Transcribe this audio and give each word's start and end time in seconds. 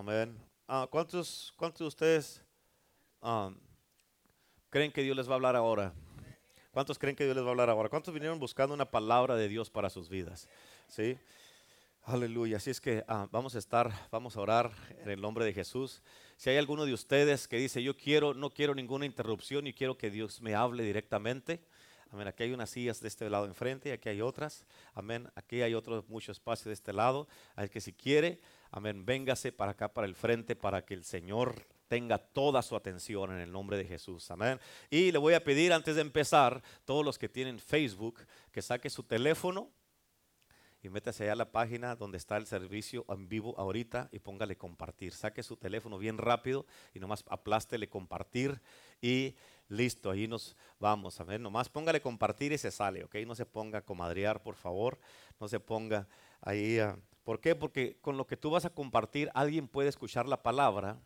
Amén. 0.00 0.34
Ah, 0.66 0.88
¿cuántos, 0.90 1.52
¿Cuántos 1.58 1.80
de 1.80 1.86
ustedes 1.88 2.42
um, 3.20 3.54
creen 4.70 4.90
que 4.90 5.02
Dios 5.02 5.14
les 5.14 5.28
va 5.28 5.32
a 5.32 5.34
hablar 5.34 5.56
ahora? 5.56 5.92
¿Cuántos 6.70 6.98
creen 6.98 7.14
que 7.14 7.24
Dios 7.24 7.36
les 7.36 7.44
va 7.44 7.48
a 7.48 7.50
hablar 7.50 7.68
ahora? 7.68 7.90
¿Cuántos 7.90 8.14
vinieron 8.14 8.38
buscando 8.38 8.74
una 8.74 8.90
palabra 8.90 9.36
de 9.36 9.46
Dios 9.46 9.68
para 9.68 9.90
sus 9.90 10.08
vidas? 10.08 10.48
¿Sí? 10.88 11.18
Aleluya. 12.04 12.56
Así 12.56 12.70
es 12.70 12.80
que 12.80 13.04
ah, 13.08 13.28
vamos 13.30 13.54
a 13.56 13.58
estar, 13.58 13.92
vamos 14.10 14.38
a 14.38 14.40
orar 14.40 14.72
en 15.02 15.10
el 15.10 15.20
nombre 15.20 15.44
de 15.44 15.52
Jesús. 15.52 16.00
Si 16.38 16.48
hay 16.48 16.56
alguno 16.56 16.86
de 16.86 16.94
ustedes 16.94 17.46
que 17.46 17.58
dice, 17.58 17.82
yo 17.82 17.94
quiero, 17.94 18.32
no 18.32 18.48
quiero 18.48 18.74
ninguna 18.74 19.04
interrupción 19.04 19.66
y 19.66 19.74
quiero 19.74 19.98
que 19.98 20.10
Dios 20.10 20.40
me 20.40 20.54
hable 20.54 20.82
directamente. 20.82 21.60
Amén. 22.10 22.26
Aquí 22.26 22.44
hay 22.44 22.54
unas 22.54 22.70
sillas 22.70 23.02
de 23.02 23.08
este 23.08 23.28
lado 23.28 23.44
enfrente 23.44 23.90
y 23.90 23.92
aquí 23.92 24.08
hay 24.08 24.22
otras. 24.22 24.64
Amén. 24.94 25.30
Aquí 25.34 25.60
hay 25.60 25.74
otro 25.74 26.06
mucho 26.08 26.32
espacio 26.32 26.70
de 26.70 26.72
este 26.72 26.94
lado. 26.94 27.28
Así 27.54 27.68
que 27.68 27.82
si 27.82 27.92
quiere, 27.92 28.40
amén, 28.70 29.04
véngase 29.04 29.52
para 29.52 29.72
acá, 29.72 29.92
para 29.92 30.06
el 30.06 30.14
frente, 30.14 30.56
para 30.56 30.84
que 30.84 30.94
el 30.94 31.04
Señor 31.04 31.66
tenga 31.88 32.18
toda 32.18 32.62
su 32.62 32.76
atención 32.76 33.32
en 33.32 33.40
el 33.40 33.50
nombre 33.50 33.76
de 33.76 33.84
Jesús. 33.84 34.30
Amén. 34.30 34.60
Y 34.90 35.10
le 35.10 35.18
voy 35.18 35.34
a 35.34 35.42
pedir 35.42 35.72
antes 35.72 35.96
de 35.96 36.02
empezar, 36.02 36.62
todos 36.84 37.04
los 37.04 37.18
que 37.18 37.28
tienen 37.28 37.58
Facebook, 37.58 38.20
que 38.52 38.62
saque 38.62 38.88
su 38.88 39.02
teléfono 39.02 39.70
y 40.82 40.88
métase 40.88 41.24
allá 41.24 41.32
a 41.32 41.36
la 41.36 41.52
página 41.52 41.94
donde 41.96 42.16
está 42.16 42.36
el 42.36 42.46
servicio 42.46 43.04
en 43.08 43.28
vivo 43.28 43.54
ahorita 43.58 44.08
y 44.12 44.20
póngale 44.20 44.56
compartir. 44.56 45.12
Saque 45.12 45.42
su 45.42 45.56
teléfono 45.56 45.98
bien 45.98 46.16
rápido 46.16 46.64
y 46.94 47.00
nomás 47.00 47.24
aplástele 47.28 47.88
compartir 47.88 48.60
y 49.02 49.34
listo, 49.68 50.10
ahí 50.10 50.26
nos 50.26 50.56
vamos. 50.78 51.20
Amén. 51.20 51.42
Nomás 51.42 51.68
póngale 51.68 52.00
compartir 52.00 52.52
y 52.52 52.58
se 52.58 52.70
sale, 52.70 53.04
¿ok? 53.04 53.16
No 53.26 53.34
se 53.34 53.46
ponga 53.46 53.80
a 53.80 53.84
comadrear, 53.84 54.42
por 54.42 54.54
favor. 54.54 54.98
No 55.38 55.48
se 55.48 55.60
ponga 55.60 56.06
ahí. 56.40 56.78
a... 56.78 56.98
¿Por 57.24 57.40
qué? 57.40 57.54
Porque 57.54 57.98
con 58.00 58.16
lo 58.16 58.26
que 58.26 58.36
tú 58.36 58.50
vas 58.50 58.64
a 58.64 58.70
compartir, 58.70 59.30
alguien 59.34 59.68
puede 59.68 59.88
escuchar 59.88 60.26
la 60.26 60.42
palabra 60.42 60.98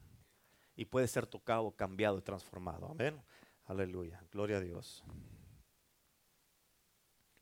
y 0.76 0.84
puede 0.84 1.06
ser 1.08 1.26
tocado, 1.26 1.70
cambiado 1.72 2.18
y 2.18 2.22
transformado. 2.22 2.88
Amén. 2.90 3.20
Aleluya. 3.66 4.22
Gloria 4.32 4.58
a 4.58 4.60
Dios. 4.60 5.04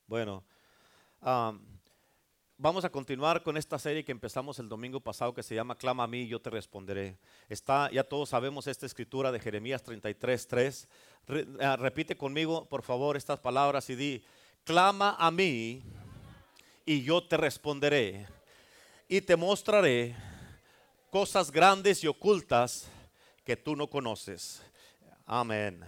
Bueno, 0.07 0.45
vamos 2.57 2.85
a 2.85 2.91
continuar 2.91 3.43
con 3.43 3.57
esta 3.57 3.79
serie 3.79 4.05
que 4.05 4.13
empezamos 4.13 4.59
el 4.59 4.69
domingo 4.69 5.01
pasado 5.01 5.33
que 5.33 5.43
se 5.43 5.55
llama 5.55 5.77
Clama 5.77 6.05
a 6.05 6.07
mí 6.07 6.23
y 6.23 6.29
yo 6.29 6.41
te 6.41 6.51
responderé. 6.51 7.19
Está, 7.49 7.91
ya 7.91 8.05
todos 8.05 8.29
sabemos 8.29 8.67
esta 8.67 8.87
escritura 8.87 9.33
de 9.33 9.41
Jeremías 9.41 9.83
33, 9.83 10.47
3. 10.47 10.89
Ah, 11.61 11.77
repite 11.77 12.17
conmigo, 12.17 12.69
por 12.69 12.83
favor, 12.83 13.17
estas 13.17 13.41
palabras 13.41 13.89
y 13.91 13.97
di, 13.97 14.25
clama 14.65 15.17
a 15.19 15.31
mí 15.31 15.83
y 16.85 17.03
yo 17.03 17.23
te 17.23 17.37
responderé 17.37 18.27
y 19.09 19.21
te 19.21 19.37
mostraré 19.37 20.17
cosas 21.11 21.51
grandes 21.51 22.03
y 22.03 22.07
ocultas 22.07 22.89
que 23.45 23.57
tú 23.57 23.77
no 23.77 23.89
conoces. 23.89 24.63
Amén. 25.27 25.85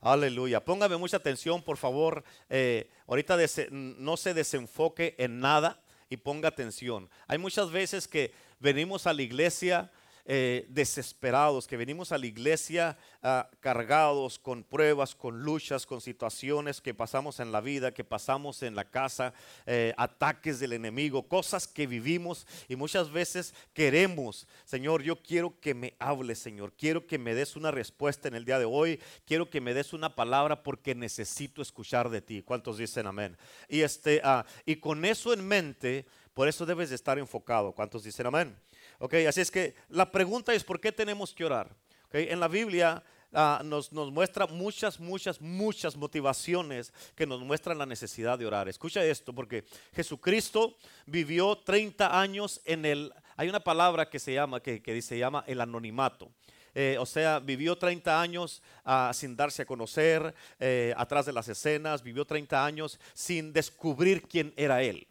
Aleluya. 0.00 0.64
Póngame 0.64 0.96
mucha 0.96 1.16
atención, 1.16 1.62
por 1.62 1.76
favor. 1.76 2.22
Eh, 2.48 2.90
ahorita 3.06 3.36
no 3.70 4.16
se 4.16 4.34
desenfoque 4.34 5.16
en 5.18 5.40
nada 5.40 5.82
y 6.08 6.16
ponga 6.16 6.48
atención. 6.48 7.10
Hay 7.26 7.38
muchas 7.38 7.70
veces 7.70 8.06
que 8.06 8.32
venimos 8.60 9.06
a 9.06 9.12
la 9.12 9.22
iglesia 9.22 9.90
eh, 10.30 10.66
desesperados, 10.68 11.66
que 11.66 11.78
venimos 11.78 12.12
a 12.12 12.18
la 12.18 12.26
iglesia 12.26 12.98
ah, 13.22 13.48
cargados 13.60 14.38
con 14.38 14.62
pruebas, 14.62 15.14
con 15.14 15.42
luchas, 15.42 15.86
con 15.86 16.02
situaciones 16.02 16.82
que 16.82 16.92
pasamos 16.92 17.40
en 17.40 17.50
la 17.50 17.62
vida, 17.62 17.94
que 17.94 18.04
pasamos 18.04 18.62
en 18.62 18.74
la 18.76 18.84
casa, 18.84 19.32
eh, 19.64 19.94
ataques 19.96 20.60
del 20.60 20.74
enemigo, 20.74 21.26
cosas 21.26 21.66
que 21.66 21.86
vivimos 21.86 22.46
y 22.68 22.76
muchas 22.76 23.10
veces 23.10 23.54
queremos, 23.72 24.46
Señor, 24.66 25.02
yo 25.02 25.22
quiero 25.22 25.58
que 25.60 25.72
me 25.72 25.94
hables, 25.98 26.38
Señor, 26.40 26.74
quiero 26.76 27.06
que 27.06 27.16
me 27.16 27.34
des 27.34 27.56
una 27.56 27.70
respuesta 27.70 28.28
en 28.28 28.34
el 28.34 28.44
día 28.44 28.58
de 28.58 28.66
hoy, 28.66 29.00
quiero 29.24 29.48
que 29.48 29.62
me 29.62 29.72
des 29.72 29.94
una 29.94 30.14
palabra 30.14 30.62
porque 30.62 30.94
necesito 30.94 31.62
escuchar 31.62 32.10
de 32.10 32.20
ti. 32.20 32.42
¿Cuántos 32.42 32.76
dicen 32.76 33.06
amén? 33.06 33.34
Y, 33.66 33.80
este, 33.80 34.20
ah, 34.22 34.44
y 34.66 34.76
con 34.76 35.06
eso 35.06 35.32
en 35.32 35.48
mente, 35.48 36.04
por 36.34 36.48
eso 36.48 36.66
debes 36.66 36.90
de 36.90 36.96
estar 36.96 37.18
enfocado. 37.18 37.72
¿Cuántos 37.72 38.04
dicen 38.04 38.26
amén? 38.26 38.54
Ok, 38.98 39.14
así 39.28 39.40
es 39.40 39.50
que 39.50 39.74
la 39.88 40.10
pregunta 40.10 40.52
es, 40.52 40.64
¿por 40.64 40.80
qué 40.80 40.90
tenemos 40.90 41.32
que 41.32 41.44
orar? 41.44 41.74
Okay, 42.08 42.28
en 42.30 42.40
la 42.40 42.48
Biblia 42.48 43.02
ah, 43.32 43.60
nos, 43.64 43.92
nos, 43.92 44.10
muestra 44.10 44.46
muchas, 44.46 44.98
muchas, 44.98 45.40
muchas 45.40 45.96
motivaciones 45.96 46.92
que 47.14 47.26
nos 47.26 47.40
muestran 47.42 47.78
la 47.78 47.86
necesidad 47.86 48.38
de 48.38 48.46
orar. 48.46 48.68
Escucha 48.68 49.04
esto, 49.04 49.32
porque 49.32 49.64
Jesucristo 49.94 50.76
vivió 51.06 51.56
30 51.56 52.20
años 52.20 52.60
en 52.64 52.84
el, 52.84 53.12
hay 53.36 53.48
una 53.48 53.60
palabra 53.60 54.10
que 54.10 54.18
se 54.18 54.34
llama, 54.34 54.60
que, 54.60 54.82
que 54.82 55.00
se 55.00 55.18
llama 55.18 55.44
el 55.46 55.60
anonimato. 55.60 56.30
Eh, 56.74 56.96
o 56.98 57.06
sea, 57.06 57.40
vivió 57.40 57.76
30 57.76 58.20
años 58.20 58.62
ah, 58.84 59.10
sin 59.14 59.36
darse 59.36 59.62
a 59.62 59.66
conocer, 59.66 60.34
eh, 60.58 60.94
atrás 60.96 61.26
de 61.26 61.32
las 61.32 61.48
escenas, 61.48 62.02
vivió 62.02 62.24
30 62.24 62.64
años 62.64 63.00
sin 63.14 63.52
descubrir 63.52 64.22
quién 64.22 64.52
era 64.56 64.82
Él. 64.82 65.06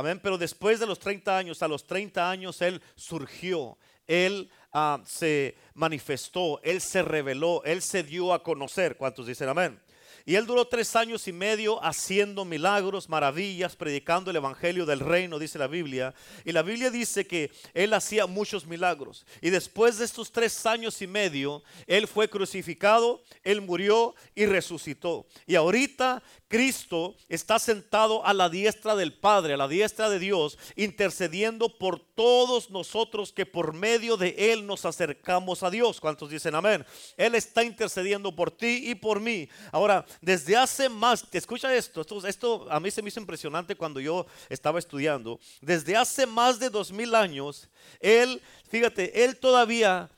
Amén. 0.00 0.18
Pero 0.22 0.38
después 0.38 0.80
de 0.80 0.86
los 0.86 0.98
30 0.98 1.36
años, 1.36 1.62
a 1.62 1.68
los 1.68 1.86
30 1.86 2.30
años, 2.30 2.62
Él 2.62 2.80
surgió. 2.96 3.76
Él 4.06 4.50
ah, 4.72 5.02
se 5.04 5.56
manifestó, 5.74 6.58
Él 6.62 6.80
se 6.80 7.02
reveló, 7.02 7.62
Él 7.64 7.82
se 7.82 8.02
dio 8.02 8.32
a 8.32 8.42
conocer. 8.42 8.96
¿Cuántos 8.96 9.26
dicen 9.26 9.50
amén? 9.50 9.78
Y 10.24 10.34
él 10.34 10.46
duró 10.46 10.66
tres 10.66 10.96
años 10.96 11.26
y 11.28 11.32
medio 11.32 11.82
haciendo 11.84 12.44
milagros, 12.44 13.08
maravillas, 13.08 13.76
predicando 13.76 14.30
el 14.30 14.36
evangelio 14.36 14.86
del 14.86 15.00
reino, 15.00 15.38
dice 15.38 15.58
la 15.58 15.66
Biblia. 15.66 16.14
Y 16.44 16.52
la 16.52 16.62
Biblia 16.62 16.90
dice 16.90 17.26
que 17.26 17.50
él 17.74 17.92
hacía 17.94 18.26
muchos 18.26 18.66
milagros. 18.66 19.26
Y 19.40 19.50
después 19.50 19.98
de 19.98 20.04
estos 20.04 20.32
tres 20.32 20.66
años 20.66 21.00
y 21.02 21.06
medio, 21.06 21.62
él 21.86 22.06
fue 22.06 22.28
crucificado, 22.28 23.22
él 23.42 23.60
murió 23.60 24.14
y 24.34 24.46
resucitó. 24.46 25.26
Y 25.46 25.54
ahorita 25.54 26.22
Cristo 26.48 27.14
está 27.28 27.60
sentado 27.60 28.26
a 28.26 28.34
la 28.34 28.48
diestra 28.48 28.96
del 28.96 29.12
Padre, 29.12 29.54
a 29.54 29.56
la 29.56 29.68
diestra 29.68 30.10
de 30.10 30.18
Dios, 30.18 30.58
intercediendo 30.74 31.78
por 31.78 32.00
todos 32.00 32.70
nosotros 32.70 33.32
que 33.32 33.46
por 33.46 33.72
medio 33.72 34.16
de 34.16 34.34
Él 34.52 34.66
nos 34.66 34.84
acercamos 34.84 35.62
a 35.62 35.70
Dios. 35.70 36.00
¿Cuántos 36.00 36.28
dicen 36.28 36.56
amén? 36.56 36.84
Él 37.16 37.36
está 37.36 37.62
intercediendo 37.62 38.34
por 38.34 38.50
ti 38.50 38.90
y 38.90 38.96
por 38.96 39.20
mí. 39.20 39.48
Ahora, 39.70 40.04
desde 40.20 40.56
hace 40.56 40.88
más, 40.88 41.28
te 41.28 41.38
escucha 41.38 41.74
esto, 41.74 42.04
esto, 42.26 42.66
a 42.70 42.80
mí 42.80 42.90
se 42.90 43.02
me 43.02 43.08
hizo 43.08 43.20
impresionante 43.20 43.74
cuando 43.74 44.00
yo 44.00 44.26
estaba 44.48 44.78
estudiando. 44.78 45.38
Desde 45.60 45.96
hace 45.96 46.26
más 46.26 46.58
de 46.58 46.70
dos 46.70 46.92
mil 46.92 47.14
años, 47.14 47.68
Él, 48.00 48.40
fíjate, 48.68 49.24
Él 49.24 49.38
todavía 49.38 50.10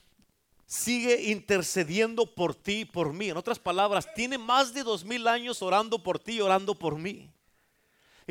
sigue 0.66 1.30
intercediendo 1.30 2.26
por 2.34 2.54
ti 2.54 2.80
y 2.80 2.84
por 2.84 3.12
mí. 3.12 3.28
En 3.28 3.36
otras 3.36 3.58
palabras, 3.58 4.06
tiene 4.14 4.38
más 4.38 4.72
de 4.72 4.82
dos 4.82 5.04
mil 5.04 5.28
años 5.28 5.60
orando 5.60 6.02
por 6.02 6.18
ti 6.18 6.34
y 6.36 6.40
orando 6.40 6.74
por 6.74 6.96
mí. 6.98 7.30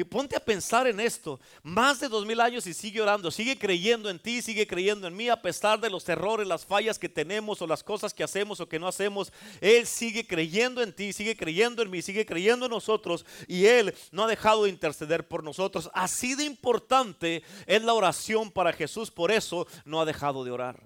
Y 0.01 0.03
ponte 0.03 0.35
a 0.35 0.39
pensar 0.39 0.88
en 0.88 1.00
esto, 1.00 1.39
más 1.62 2.00
de 2.00 2.09
dos 2.09 2.25
mil 2.25 2.41
años 2.41 2.66
y 2.66 2.73
sigue 2.73 3.00
orando, 3.00 3.29
sigue 3.29 3.56
creyendo 3.56 4.09
en 4.09 4.17
ti, 4.17 4.41
sigue 4.41 4.66
creyendo 4.66 5.07
en 5.07 5.16
mí, 5.16 5.29
a 5.29 5.39
pesar 5.39 5.79
de 5.79 5.91
los 5.91 6.09
errores, 6.09 6.47
las 6.47 6.66
fallas 6.66 6.97
que 6.97 7.07
tenemos 7.07 7.62
o 7.62 7.67
las 7.67 7.84
cosas 7.84 8.12
que 8.12 8.23
hacemos 8.23 8.59
o 8.59 8.67
que 8.67 8.79
no 8.79 8.88
hacemos. 8.88 9.31
Él 9.59 9.85
sigue 9.85 10.25
creyendo 10.25 10.81
en 10.81 10.91
ti, 10.91 11.13
sigue 11.13 11.38
creyendo 11.38 11.84
en 11.84 11.91
mí, 11.91 12.01
sigue 12.01 12.25
creyendo 12.25 12.66
en 12.66 12.72
nosotros 12.72 13.28
y 13.47 13.67
Él 13.67 13.94
no 14.12 14.23
ha 14.23 14.28
dejado 14.28 14.63
de 14.63 14.72
interceder 14.72 15.28
por 15.28 15.44
nosotros. 15.44 15.88
Así 15.94 16.33
de 16.33 16.45
importante 16.45 17.44
es 17.68 17.83
la 17.83 17.94
oración 17.94 18.50
para 18.50 18.73
Jesús, 18.73 19.12
por 19.12 19.31
eso 19.31 19.68
no 19.85 20.01
ha 20.01 20.06
dejado 20.06 20.44
de 20.44 20.50
orar. 20.50 20.81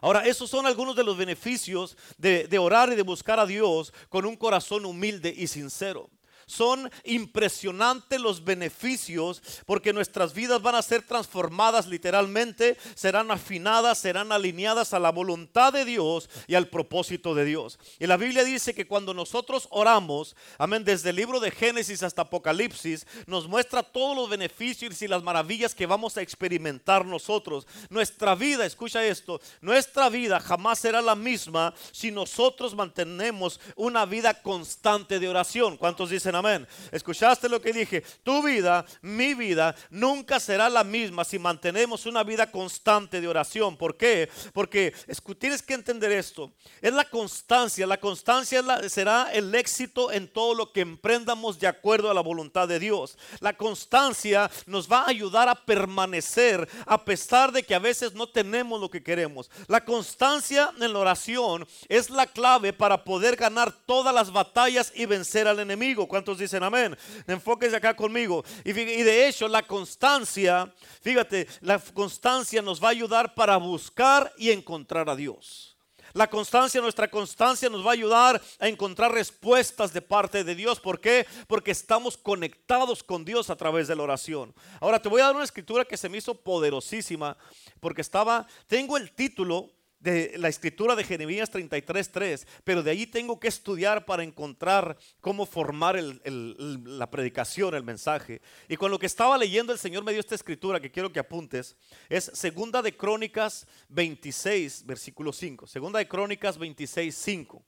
Ahora, 0.00 0.24
esos 0.28 0.48
son 0.48 0.64
algunos 0.64 0.94
de 0.94 1.02
los 1.02 1.16
beneficios 1.16 1.96
de, 2.18 2.46
de 2.46 2.58
orar 2.60 2.92
y 2.92 2.94
de 2.94 3.02
buscar 3.02 3.40
a 3.40 3.46
Dios 3.46 3.92
con 4.08 4.26
un 4.26 4.36
corazón 4.36 4.84
humilde 4.84 5.34
y 5.36 5.48
sincero. 5.48 6.08
Son 6.46 6.90
impresionantes 7.04 8.20
los 8.20 8.44
beneficios 8.44 9.42
porque 9.66 9.92
nuestras 9.92 10.34
vidas 10.34 10.62
van 10.62 10.74
a 10.74 10.82
ser 10.82 11.02
transformadas 11.02 11.86
literalmente, 11.86 12.76
serán 12.94 13.30
afinadas, 13.30 13.98
serán 13.98 14.32
alineadas 14.32 14.92
a 14.92 14.98
la 14.98 15.10
voluntad 15.10 15.72
de 15.72 15.84
Dios 15.84 16.28
y 16.46 16.54
al 16.54 16.68
propósito 16.68 17.34
de 17.34 17.44
Dios. 17.44 17.78
Y 17.98 18.06
la 18.06 18.16
Biblia 18.16 18.44
dice 18.44 18.74
que 18.74 18.86
cuando 18.86 19.14
nosotros 19.14 19.68
oramos, 19.70 20.36
amén, 20.58 20.84
desde 20.84 21.10
el 21.10 21.16
libro 21.16 21.40
de 21.40 21.50
Génesis 21.50 22.02
hasta 22.02 22.22
Apocalipsis, 22.22 23.06
nos 23.26 23.48
muestra 23.48 23.82
todos 23.82 24.16
los 24.16 24.28
beneficios 24.28 25.02
y 25.02 25.08
las 25.08 25.22
maravillas 25.22 25.74
que 25.74 25.86
vamos 25.86 26.16
a 26.16 26.22
experimentar 26.22 27.04
nosotros. 27.04 27.66
Nuestra 27.90 28.34
vida, 28.34 28.66
escucha 28.66 29.04
esto, 29.04 29.40
nuestra 29.60 30.08
vida 30.08 30.40
jamás 30.40 30.78
será 30.78 31.00
la 31.00 31.14
misma 31.14 31.74
si 31.92 32.10
nosotros 32.10 32.74
mantenemos 32.74 33.60
una 33.76 34.04
vida 34.04 34.34
constante 34.42 35.18
de 35.18 35.28
oración. 35.28 35.76
¿Cuántos 35.76 36.10
dicen 36.10 36.31
dicen 36.32 36.34
amén? 36.34 36.66
¿Escuchaste 36.90 37.48
lo 37.48 37.60
que 37.60 37.72
dije? 37.72 38.02
Tu 38.22 38.42
vida, 38.42 38.84
mi 39.02 39.34
vida, 39.34 39.74
nunca 39.90 40.40
será 40.40 40.68
la 40.68 40.84
misma 40.84 41.24
si 41.24 41.38
mantenemos 41.38 42.06
una 42.06 42.24
vida 42.24 42.50
constante 42.50 43.20
de 43.20 43.28
oración. 43.28 43.76
¿Por 43.76 43.96
qué? 43.96 44.28
Porque 44.52 44.94
tienes 45.38 45.62
que 45.62 45.74
entender 45.74 46.12
esto. 46.12 46.52
Es 46.80 46.92
la 46.92 47.04
constancia. 47.04 47.86
La 47.86 47.98
constancia 47.98 48.62
será 48.88 49.30
el 49.32 49.54
éxito 49.54 50.10
en 50.12 50.28
todo 50.28 50.54
lo 50.54 50.72
que 50.72 50.80
emprendamos 50.80 51.58
de 51.58 51.66
acuerdo 51.66 52.10
a 52.10 52.14
la 52.14 52.20
voluntad 52.20 52.68
de 52.68 52.78
Dios. 52.78 53.18
La 53.40 53.56
constancia 53.56 54.50
nos 54.66 54.90
va 54.90 55.02
a 55.02 55.08
ayudar 55.08 55.48
a 55.48 55.54
permanecer 55.54 56.68
a 56.86 57.04
pesar 57.04 57.52
de 57.52 57.62
que 57.62 57.74
a 57.74 57.78
veces 57.78 58.14
no 58.14 58.28
tenemos 58.28 58.80
lo 58.80 58.90
que 58.90 59.02
queremos. 59.02 59.50
La 59.66 59.84
constancia 59.84 60.72
en 60.80 60.92
la 60.92 60.98
oración 60.98 61.66
es 61.88 62.10
la 62.10 62.26
clave 62.26 62.72
para 62.72 63.04
poder 63.04 63.36
ganar 63.36 63.72
todas 63.86 64.14
las 64.14 64.32
batallas 64.32 64.92
y 64.94 65.06
vencer 65.06 65.48
al 65.48 65.58
enemigo. 65.58 66.08
¿Cuántos 66.22 66.38
dicen 66.38 66.62
amén? 66.62 66.96
Enfóquese 67.26 67.74
acá 67.74 67.96
conmigo. 67.96 68.44
Y 68.64 68.72
de 68.72 69.26
hecho, 69.26 69.48
la 69.48 69.66
constancia, 69.66 70.72
fíjate, 71.00 71.48
la 71.62 71.80
constancia 71.80 72.62
nos 72.62 72.80
va 72.80 72.86
a 72.86 72.90
ayudar 72.92 73.34
para 73.34 73.56
buscar 73.56 74.32
y 74.38 74.52
encontrar 74.52 75.10
a 75.10 75.16
Dios. 75.16 75.76
La 76.12 76.30
constancia, 76.30 76.80
nuestra 76.80 77.10
constancia 77.10 77.68
nos 77.68 77.84
va 77.84 77.90
a 77.90 77.94
ayudar 77.94 78.40
a 78.60 78.68
encontrar 78.68 79.10
respuestas 79.10 79.92
de 79.92 80.00
parte 80.00 80.44
de 80.44 80.54
Dios. 80.54 80.78
¿Por 80.78 81.00
qué? 81.00 81.26
Porque 81.48 81.72
estamos 81.72 82.16
conectados 82.16 83.02
con 83.02 83.24
Dios 83.24 83.50
a 83.50 83.56
través 83.56 83.88
de 83.88 83.96
la 83.96 84.04
oración. 84.04 84.54
Ahora 84.80 85.02
te 85.02 85.08
voy 85.08 85.22
a 85.22 85.24
dar 85.24 85.34
una 85.34 85.42
escritura 85.42 85.84
que 85.84 85.96
se 85.96 86.08
me 86.08 86.18
hizo 86.18 86.36
poderosísima 86.36 87.36
porque 87.80 88.02
estaba, 88.02 88.46
tengo 88.68 88.96
el 88.96 89.10
título 89.10 89.72
de 90.02 90.34
la 90.36 90.48
escritura 90.48 90.96
de 90.96 91.04
Jeremías 91.04 91.50
33.3, 91.52 92.44
pero 92.64 92.82
de 92.82 92.90
ahí 92.90 93.06
tengo 93.06 93.38
que 93.38 93.46
estudiar 93.46 94.04
para 94.04 94.24
encontrar 94.24 94.98
cómo 95.20 95.46
formar 95.46 95.96
la 95.96 97.08
predicación, 97.08 97.76
el 97.76 97.84
mensaje. 97.84 98.42
Y 98.68 98.76
con 98.76 98.90
lo 98.90 98.98
que 98.98 99.06
estaba 99.06 99.38
leyendo 99.38 99.72
el 99.72 99.78
Señor 99.78 100.02
me 100.02 100.10
dio 100.10 100.18
esta 100.18 100.34
escritura 100.34 100.80
que 100.80 100.90
quiero 100.90 101.12
que 101.12 101.20
apuntes. 101.20 101.76
Es 102.08 102.24
segunda 102.34 102.82
de 102.82 102.96
Crónicas 102.96 103.64
26, 103.90 104.86
versículo 104.86 105.32
5. 105.32 105.68
Segunda 105.68 106.00
de 106.00 106.08
Crónicas 106.08 106.58
26, 106.58 107.14
5. 107.14 107.64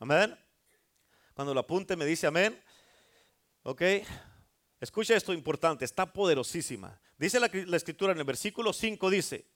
Amén. 0.00 0.38
Cuando 1.32 1.54
lo 1.54 1.60
apunte 1.60 1.96
me 1.96 2.04
dice 2.04 2.26
amén. 2.26 2.60
Ok. 3.62 3.82
Escucha 4.78 5.16
esto 5.16 5.32
importante, 5.32 5.86
está 5.86 6.12
poderosísima. 6.12 7.00
Dice 7.16 7.40
la, 7.40 7.50
la 7.52 7.76
escritura 7.78 8.12
en 8.12 8.18
el 8.18 8.24
versículo 8.24 8.72
5, 8.74 9.10
dice, 9.10 9.46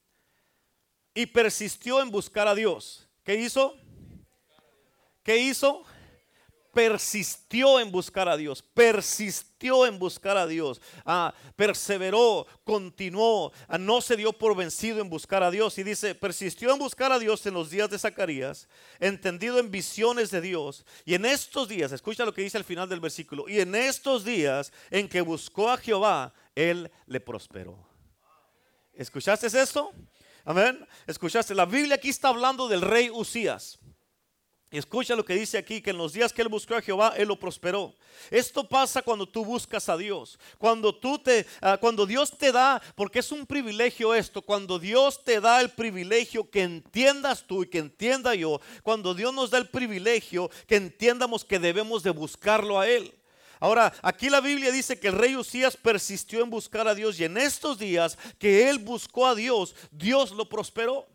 y 1.14 1.26
persistió 1.26 2.00
en 2.00 2.10
buscar 2.10 2.48
a 2.48 2.54
Dios. 2.54 3.08
¿Qué 3.24 3.36
hizo? 3.36 3.76
¿Qué 5.22 5.38
hizo? 5.38 5.84
Persistió 6.72 7.78
en 7.78 7.92
buscar 7.92 8.30
a 8.30 8.36
Dios, 8.36 8.62
persistió 8.62 9.84
en 9.84 9.98
buscar 9.98 10.38
a 10.38 10.46
Dios, 10.46 10.80
ah, 11.04 11.34
perseveró, 11.54 12.46
continuó, 12.64 13.52
ah, 13.68 13.76
no 13.76 14.00
se 14.00 14.16
dio 14.16 14.32
por 14.32 14.56
vencido 14.56 15.02
en 15.02 15.10
buscar 15.10 15.42
a 15.42 15.50
Dios. 15.50 15.76
Y 15.76 15.82
dice, 15.82 16.14
persistió 16.14 16.72
en 16.72 16.78
buscar 16.78 17.12
a 17.12 17.18
Dios 17.18 17.44
en 17.44 17.52
los 17.52 17.68
días 17.68 17.90
de 17.90 17.98
Zacarías, 17.98 18.68
entendido 18.98 19.58
en 19.58 19.70
visiones 19.70 20.30
de 20.30 20.40
Dios. 20.40 20.86
Y 21.04 21.12
en 21.12 21.26
estos 21.26 21.68
días, 21.68 21.92
escucha 21.92 22.24
lo 22.24 22.32
que 22.32 22.42
dice 22.42 22.56
al 22.56 22.64
final 22.64 22.88
del 22.88 23.00
versículo, 23.00 23.46
y 23.50 23.60
en 23.60 23.74
estos 23.74 24.24
días 24.24 24.72
en 24.90 25.10
que 25.10 25.20
buscó 25.20 25.70
a 25.70 25.76
Jehová, 25.76 26.32
él 26.54 26.90
le 27.06 27.20
prosperó. 27.20 27.92
¿Escuchaste 28.94 29.46
esto? 29.46 29.92
Amén. 30.44 30.86
Escuchaste, 31.06 31.54
la 31.54 31.66
Biblia 31.66 31.96
aquí 31.96 32.08
está 32.08 32.28
hablando 32.28 32.68
del 32.68 32.80
rey 32.80 33.10
Usías. 33.10 33.78
Y 34.72 34.78
escucha 34.78 35.14
lo 35.14 35.22
que 35.22 35.34
dice 35.34 35.58
aquí, 35.58 35.82
que 35.82 35.90
en 35.90 35.98
los 35.98 36.14
días 36.14 36.32
que 36.32 36.40
él 36.40 36.48
buscó 36.48 36.74
a 36.74 36.80
Jehová, 36.80 37.12
él 37.18 37.28
lo 37.28 37.38
prosperó. 37.38 37.94
Esto 38.30 38.66
pasa 38.66 39.02
cuando 39.02 39.28
tú 39.28 39.44
buscas 39.44 39.86
a 39.90 39.98
Dios. 39.98 40.38
Cuando 40.56 40.94
tú 40.94 41.18
te, 41.18 41.46
ah, 41.60 41.76
cuando 41.78 42.06
Dios 42.06 42.38
te 42.38 42.52
da, 42.52 42.80
porque 42.94 43.18
es 43.18 43.30
un 43.32 43.44
privilegio 43.44 44.14
esto, 44.14 44.40
cuando 44.40 44.78
Dios 44.78 45.22
te 45.22 45.42
da 45.42 45.60
el 45.60 45.68
privilegio 45.68 46.48
que 46.48 46.62
entiendas 46.62 47.46
tú 47.46 47.64
y 47.64 47.66
que 47.66 47.78
entienda 47.78 48.34
yo, 48.34 48.62
cuando 48.82 49.12
Dios 49.12 49.34
nos 49.34 49.50
da 49.50 49.58
el 49.58 49.68
privilegio 49.68 50.50
que 50.66 50.76
entiendamos 50.76 51.44
que 51.44 51.58
debemos 51.58 52.02
de 52.02 52.10
buscarlo 52.10 52.80
a 52.80 52.88
Él. 52.88 53.12
Ahora, 53.62 53.92
aquí 54.02 54.28
la 54.28 54.40
Biblia 54.40 54.72
dice 54.72 54.98
que 54.98 55.06
el 55.06 55.16
rey 55.16 55.36
Usías 55.36 55.76
persistió 55.76 56.42
en 56.42 56.50
buscar 56.50 56.88
a 56.88 56.96
Dios 56.96 57.20
y 57.20 57.24
en 57.24 57.38
estos 57.38 57.78
días 57.78 58.18
que 58.36 58.68
él 58.68 58.80
buscó 58.80 59.24
a 59.24 59.36
Dios, 59.36 59.76
Dios 59.92 60.32
lo 60.32 60.48
prosperó. 60.48 61.06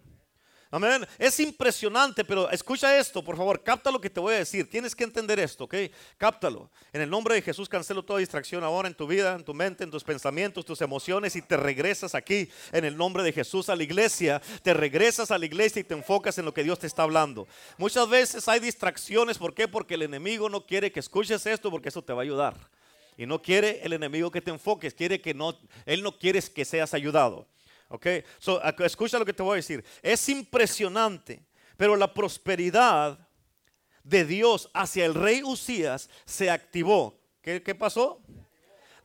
Amén. 0.70 1.08
Es 1.18 1.40
impresionante, 1.40 2.26
pero 2.26 2.50
escucha 2.50 2.98
esto, 2.98 3.24
por 3.24 3.38
favor, 3.38 3.64
capta 3.64 3.90
lo 3.90 4.02
que 4.02 4.10
te 4.10 4.20
voy 4.20 4.34
a 4.34 4.40
decir. 4.40 4.70
Tienes 4.70 4.94
que 4.94 5.06
entender 5.06 5.40
esto, 5.40 5.64
¿ok? 5.64 5.76
Cáptalo. 6.18 6.70
En 6.92 7.02
el 7.02 7.10
nombre 7.10 7.36
de 7.36 7.42
Jesús 7.42 7.70
cancelo 7.70 8.04
toda 8.04 8.20
distracción 8.20 8.64
ahora 8.64 8.90
en 8.90 8.94
tu 8.94 9.08
vida, 9.08 9.34
en 9.34 9.46
tu 9.46 9.54
mente, 9.54 9.86
en 9.86 9.92
tus 9.92 10.04
pensamientos, 10.04 10.66
tus 10.66 10.82
emociones 10.82 11.36
y 11.38 11.42
te 11.42 11.56
regresas 11.56 12.16
aquí 12.16 12.50
en 12.74 12.84
el 12.84 12.98
nombre 12.98 13.24
de 13.24 13.32
Jesús 13.32 13.70
a 13.70 13.76
la 13.76 13.84
iglesia. 13.84 14.42
Te 14.62 14.74
regresas 14.74 15.32
a 15.32 15.38
la 15.38 15.46
iglesia 15.46 15.80
y 15.80 15.86
te 15.86 15.94
enfocas 15.94 16.38
en 16.38 16.46
lo 16.46 16.54
que 16.54 16.64
Dios 16.64 16.80
te 16.80 16.88
está 16.88 17.04
hablando. 17.04 17.48
Muchas 17.78 18.10
veces 18.10 18.48
hay 18.50 18.60
distracciones, 18.60 19.38
¿por 19.38 19.54
qué? 19.54 19.70
Porque 19.70 19.94
el 19.94 20.02
enemigo 20.02 20.50
no 20.50 20.66
quiere 20.66 20.92
que 20.92 21.00
escuches 21.00 21.46
esto 21.46 21.72
porque 21.72 21.90
eso 21.90 22.02
te 22.02 22.12
va 22.12 22.22
a 22.22 22.24
ayudar. 22.24 22.56
Y 23.18 23.26
no 23.26 23.42
quiere 23.42 23.80
el 23.84 23.94
enemigo 23.94 24.30
que 24.30 24.42
te 24.42 24.52
enfoques, 24.52 24.94
quiere 24.94 25.22
que 25.22 25.34
no, 25.34 25.58
él 25.86 26.04
no 26.04 26.18
quiere 26.18 26.42
que 26.42 26.66
seas 26.66 26.94
ayudado. 26.94 27.48
Ok, 27.90 28.08
so, 28.40 28.62
escucha 28.84 29.18
lo 29.18 29.26
que 29.26 29.34
te 29.34 29.44
voy 29.44 29.54
a 29.54 29.56
decir. 29.58 29.84
Es 30.02 30.28
impresionante, 30.30 31.46
pero 31.78 31.96
la 31.96 32.14
prosperidad 32.14 33.20
de 34.04 34.26
Dios 34.26 34.70
hacia 34.74 35.06
el 35.06 35.14
rey 35.14 35.44
Usías 35.44 36.10
se 36.26 36.50
activó. 36.50 37.20
¿Qué, 37.42 37.64
qué 37.64 37.76
pasó? 37.76 38.22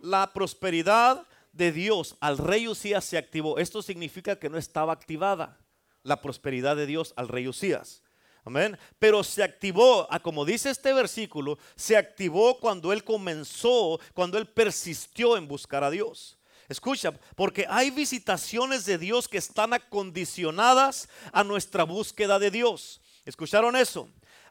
La 0.01 0.33
prosperidad 0.33 1.27
de 1.53 1.71
Dios 1.71 2.17
al 2.21 2.39
rey 2.39 2.67
Usías 2.67 3.05
se 3.05 3.19
activó. 3.19 3.59
Esto 3.59 3.83
significa 3.83 4.37
que 4.37 4.49
no 4.49 4.59
estaba 4.59 4.93
activada 4.93 5.59
la 6.03 6.21
prosperidad 6.21 6.77
de 6.77 6.87
Dios 6.87 7.13
al 7.17 7.29
rey 7.29 7.47
Usías. 7.47 8.03
Amén. 8.45 8.77
Pero 8.99 9.23
se 9.23 9.43
activó, 9.43 10.09
como 10.23 10.45
dice 10.45 10.71
este 10.71 10.93
versículo, 10.93 11.59
se 11.77 11.97
activó 11.97 12.59
cuando 12.59 12.93
él 12.93 13.05
comenzó, 13.05 14.01
cuando 14.15 14.37
él 14.39 14.47
persistió 14.47 15.37
en 15.37 15.47
buscar 15.47 15.85
a 15.85 15.91
Dios. 15.91 16.39
Escucha, 16.69 17.13
porque 17.37 17.67
hay 17.69 17.91
visitaciones 17.91 18.85
de 18.85 18.99
Dios 18.99 19.29
que 19.29 19.39
están 19.39 19.73
acondicionadas 19.73 21.09
a 21.33 21.45
nuestra 21.45 21.85
búsqueda 21.85 22.39
de 22.39 22.51
Dios. 22.51 23.01
¿Escucharon 23.25 23.77
eso? 23.77 24.09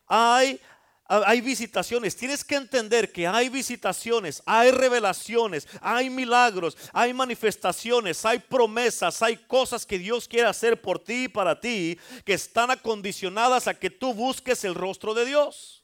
Hay, 0.07 0.59
hay 1.07 1.41
visitaciones. 1.41 2.15
Tienes 2.15 2.43
que 2.43 2.55
entender 2.55 3.11
que 3.11 3.27
hay 3.27 3.49
visitaciones, 3.49 4.43
hay 4.45 4.71
revelaciones, 4.71 5.67
hay 5.81 6.09
milagros, 6.09 6.77
hay 6.93 7.13
manifestaciones, 7.13 8.23
hay 8.25 8.39
promesas, 8.39 9.21
hay 9.21 9.37
cosas 9.37 9.85
que 9.85 9.99
Dios 9.99 10.27
quiere 10.27 10.47
hacer 10.47 10.81
por 10.81 10.99
ti 10.99 11.25
y 11.25 11.27
para 11.27 11.59
ti 11.59 11.97
que 12.25 12.33
están 12.33 12.71
acondicionadas 12.71 13.67
a 13.67 13.73
que 13.73 13.89
tú 13.89 14.13
busques 14.13 14.63
el 14.63 14.75
rostro 14.75 15.13
de 15.13 15.25
Dios. 15.25 15.80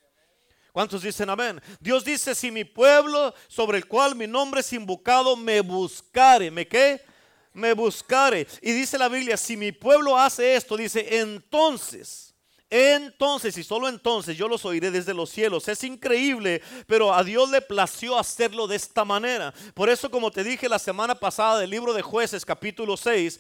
¿Cuántos 0.78 1.02
dicen 1.02 1.28
amén? 1.28 1.60
Dios 1.80 2.06
dice, 2.06 2.36
si 2.36 2.52
mi 2.52 2.64
pueblo 2.64 3.34
sobre 3.48 3.80
el 3.80 3.88
cual 3.88 4.16
mi 4.16 4.28
nombre 4.28 4.60
es 4.60 4.72
invocado 4.74 5.36
me 5.36 5.62
buscare, 5.62 6.52
¿me 6.52 6.68
qué? 6.68 7.04
Me 7.52 7.74
buscare. 7.74 8.46
Y 8.62 8.74
dice 8.74 9.00
la 9.00 9.10
Biblia, 9.10 9.38
si 9.38 9.58
mi 9.58 9.72
pueblo 9.72 10.16
hace 10.16 10.56
esto, 10.56 10.78
dice, 10.78 11.18
entonces 11.18 12.27
entonces 12.70 13.58
y 13.58 13.64
solo 13.64 13.88
entonces 13.88 14.36
yo 14.36 14.48
los 14.48 14.66
oiré 14.66 14.92
desde 14.92 15.14
los 15.14 15.30
cielos. 15.30 15.68
Es 15.68 15.84
increíble, 15.84 16.62
pero 16.86 17.14
a 17.14 17.24
Dios 17.24 17.50
le 17.50 17.62
plació 17.62 18.18
hacerlo 18.18 18.68
de 18.68 18.76
esta 18.76 19.06
manera. 19.06 19.54
Por 19.74 19.90
eso, 19.90 20.12
como 20.12 20.32
te 20.32 20.44
dije 20.44 20.68
la 20.68 20.80
semana 20.80 21.16
pasada 21.16 21.60
del 21.60 21.70
libro 21.70 21.94
de 21.94 22.02
jueces 22.02 22.46
capítulo 22.46 22.98
6, 22.98 23.40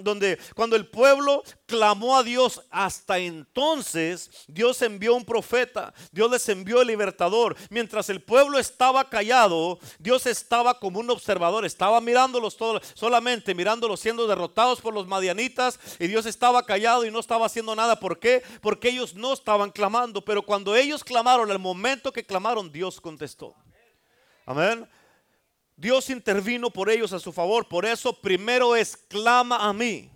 donde 0.00 0.38
cuando 0.54 0.76
el 0.76 0.86
pueblo 0.86 1.42
clamó 1.66 2.16
a 2.16 2.22
Dios, 2.22 2.62
hasta 2.70 3.18
entonces 3.18 4.30
Dios 4.48 4.82
envió 4.82 5.14
un 5.14 5.24
profeta, 5.24 5.94
Dios 6.10 6.30
les 6.30 6.48
envió 6.48 6.80
el 6.80 6.88
libertador. 6.88 7.56
Mientras 7.70 8.10
el 8.10 8.22
pueblo 8.22 8.58
estaba 8.58 9.08
callado, 9.08 9.78
Dios 9.98 10.26
estaba 10.26 10.78
como 10.78 11.00
un 11.00 11.10
observador, 11.10 11.64
estaba 11.64 12.00
mirándolos 12.00 12.56
todos, 12.56 12.82
solamente 12.94 13.54
mirándolos 13.54 14.00
siendo 14.00 14.26
derrotados 14.26 14.80
por 14.80 14.94
los 14.94 15.06
madianitas 15.06 15.78
y 15.98 16.06
Dios 16.06 16.26
estaba 16.26 16.64
callado 16.64 17.04
y 17.04 17.10
no 17.10 17.20
estaba 17.20 17.46
haciendo 17.46 17.74
nada. 17.76 18.00
¿Por 18.00 18.18
qué? 18.18 18.42
Porque 18.64 18.88
ellos 18.88 19.14
no 19.14 19.34
estaban 19.34 19.70
clamando, 19.70 20.24
pero 20.24 20.40
cuando 20.40 20.74
ellos 20.74 21.04
clamaron, 21.04 21.50
al 21.50 21.58
momento 21.58 22.10
que 22.10 22.24
clamaron, 22.24 22.72
Dios 22.72 22.98
contestó. 22.98 23.54
Amén. 24.46 24.88
Dios 25.76 26.08
intervino 26.08 26.70
por 26.70 26.88
ellos 26.88 27.12
a 27.12 27.18
su 27.18 27.30
favor. 27.30 27.68
Por 27.68 27.84
eso 27.84 28.18
primero 28.18 28.74
es 28.74 28.96
clama 28.96 29.68
a 29.68 29.74
mí 29.74 30.10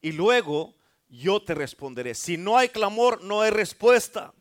y 0.00 0.12
luego 0.12 0.74
yo 1.10 1.42
te 1.42 1.54
responderé. 1.54 2.14
Si 2.14 2.38
no 2.38 2.56
hay 2.56 2.70
clamor, 2.70 3.22
no 3.22 3.42
hay 3.42 3.50
respuesta. 3.50 4.32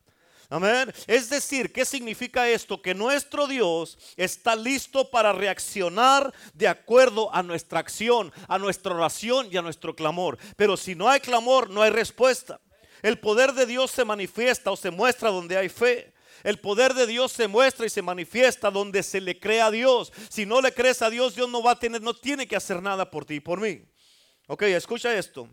Amén. 0.49 0.93
Es 1.05 1.29
decir, 1.29 1.73
¿qué 1.73 1.83
significa 1.83 2.47
esto? 2.47 2.81
Que 2.81 2.93
nuestro 2.93 3.47
Dios 3.47 3.97
está 4.15 4.55
listo 4.55 5.09
para 5.11 5.33
reaccionar 5.33 6.33
de 6.53 6.69
acuerdo 6.69 7.35
a 7.35 7.43
nuestra 7.43 7.81
acción, 7.81 8.31
a 8.47 8.57
nuestra 8.57 8.95
oración 8.95 9.49
y 9.51 9.57
a 9.57 9.61
nuestro 9.61 9.93
clamor. 9.93 10.37
Pero 10.55 10.77
si 10.77 10.95
no 10.95 11.09
hay 11.09 11.19
clamor, 11.19 11.69
no 11.69 11.81
hay 11.81 11.89
respuesta. 11.89 12.61
El 13.01 13.19
poder 13.19 13.53
de 13.53 13.65
Dios 13.65 13.91
se 13.91 14.05
manifiesta 14.05 14.71
o 14.71 14.75
se 14.75 14.91
muestra 14.91 15.29
donde 15.29 15.57
hay 15.57 15.69
fe. 15.69 16.13
El 16.43 16.59
poder 16.59 16.93
de 16.93 17.07
Dios 17.07 17.31
se 17.31 17.47
muestra 17.47 17.85
y 17.85 17.89
se 17.89 18.01
manifiesta 18.01 18.69
donde 18.69 19.01
se 19.03 19.19
le 19.21 19.39
cree 19.39 19.61
a 19.61 19.71
Dios. 19.71 20.11
Si 20.29 20.45
no 20.45 20.61
le 20.61 20.73
crees 20.73 21.01
a 21.01 21.09
Dios, 21.09 21.35
Dios 21.35 21.49
no 21.49 21.63
va 21.63 21.71
a 21.71 21.79
tener, 21.79 22.01
no 22.01 22.13
tiene 22.13 22.47
que 22.47 22.55
hacer 22.55 22.81
nada 22.81 23.09
por 23.09 23.25
ti 23.25 23.35
y 23.35 23.39
por 23.39 23.59
mí. 23.59 23.81
Ok, 24.47 24.63
escucha 24.63 25.15
esto. 25.17 25.49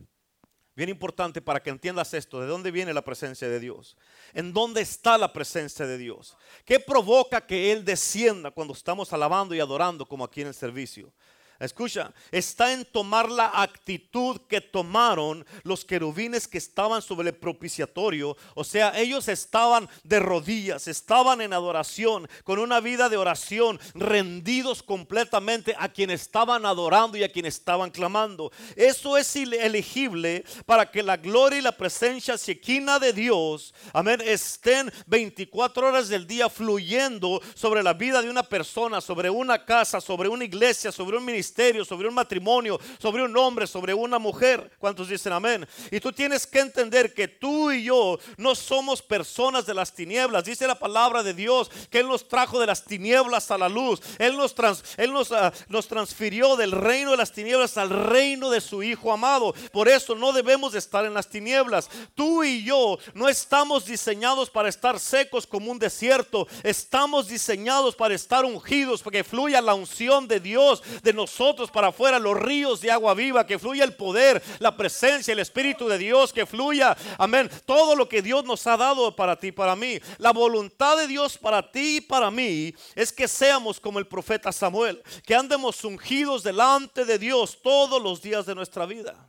Bien 0.74 0.88
importante 0.88 1.42
para 1.42 1.62
que 1.62 1.68
entiendas 1.68 2.14
esto, 2.14 2.40
de 2.40 2.46
dónde 2.46 2.70
viene 2.70 2.94
la 2.94 3.02
presencia 3.02 3.46
de 3.46 3.60
Dios, 3.60 3.96
en 4.32 4.54
dónde 4.54 4.80
está 4.80 5.18
la 5.18 5.30
presencia 5.30 5.86
de 5.86 5.98
Dios, 5.98 6.34
qué 6.64 6.80
provoca 6.80 7.46
que 7.46 7.72
Él 7.72 7.84
descienda 7.84 8.50
cuando 8.50 8.72
estamos 8.72 9.12
alabando 9.12 9.54
y 9.54 9.60
adorando 9.60 10.06
como 10.06 10.24
aquí 10.24 10.40
en 10.40 10.46
el 10.46 10.54
servicio. 10.54 11.12
Escucha, 11.62 12.12
está 12.32 12.72
en 12.72 12.84
tomar 12.84 13.30
la 13.30 13.62
actitud 13.62 14.40
que 14.48 14.60
tomaron 14.60 15.46
los 15.62 15.84
querubines 15.84 16.48
que 16.48 16.58
estaban 16.58 17.00
sobre 17.00 17.28
el 17.28 17.36
propiciatorio. 17.36 18.36
O 18.56 18.64
sea, 18.64 18.98
ellos 18.98 19.28
estaban 19.28 19.88
de 20.02 20.18
rodillas, 20.18 20.88
estaban 20.88 21.40
en 21.40 21.52
adoración, 21.52 22.28
con 22.42 22.58
una 22.58 22.80
vida 22.80 23.08
de 23.08 23.16
oración, 23.16 23.78
rendidos 23.94 24.82
completamente 24.82 25.76
a 25.78 25.88
quien 25.88 26.10
estaban 26.10 26.66
adorando 26.66 27.16
y 27.16 27.22
a 27.22 27.30
quien 27.30 27.46
estaban 27.46 27.92
clamando. 27.92 28.50
Eso 28.74 29.16
es 29.16 29.36
elegible 29.36 30.44
para 30.66 30.90
que 30.90 31.04
la 31.04 31.16
gloria 31.16 31.60
y 31.60 31.62
la 31.62 31.76
presencia 31.76 32.36
sequina 32.38 32.98
de 32.98 33.12
Dios, 33.12 33.72
amén, 33.92 34.20
estén 34.24 34.92
24 35.06 35.86
horas 35.86 36.08
del 36.08 36.26
día 36.26 36.48
fluyendo 36.48 37.40
sobre 37.54 37.84
la 37.84 37.94
vida 37.94 38.20
de 38.20 38.30
una 38.30 38.42
persona, 38.42 39.00
sobre 39.00 39.30
una 39.30 39.64
casa, 39.64 40.00
sobre 40.00 40.28
una 40.28 40.44
iglesia, 40.44 40.90
sobre 40.90 41.16
un 41.16 41.24
ministerio 41.24 41.51
sobre 41.84 42.08
un 42.08 42.14
matrimonio, 42.14 42.80
sobre 42.98 43.22
un 43.22 43.36
hombre, 43.36 43.66
sobre 43.66 43.92
una 43.92 44.18
mujer. 44.18 44.70
¿Cuántos 44.78 45.08
dicen 45.08 45.32
amén? 45.32 45.66
Y 45.90 46.00
tú 46.00 46.12
tienes 46.12 46.46
que 46.46 46.60
entender 46.60 47.12
que 47.12 47.28
tú 47.28 47.70
y 47.70 47.84
yo 47.84 48.18
no 48.38 48.54
somos 48.54 49.02
personas 49.02 49.66
de 49.66 49.74
las 49.74 49.94
tinieblas. 49.94 50.44
Dice 50.44 50.66
la 50.66 50.78
palabra 50.78 51.22
de 51.22 51.34
Dios 51.34 51.70
que 51.90 52.00
Él 52.00 52.08
nos 52.08 52.26
trajo 52.26 52.58
de 52.58 52.66
las 52.66 52.84
tinieblas 52.84 53.50
a 53.50 53.58
la 53.58 53.68
luz. 53.68 54.00
Él 54.18 54.36
nos, 54.36 54.54
él 54.96 55.12
nos, 55.12 55.30
ah, 55.32 55.52
nos 55.68 55.88
transfirió 55.88 56.56
del 56.56 56.72
reino 56.72 57.10
de 57.10 57.18
las 57.18 57.32
tinieblas 57.32 57.76
al 57.76 57.90
reino 57.90 58.48
de 58.48 58.60
su 58.60 58.82
Hijo 58.82 59.12
amado. 59.12 59.54
Por 59.72 59.88
eso 59.88 60.14
no 60.14 60.32
debemos 60.32 60.72
de 60.72 60.78
estar 60.78 61.04
en 61.04 61.14
las 61.14 61.28
tinieblas. 61.28 61.90
Tú 62.14 62.44
y 62.44 62.64
yo 62.64 62.98
no 63.14 63.28
estamos 63.28 63.84
diseñados 63.84 64.48
para 64.48 64.68
estar 64.70 64.98
secos 64.98 65.46
como 65.46 65.70
un 65.70 65.78
desierto. 65.78 66.48
Estamos 66.62 67.28
diseñados 67.28 67.94
para 67.94 68.14
estar 68.14 68.44
ungidos, 68.44 69.02
para 69.02 69.18
que 69.18 69.24
fluya 69.24 69.60
la 69.60 69.74
unción 69.74 70.26
de 70.26 70.40
Dios 70.40 70.82
de 71.02 71.12
nosotros 71.12 71.41
para 71.72 71.88
afuera 71.88 72.18
los 72.18 72.38
ríos 72.38 72.80
de 72.80 72.90
agua 72.90 73.14
viva, 73.14 73.46
que 73.46 73.58
fluya 73.58 73.84
el 73.84 73.94
poder, 73.94 74.42
la 74.60 74.76
presencia, 74.76 75.32
el 75.32 75.40
Espíritu 75.40 75.88
de 75.88 75.98
Dios, 75.98 76.32
que 76.32 76.46
fluya, 76.46 76.96
amén, 77.18 77.50
todo 77.66 77.96
lo 77.96 78.08
que 78.08 78.22
Dios 78.22 78.44
nos 78.44 78.66
ha 78.66 78.76
dado 78.76 79.14
para 79.16 79.36
ti, 79.36 79.50
para 79.50 79.74
mí. 79.74 79.98
La 80.18 80.32
voluntad 80.32 80.96
de 80.96 81.08
Dios 81.08 81.36
para 81.36 81.70
ti 81.70 81.96
y 81.96 82.00
para 82.00 82.30
mí 82.30 82.72
es 82.94 83.12
que 83.12 83.26
seamos 83.26 83.80
como 83.80 83.98
el 83.98 84.06
profeta 84.06 84.52
Samuel, 84.52 85.02
que 85.26 85.34
andemos 85.34 85.82
ungidos 85.84 86.42
delante 86.42 87.04
de 87.04 87.18
Dios 87.18 87.58
todos 87.60 88.00
los 88.00 88.22
días 88.22 88.46
de 88.46 88.54
nuestra 88.54 88.86
vida. 88.86 89.28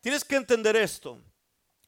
Tienes 0.00 0.24
que 0.24 0.36
entender 0.36 0.76
esto. 0.76 1.18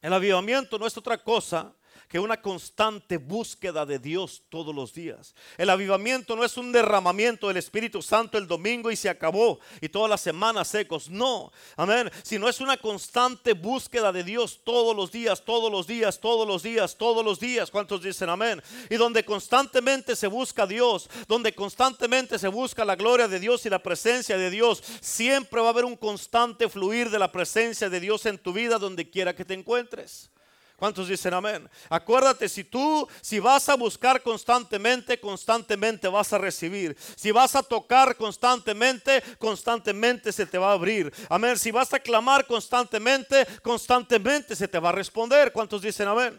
El 0.00 0.12
avivamiento 0.12 0.78
no 0.78 0.87
es 0.87 0.97
otra 0.97 1.23
cosa 1.23 1.75
que 2.08 2.18
una 2.18 2.40
constante 2.40 3.18
búsqueda 3.18 3.84
de 3.84 3.98
Dios 3.98 4.42
todos 4.48 4.75
los 4.75 4.94
días. 4.94 5.34
El 5.58 5.70
avivamiento 5.70 6.36
no 6.36 6.44
es 6.44 6.56
un 6.56 6.72
derramamiento 6.72 7.48
del 7.48 7.56
Espíritu 7.56 8.02
Santo 8.02 8.38
el 8.38 8.46
domingo 8.46 8.90
y 8.90 8.96
se 8.96 9.08
acabó 9.08 9.58
y 9.80 9.88
todas 9.88 10.10
las 10.10 10.20
semanas 10.20 10.68
secos. 10.68 11.10
No, 11.10 11.52
amén. 11.76 12.10
Sino 12.22 12.48
es 12.48 12.60
una 12.60 12.76
constante 12.76 13.52
búsqueda 13.54 14.12
de 14.12 14.25
Dios 14.25 14.60
todos 14.64 14.94
los 14.94 15.10
días, 15.10 15.44
todos 15.44 15.70
los 15.70 15.86
días, 15.86 16.20
todos 16.20 16.46
los 16.46 16.62
días, 16.62 16.96
todos 16.96 17.25
los 17.25 17.40
días. 17.40 17.70
¿Cuántos 17.70 18.02
dicen 18.02 18.28
amén? 18.28 18.62
Y 18.90 18.96
donde 18.96 19.25
constantemente 19.25 20.14
se 20.14 20.26
busca 20.26 20.66
Dios, 20.66 21.08
donde 21.26 21.54
constantemente 21.54 22.38
se 22.38 22.48
busca 22.48 22.84
la 22.84 22.96
gloria 22.96 23.28
de 23.28 23.40
Dios 23.40 23.66
y 23.66 23.70
la 23.70 23.82
presencia 23.82 24.38
de 24.38 24.50
Dios, 24.50 24.82
siempre 25.00 25.60
va 25.60 25.68
a 25.68 25.70
haber 25.70 25.84
un 25.84 25.96
constante 25.96 26.68
fluir 26.68 27.10
de 27.10 27.18
la 27.18 27.32
presencia 27.32 27.88
de 27.88 28.00
Dios 28.00 28.26
en 28.26 28.38
tu 28.38 28.52
vida 28.52 28.78
donde 28.78 29.10
quiera 29.10 29.34
que 29.34 29.44
te 29.44 29.54
encuentres. 29.54 30.30
¿Cuántos 30.76 31.09
dicen 31.09 31.33
amén? 31.33 31.68
Acuérdate, 31.88 32.50
si 32.50 32.62
tú, 32.62 33.09
si 33.23 33.38
vas 33.38 33.66
a 33.71 33.76
buscar 33.76 34.23
constantemente, 34.23 35.18
constantemente 35.18 36.06
vas 36.06 36.35
a 36.35 36.38
recibir. 36.38 36.95
Si 37.16 37.30
vas 37.30 37.56
a 37.56 37.62
tocar 37.62 38.14
constantemente, 38.16 39.23
constantemente 39.38 40.33
se 40.33 40.45
te 40.45 40.59
va 40.59 40.71
a 40.71 40.75
abrir. 40.75 41.11
Amén. 41.30 41.59
Si 41.59 41.71
vas 41.71 41.95
a 41.95 41.99
clamar 41.99 42.47
constantemente, 42.47 43.47
constantemente 43.62 44.54
se 44.54 44.68
te 44.68 44.78
va 44.78 44.90
a 44.90 44.92
responder. 44.92 45.50
¿Cuántos 45.50 45.80
dicen 45.80 46.09
amén? 46.09 46.38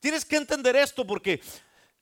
Tienes 0.00 0.24
que 0.24 0.36
entender 0.36 0.74
esto 0.74 1.06
porque 1.06 1.40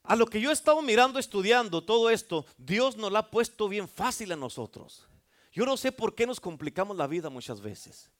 a 0.02 0.16
lo 0.16 0.26
que 0.26 0.40
yo 0.40 0.48
he 0.48 0.54
estado 0.54 0.80
mirando, 0.80 1.18
estudiando 1.18 1.84
todo 1.84 2.08
esto, 2.08 2.46
Dios 2.56 2.96
nos 2.96 3.12
lo 3.12 3.18
ha 3.18 3.30
puesto 3.30 3.68
bien 3.68 3.86
fácil 3.86 4.32
a 4.32 4.36
nosotros. 4.36 5.06
Yo 5.52 5.66
no 5.66 5.76
sé 5.76 5.92
por 5.92 6.14
qué 6.14 6.26
nos 6.26 6.40
complicamos 6.40 6.96
la 6.96 7.06
vida 7.06 7.28
muchas 7.28 7.60
veces. 7.60 8.10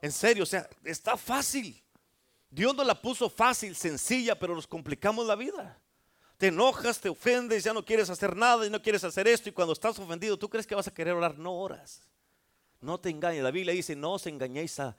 En 0.00 0.12
serio, 0.12 0.44
o 0.44 0.46
sea, 0.46 0.68
está 0.84 1.16
fácil. 1.16 1.82
Dios 2.50 2.74
nos 2.74 2.86
la 2.86 3.00
puso 3.00 3.28
fácil, 3.28 3.76
sencilla, 3.76 4.38
pero 4.38 4.54
nos 4.54 4.66
complicamos 4.66 5.26
la 5.26 5.36
vida. 5.36 5.78
Te 6.38 6.48
enojas, 6.48 7.00
te 7.00 7.08
ofendes, 7.08 7.64
ya 7.64 7.72
no 7.72 7.84
quieres 7.84 8.08
hacer 8.10 8.36
nada 8.36 8.64
y 8.64 8.70
no 8.70 8.80
quieres 8.80 9.02
hacer 9.04 9.26
esto. 9.26 9.48
Y 9.48 9.52
cuando 9.52 9.72
estás 9.72 9.98
ofendido, 9.98 10.38
tú 10.38 10.48
crees 10.48 10.66
que 10.66 10.74
vas 10.74 10.86
a 10.86 10.94
querer 10.94 11.14
orar, 11.14 11.38
no 11.38 11.52
oras. 11.52 12.02
No 12.80 12.98
te 12.98 13.10
engañes. 13.10 13.42
La 13.42 13.50
Biblia 13.50 13.74
dice: 13.74 13.96
No 13.96 14.12
os 14.12 14.26
engañéis 14.26 14.78
a, 14.78 14.96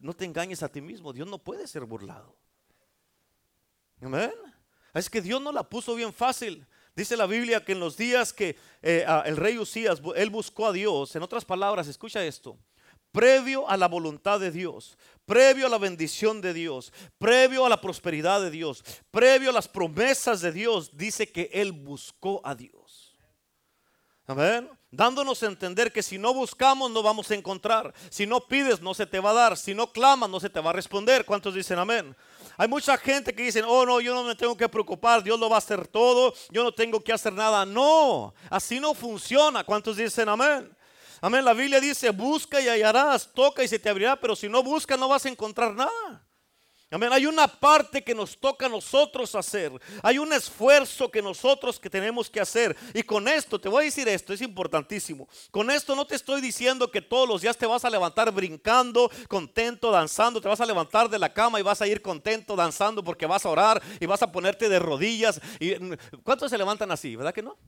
no 0.00 0.14
te 0.14 0.24
engañes 0.24 0.62
a 0.62 0.68
ti 0.68 0.80
mismo. 0.80 1.12
Dios 1.12 1.28
no 1.28 1.38
puede 1.38 1.66
ser 1.66 1.84
burlado. 1.84 2.34
Amén. 4.00 4.32
Es 4.94 5.10
que 5.10 5.20
Dios 5.20 5.40
no 5.40 5.52
la 5.52 5.62
puso 5.62 5.94
bien 5.94 6.12
fácil. 6.12 6.66
Dice 6.96 7.16
la 7.16 7.26
Biblia 7.26 7.64
que 7.64 7.72
en 7.72 7.80
los 7.80 7.96
días 7.96 8.32
que 8.32 8.56
eh, 8.82 9.06
el 9.24 9.36
rey 9.36 9.58
Usías, 9.58 10.00
él 10.16 10.30
buscó 10.30 10.66
a 10.66 10.72
Dios, 10.72 11.14
en 11.14 11.22
otras 11.22 11.44
palabras, 11.44 11.86
escucha 11.86 12.24
esto, 12.24 12.58
previo 13.12 13.68
a 13.68 13.76
la 13.76 13.88
voluntad 13.88 14.40
de 14.40 14.50
Dios, 14.50 14.98
previo 15.26 15.66
a 15.66 15.70
la 15.70 15.78
bendición 15.78 16.40
de 16.40 16.52
Dios, 16.52 16.92
previo 17.18 17.64
a 17.66 17.68
la 17.68 17.80
prosperidad 17.80 18.40
de 18.40 18.50
Dios, 18.50 18.84
previo 19.10 19.50
a 19.50 19.52
las 19.52 19.68
promesas 19.68 20.40
de 20.40 20.52
Dios, 20.52 20.96
dice 20.96 21.30
que 21.30 21.50
Él 21.52 21.72
buscó 21.72 22.40
a 22.44 22.54
Dios. 22.54 23.16
Amén. 24.26 24.68
Dándonos 24.90 25.42
a 25.42 25.46
entender 25.46 25.90
que 25.90 26.02
si 26.02 26.18
no 26.18 26.34
buscamos 26.34 26.90
no 26.90 27.02
vamos 27.02 27.30
a 27.30 27.34
encontrar. 27.34 27.94
Si 28.10 28.26
no 28.26 28.40
pides 28.40 28.82
no 28.82 28.92
se 28.92 29.06
te 29.06 29.20
va 29.20 29.30
a 29.30 29.34
dar. 29.34 29.56
Si 29.56 29.74
no 29.74 29.90
clamas 29.90 30.28
no 30.28 30.38
se 30.38 30.50
te 30.50 30.60
va 30.60 30.68
a 30.68 30.74
responder. 30.74 31.24
¿Cuántos 31.24 31.54
dicen 31.54 31.78
amén? 31.78 32.14
Hay 32.58 32.68
mucha 32.68 32.98
gente 32.98 33.34
que 33.34 33.42
dicen, 33.44 33.64
oh 33.66 33.86
no, 33.86 34.00
yo 34.02 34.14
no 34.14 34.24
me 34.24 34.34
tengo 34.34 34.54
que 34.54 34.68
preocupar, 34.68 35.22
Dios 35.22 35.38
lo 35.38 35.48
va 35.48 35.56
a 35.56 35.58
hacer 35.58 35.86
todo, 35.86 36.34
yo 36.50 36.64
no 36.64 36.72
tengo 36.72 37.00
que 37.00 37.12
hacer 37.12 37.32
nada. 37.32 37.64
No, 37.64 38.34
así 38.50 38.80
no 38.80 38.92
funciona. 38.94 39.64
¿Cuántos 39.64 39.96
dicen 39.96 40.28
amén? 40.28 40.76
Amén. 41.20 41.44
La 41.44 41.52
Biblia 41.52 41.80
dice, 41.80 42.10
busca 42.10 42.60
y 42.60 42.68
hallarás, 42.68 43.32
toca 43.32 43.62
y 43.62 43.68
se 43.68 43.78
te 43.78 43.88
abrirá, 43.88 44.16
pero 44.16 44.36
si 44.36 44.48
no 44.48 44.62
buscas 44.62 44.98
no 44.98 45.08
vas 45.08 45.24
a 45.26 45.28
encontrar 45.28 45.74
nada. 45.74 46.24
Amén. 46.90 47.12
Hay 47.12 47.26
una 47.26 47.46
parte 47.46 48.02
que 48.02 48.14
nos 48.14 48.38
toca 48.38 48.64
a 48.64 48.68
nosotros 48.70 49.34
hacer. 49.34 49.70
Hay 50.02 50.16
un 50.16 50.32
esfuerzo 50.32 51.10
que 51.10 51.20
nosotros 51.20 51.78
que 51.78 51.90
tenemos 51.90 52.30
que 52.30 52.40
hacer. 52.40 52.74
Y 52.94 53.02
con 53.02 53.28
esto, 53.28 53.60
te 53.60 53.68
voy 53.68 53.82
a 53.82 53.84
decir 53.84 54.08
esto, 54.08 54.32
es 54.32 54.40
importantísimo. 54.40 55.28
Con 55.50 55.70
esto 55.70 55.94
no 55.94 56.06
te 56.06 56.14
estoy 56.14 56.40
diciendo 56.40 56.90
que 56.90 57.02
todos 57.02 57.28
los 57.28 57.42
días 57.42 57.58
te 57.58 57.66
vas 57.66 57.84
a 57.84 57.90
levantar 57.90 58.32
brincando, 58.32 59.10
contento, 59.28 59.90
danzando. 59.90 60.40
Te 60.40 60.48
vas 60.48 60.62
a 60.62 60.66
levantar 60.66 61.10
de 61.10 61.18
la 61.18 61.30
cama 61.30 61.60
y 61.60 61.62
vas 61.62 61.82
a 61.82 61.86
ir 61.86 62.00
contento, 62.00 62.56
danzando 62.56 63.04
porque 63.04 63.26
vas 63.26 63.44
a 63.44 63.50
orar 63.50 63.82
y 64.00 64.06
vas 64.06 64.22
a 64.22 64.32
ponerte 64.32 64.70
de 64.70 64.78
rodillas. 64.78 65.42
¿Cuántos 66.22 66.50
se 66.50 66.56
levantan 66.56 66.90
así? 66.90 67.16
¿Verdad 67.16 67.34
que 67.34 67.42
no? 67.42 67.58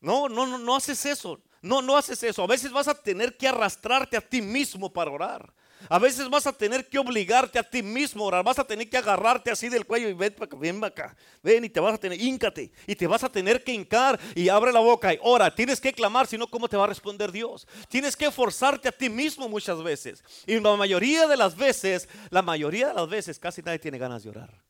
No, 0.00 0.28
no, 0.28 0.46
no, 0.46 0.58
no 0.58 0.74
haces 0.74 1.06
eso. 1.06 1.40
No, 1.62 1.82
no 1.82 1.96
haces 1.96 2.22
eso. 2.22 2.42
A 2.42 2.46
veces 2.46 2.72
vas 2.72 2.88
a 2.88 2.94
tener 2.94 3.36
que 3.36 3.46
arrastrarte 3.46 4.16
a 4.16 4.20
ti 4.20 4.40
mismo 4.40 4.90
para 4.92 5.10
orar. 5.10 5.52
A 5.88 5.98
veces 5.98 6.28
vas 6.28 6.46
a 6.46 6.52
tener 6.52 6.88
que 6.88 6.98
obligarte 6.98 7.58
a 7.58 7.62
ti 7.62 7.82
mismo 7.82 8.24
a 8.24 8.26
orar. 8.28 8.44
Vas 8.44 8.58
a 8.58 8.64
tener 8.64 8.88
que 8.88 8.96
agarrarte 8.96 9.50
así 9.50 9.68
del 9.68 9.86
cuello 9.86 10.08
y 10.08 10.14
ven 10.14 10.32
para 10.32 10.46
acá, 10.46 10.56
ven 10.56 10.84
acá. 10.84 11.16
Ven 11.42 11.64
y 11.64 11.70
te 11.70 11.80
vas 11.80 11.94
a 11.94 11.98
tener, 11.98 12.20
íncate. 12.20 12.70
Y 12.86 12.94
te 12.94 13.06
vas 13.06 13.24
a 13.24 13.30
tener 13.30 13.62
que 13.62 13.72
hincar 13.72 14.18
y 14.34 14.48
abre 14.48 14.72
la 14.72 14.80
boca 14.80 15.12
y 15.12 15.18
ora. 15.22 15.54
Tienes 15.54 15.80
que 15.80 15.92
clamar, 15.92 16.26
si 16.26 16.38
no, 16.38 16.46
¿cómo 16.46 16.68
te 16.68 16.76
va 16.76 16.84
a 16.84 16.86
responder 16.86 17.30
Dios? 17.30 17.66
Tienes 17.88 18.16
que 18.16 18.30
forzarte 18.30 18.88
a 18.88 18.92
ti 18.92 19.10
mismo 19.10 19.48
muchas 19.48 19.82
veces. 19.82 20.24
Y 20.46 20.58
la 20.60 20.76
mayoría 20.76 21.26
de 21.26 21.36
las 21.36 21.56
veces, 21.56 22.08
la 22.30 22.42
mayoría 22.42 22.88
de 22.88 22.94
las 22.94 23.08
veces, 23.08 23.38
casi 23.38 23.62
nadie 23.62 23.78
tiene 23.78 23.98
ganas 23.98 24.22
de 24.22 24.30
orar. 24.30 24.62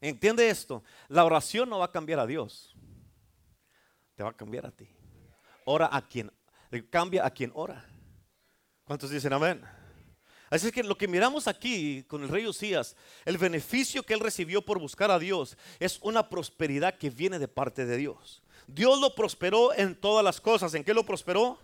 ¿Entiende 0.00 0.48
esto? 0.48 0.82
La 1.08 1.24
oración 1.24 1.68
no 1.70 1.78
va 1.78 1.86
a 1.86 1.92
cambiar 1.92 2.20
a 2.20 2.26
Dios 2.26 2.75
te 4.16 4.22
va 4.22 4.30
a 4.30 4.36
cambiar 4.36 4.66
a 4.66 4.70
ti. 4.70 4.88
Ora 5.64 5.88
a 5.92 6.02
quien, 6.02 6.32
cambia 6.90 7.24
a 7.24 7.30
quien 7.30 7.52
ora. 7.54 7.84
¿Cuántos 8.84 9.10
dicen 9.10 9.32
amén? 9.32 9.62
Así 10.48 10.68
es 10.68 10.72
que 10.72 10.82
lo 10.82 10.96
que 10.96 11.08
miramos 11.08 11.48
aquí 11.48 12.04
con 12.04 12.22
el 12.22 12.28
rey 12.28 12.46
Usías, 12.46 12.96
el 13.24 13.36
beneficio 13.36 14.04
que 14.04 14.14
él 14.14 14.20
recibió 14.20 14.62
por 14.62 14.78
buscar 14.78 15.10
a 15.10 15.18
Dios 15.18 15.56
es 15.80 15.98
una 16.02 16.28
prosperidad 16.28 16.96
que 16.96 17.10
viene 17.10 17.38
de 17.38 17.48
parte 17.48 17.84
de 17.84 17.96
Dios. 17.96 18.42
Dios 18.66 19.00
lo 19.00 19.14
prosperó 19.14 19.74
en 19.74 19.94
todas 19.94 20.24
las 20.24 20.40
cosas. 20.40 20.72
¿En 20.74 20.84
qué 20.84 20.94
lo 20.94 21.04
prosperó? 21.04 21.58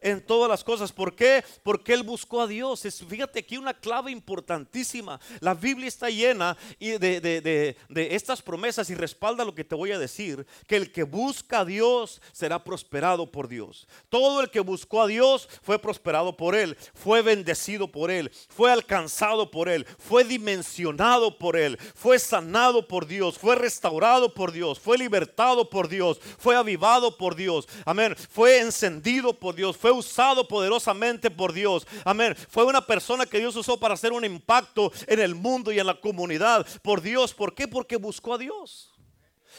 En 0.00 0.20
todas 0.24 0.48
las 0.48 0.64
cosas. 0.64 0.92
¿Por 0.92 1.14
qué? 1.14 1.44
Porque 1.62 1.92
él 1.92 2.02
buscó 2.02 2.42
a 2.42 2.46
Dios. 2.46 2.82
fíjate 3.08 3.40
aquí 3.40 3.56
una 3.56 3.74
clave 3.74 4.10
importantísima. 4.10 5.20
La 5.40 5.54
Biblia 5.54 5.88
está 5.88 6.10
llena 6.10 6.56
de, 6.78 6.98
de, 6.98 7.20
de, 7.40 8.14
estas 8.14 8.42
promesas 8.42 8.90
y 8.90 8.94
respalda 8.94 9.44
lo 9.44 9.54
que 9.54 9.64
te 9.64 9.74
voy 9.74 9.92
a 9.92 9.98
decir, 9.98 10.46
que 10.66 10.76
el 10.76 10.92
que 10.92 11.02
busca 11.02 11.60
a 11.60 11.64
Dios 11.64 12.20
será 12.32 12.62
prosperado 12.62 13.30
por 13.30 13.48
Dios. 13.48 13.86
Todo 14.08 14.40
el 14.40 14.50
que 14.50 14.60
buscó 14.60 15.02
a 15.02 15.06
Dios 15.06 15.48
fue 15.62 15.78
prosperado 15.78 16.36
por 16.36 16.54
él, 16.54 16.76
fue 16.94 17.22
bendecido 17.22 17.88
por 17.88 18.10
él, 18.10 18.30
fue 18.48 18.72
alcanzado 18.72 19.50
por 19.50 19.68
él, 19.68 19.86
fue 19.98 20.24
dimensionado 20.24 21.38
por 21.38 21.56
él, 21.56 21.78
fue 21.94 22.18
sanado 22.18 22.86
por 22.86 23.06
Dios, 23.06 23.38
fue 23.38 23.54
restaurado 23.54 24.32
por 24.34 24.52
Dios, 24.52 24.78
fue 24.78 24.98
libertado 24.98 25.68
por 25.68 25.88
Dios, 25.88 26.20
fue 26.38 26.56
avivado 26.56 27.16
por 27.16 27.34
Dios. 27.34 27.68
Amén. 27.84 28.16
Fue 28.30 28.60
encendido 28.60 29.34
por 29.38 29.54
Dios, 29.54 29.76
fue 29.76 29.89
usado 29.92 30.46
poderosamente 30.46 31.30
por 31.30 31.52
Dios. 31.52 31.86
Amén. 32.04 32.36
Fue 32.48 32.64
una 32.64 32.86
persona 32.86 33.26
que 33.26 33.38
Dios 33.38 33.56
usó 33.56 33.78
para 33.78 33.94
hacer 33.94 34.12
un 34.12 34.24
impacto 34.24 34.92
en 35.06 35.20
el 35.20 35.34
mundo 35.34 35.72
y 35.72 35.78
en 35.78 35.86
la 35.86 36.00
comunidad 36.00 36.66
por 36.82 37.00
Dios. 37.00 37.34
¿Por 37.34 37.54
qué? 37.54 37.68
Porque 37.68 37.96
buscó 37.96 38.34
a 38.34 38.38
Dios. 38.38 38.89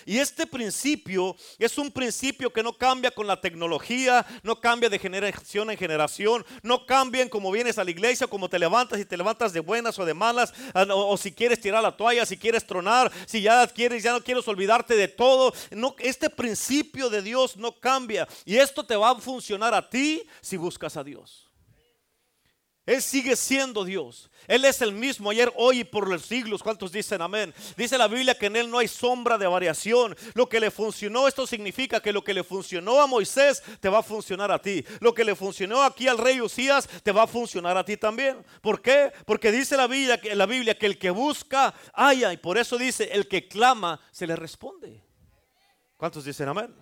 Y 0.05 0.17
este 0.17 0.47
principio 0.47 1.35
es 1.57 1.77
un 1.77 1.91
principio 1.91 2.51
que 2.51 2.63
no 2.63 2.73
cambia 2.73 3.11
con 3.11 3.27
la 3.27 3.39
tecnología, 3.39 4.25
no 4.43 4.59
cambia 4.59 4.89
de 4.89 4.99
generación 4.99 5.71
en 5.71 5.77
generación, 5.77 6.45
no 6.63 6.85
cambia 6.85 7.21
en 7.21 7.29
cómo 7.29 7.51
vienes 7.51 7.77
a 7.77 7.83
la 7.83 7.91
iglesia, 7.91 8.27
cómo 8.27 8.49
te 8.49 8.59
levantas 8.59 8.99
y 8.99 9.05
te 9.05 9.17
levantas 9.17 9.53
de 9.53 9.59
buenas 9.59 9.97
o 9.99 10.05
de 10.05 10.13
malas, 10.13 10.53
ah, 10.73 10.85
o, 10.89 11.17
si 11.17 11.31
quieres 11.31 11.59
tirar 11.59 11.83
la 11.83 11.95
toalla, 11.95 12.25
si 12.25 12.37
quieres 12.37 12.65
tronar, 12.65 13.11
si 13.25 13.41
ya 13.41 13.65
quieres, 13.67 14.03
ya 14.03 14.13
no 14.13 14.21
quieres 14.21 14.47
olvidarte 14.47 14.95
de 14.95 15.07
todo. 15.07 15.53
Este 15.99 16.29
principio 16.29 17.09
de 17.09 17.21
Dios 17.21 17.57
no 17.57 17.79
cambia 17.79 18.27
y 18.45 18.57
esto 18.57 18.85
te 18.85 18.95
va 18.95 19.11
a 19.11 19.15
funcionar 19.19 19.73
a 19.73 19.87
ti 19.87 20.23
si 20.41 20.57
buscas 20.57 20.97
a 20.97 21.03
Dios. 21.03 21.50
Él 22.85 23.01
sigue 23.01 23.35
siendo 23.35 23.85
Dios. 23.85 24.31
Él 24.47 24.65
es 24.65 24.81
el 24.81 24.91
mismo 24.91 25.29
ayer, 25.29 25.53
hoy 25.55 25.81
y 25.81 25.83
por 25.83 26.09
los 26.09 26.23
siglos. 26.23 26.63
¿Cuántos 26.63 26.91
dicen 26.91 27.21
amén? 27.21 27.53
Dice 27.77 27.95
la 27.95 28.07
Biblia 28.07 28.33
que 28.33 28.47
en 28.47 28.55
Él 28.55 28.71
no 28.71 28.79
hay 28.79 28.87
sombra 28.87 29.37
de 29.37 29.45
variación. 29.45 30.15
Lo 30.33 30.49
que 30.49 30.59
le 30.59 30.71
funcionó, 30.71 31.27
esto 31.27 31.45
significa 31.45 32.01
que 32.01 32.11
lo 32.11 32.23
que 32.23 32.33
le 32.33 32.43
funcionó 32.43 32.99
a 32.99 33.05
Moisés 33.05 33.61
te 33.79 33.87
va 33.87 33.99
a 33.99 34.03
funcionar 34.03 34.51
a 34.51 34.59
ti. 34.59 34.83
Lo 34.99 35.13
que 35.13 35.23
le 35.23 35.35
funcionó 35.35 35.83
aquí 35.83 36.07
al 36.07 36.17
rey 36.17 36.41
Usías 36.41 36.87
te 37.03 37.11
va 37.11 37.23
a 37.23 37.27
funcionar 37.27 37.77
a 37.77 37.85
ti 37.85 37.97
también. 37.97 38.43
¿Por 38.61 38.81
qué? 38.81 39.13
Porque 39.25 39.51
dice 39.51 39.77
la 39.77 39.85
Biblia, 39.85 40.19
la 40.33 40.47
Biblia 40.47 40.77
que 40.77 40.87
el 40.87 40.97
que 40.97 41.11
busca, 41.11 41.75
haya. 41.93 42.33
Y 42.33 42.37
por 42.37 42.57
eso 42.57 42.79
dice, 42.79 43.09
el 43.13 43.27
que 43.27 43.47
clama, 43.47 43.99
se 44.11 44.25
le 44.25 44.35
responde. 44.35 45.03
¿Cuántos 45.97 46.25
dicen 46.25 46.49
amén? 46.49 46.73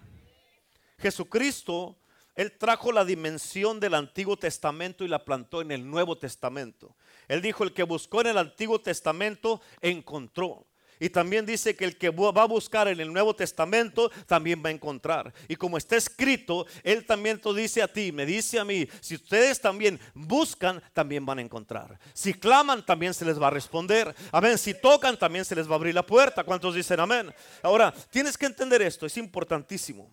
Jesucristo 0.97 1.97
él 2.39 2.53
trajo 2.57 2.93
la 2.93 3.03
dimensión 3.03 3.81
del 3.81 3.93
Antiguo 3.95 4.37
Testamento 4.37 5.03
y 5.03 5.09
la 5.09 5.25
plantó 5.25 5.59
en 5.59 5.71
el 5.71 5.85
Nuevo 5.85 6.17
Testamento. 6.17 6.95
Él 7.27 7.41
dijo, 7.41 7.65
el 7.65 7.73
que 7.73 7.83
buscó 7.83 8.21
en 8.21 8.27
el 8.27 8.37
Antiguo 8.37 8.79
Testamento 8.79 9.59
encontró. 9.81 10.65
Y 11.01 11.09
también 11.09 11.45
dice 11.45 11.75
que 11.75 11.83
el 11.83 11.97
que 11.97 12.11
va 12.11 12.41
a 12.41 12.47
buscar 12.47 12.87
en 12.87 13.01
el 13.01 13.11
Nuevo 13.11 13.35
Testamento 13.35 14.09
también 14.25 14.63
va 14.63 14.69
a 14.69 14.71
encontrar. 14.71 15.33
Y 15.49 15.57
como 15.57 15.77
está 15.77 15.97
escrito, 15.97 16.65
Él 16.81 17.05
también 17.05 17.41
te 17.41 17.53
dice 17.53 17.81
a 17.81 17.91
ti, 17.91 18.13
me 18.13 18.25
dice 18.25 18.57
a 18.57 18.63
mí, 18.63 18.87
si 19.01 19.15
ustedes 19.15 19.59
también 19.59 19.99
buscan, 20.13 20.81
también 20.93 21.25
van 21.25 21.39
a 21.39 21.41
encontrar. 21.41 21.99
Si 22.13 22.33
claman, 22.33 22.85
también 22.85 23.13
se 23.13 23.25
les 23.25 23.37
va 23.37 23.47
a 23.47 23.51
responder. 23.51 24.15
Amén. 24.31 24.57
Si 24.57 24.73
tocan, 24.75 25.19
también 25.19 25.43
se 25.43 25.57
les 25.57 25.67
va 25.67 25.73
a 25.73 25.75
abrir 25.75 25.93
la 25.93 26.05
puerta. 26.05 26.45
¿Cuántos 26.45 26.73
dicen 26.73 27.01
amén? 27.01 27.33
Ahora, 27.61 27.93
tienes 28.09 28.37
que 28.37 28.45
entender 28.45 28.81
esto, 28.81 29.05
es 29.05 29.17
importantísimo. 29.17 30.09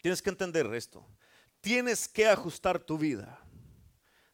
Tienes 0.00 0.22
que 0.22 0.30
entender 0.30 0.66
esto 0.74 1.06
tienes 1.62 2.06
que 2.06 2.26
ajustar 2.26 2.78
tu 2.78 2.98
vida. 2.98 3.38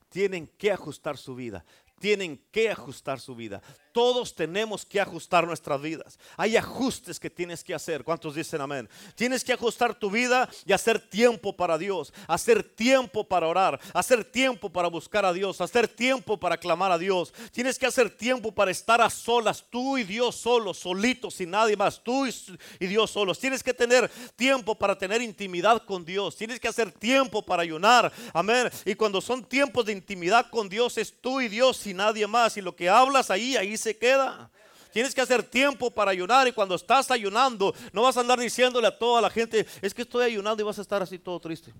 Tienen 0.09 0.49
que 0.49 0.73
ajustar 0.73 1.17
su 1.17 1.37
vida. 1.37 1.65
Tienen 2.01 2.39
que 2.51 2.71
ajustar 2.71 3.21
su 3.21 3.37
vida. 3.37 3.63
Todos 3.93 4.35
tenemos 4.35 4.85
que 4.85 5.01
ajustar 5.01 5.47
nuestras 5.47 5.81
vidas. 5.81 6.19
Hay 6.37 6.57
ajustes 6.57 7.19
que 7.19 7.31
tienes 7.31 7.65
que 7.65 7.75
hacer. 7.75 8.05
¿Cuántos 8.05 8.35
dicen 8.35 8.61
amén? 8.61 8.89
Tienes 9.15 9.45
que 9.45 9.53
ajustar 9.53 9.95
tu 9.95 10.11
vida 10.11 10.49
y 10.65 10.73
hacer 10.73 11.01
tiempo 11.01 11.57
para 11.57 11.79
Dios, 11.79 12.13
hacer 12.27 12.63
tiempo 12.63 13.25
para 13.25 13.49
orar, 13.49 13.81
hacer 13.93 14.25
tiempo 14.25 14.71
para 14.71 14.89
buscar 14.89 15.25
a 15.25 15.33
Dios, 15.33 15.61
hacer 15.61 15.89
tiempo 15.89 16.39
para 16.39 16.57
clamar 16.57 16.93
a 16.93 16.99
Dios. 16.99 17.33
Tienes 17.53 17.79
que 17.79 17.87
hacer 17.87 18.11
tiempo 18.11 18.53
para 18.53 18.71
estar 18.71 19.01
a 19.01 19.11
solas, 19.11 19.65
tú 19.71 19.99
y 19.99 20.05
Dios 20.05 20.37
solos, 20.37 20.79
solitos, 20.79 21.35
sin 21.35 21.51
nadie 21.51 21.77
más, 21.77 22.03
tú 22.03 22.27
y 22.27 22.87
Dios 22.87 23.11
solos. 23.11 23.39
Tienes 23.39 23.63
que 23.63 23.75
tener 23.75 24.11
tiempo 24.37 24.75
para 24.75 24.97
tener 24.97 25.23
intimidad 25.23 25.85
con 25.85 26.05
Dios. 26.05 26.37
Tienes 26.37 26.61
que 26.61 26.69
hacer 26.69 26.93
tiempo 26.93 27.43
para 27.43 27.63
ayunar. 27.63 28.13
Amén. 28.33 28.71
Y 28.85 28.95
cuando 28.95 29.21
son 29.21 29.45
tiempos 29.45 29.87
de 29.87 29.93
intimidad 29.93 30.51
con 30.51 30.69
Dios, 30.69 30.99
es 30.99 31.21
tú 31.21 31.41
y 31.41 31.49
Dios 31.49 31.87
y 31.87 31.95
nadie 31.95 32.27
más. 32.27 32.57
Y 32.57 32.61
lo 32.61 32.77
que 32.77 32.89
hablas 32.89 33.31
ahí, 33.31 33.57
ahí 33.57 33.77
se 33.79 33.97
queda. 33.97 34.51
Tienes 34.93 35.15
que 35.15 35.21
hacer 35.21 35.43
tiempo 35.43 35.91
para 35.91 36.11
ayunar 36.11 36.49
y 36.49 36.53
cuando 36.53 36.75
estás 36.75 37.11
ayunando 37.11 37.75
no 37.93 38.03
vas 38.03 38.17
a 38.17 38.21
andar 38.21 38.39
diciéndole 38.39 38.87
a 38.87 38.99
toda 38.99 39.21
la 39.21 39.31
gente, 39.31 39.67
es 39.83 39.95
que 39.95 40.03
estoy 40.03 40.25
ayunando 40.25 40.63
y 40.63 40.67
vas 40.67 40.79
a 40.79 40.83
estar 40.83 41.03
así 41.03 41.19
todo 41.19 41.39
triste. 41.41 41.73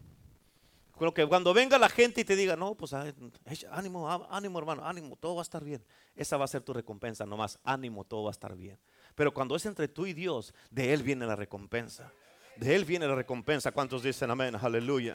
que 1.15 1.27
cuando 1.27 1.55
venga 1.55 1.79
la 1.79 1.89
gente 1.89 2.21
y 2.21 2.25
te 2.25 2.37
diga, 2.37 2.55
no, 2.55 2.75
pues 2.75 2.93
ánimo, 2.93 4.27
ánimo 4.31 4.59
hermano, 4.59 4.87
ánimo, 4.87 5.17
todo 5.17 5.37
va 5.37 5.41
a 5.41 5.43
estar 5.43 5.65
bien. 5.65 5.83
Esa 6.15 6.37
va 6.37 6.45
a 6.45 6.49
ser 6.49 6.63
tu 6.63 6.73
recompensa, 6.73 7.25
nomás 7.25 7.59
ánimo, 7.65 8.05
todo 8.05 8.25
va 8.25 8.31
a 8.31 8.33
estar 8.33 8.55
bien. 8.55 8.79
Pero 9.15 9.33
cuando 9.33 9.57
es 9.57 9.67
entre 9.67 9.89
tú 9.89 10.07
y 10.07 10.13
Dios, 10.13 10.55
de 10.71 10.93
Él 10.93 11.03
viene 11.03 11.27
la 11.27 11.35
recompensa. 11.35 12.13
De 12.57 12.75
Él 12.75 12.85
viene 12.85 13.07
la 13.07 13.15
recompensa. 13.15 13.73
¿Cuántos 13.73 14.03
dicen 14.03 14.31
amén? 14.31 14.55
Aleluya. 14.55 15.15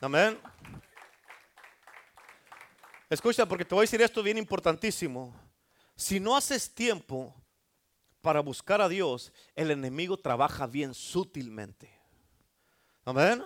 Amén. 0.00 0.38
Escucha, 3.10 3.46
porque 3.46 3.64
te 3.64 3.74
voy 3.74 3.82
a 3.82 3.86
decir 3.86 4.00
esto 4.02 4.22
bien 4.22 4.38
importantísimo. 4.38 5.34
Si 5.96 6.20
no 6.20 6.36
haces 6.36 6.74
tiempo 6.74 7.34
para 8.20 8.40
buscar 8.40 8.80
a 8.80 8.88
Dios, 8.88 9.32
el 9.54 9.70
enemigo 9.70 10.16
trabaja 10.16 10.66
bien 10.66 10.94
sutilmente. 10.94 11.90
Amén. 13.04 13.44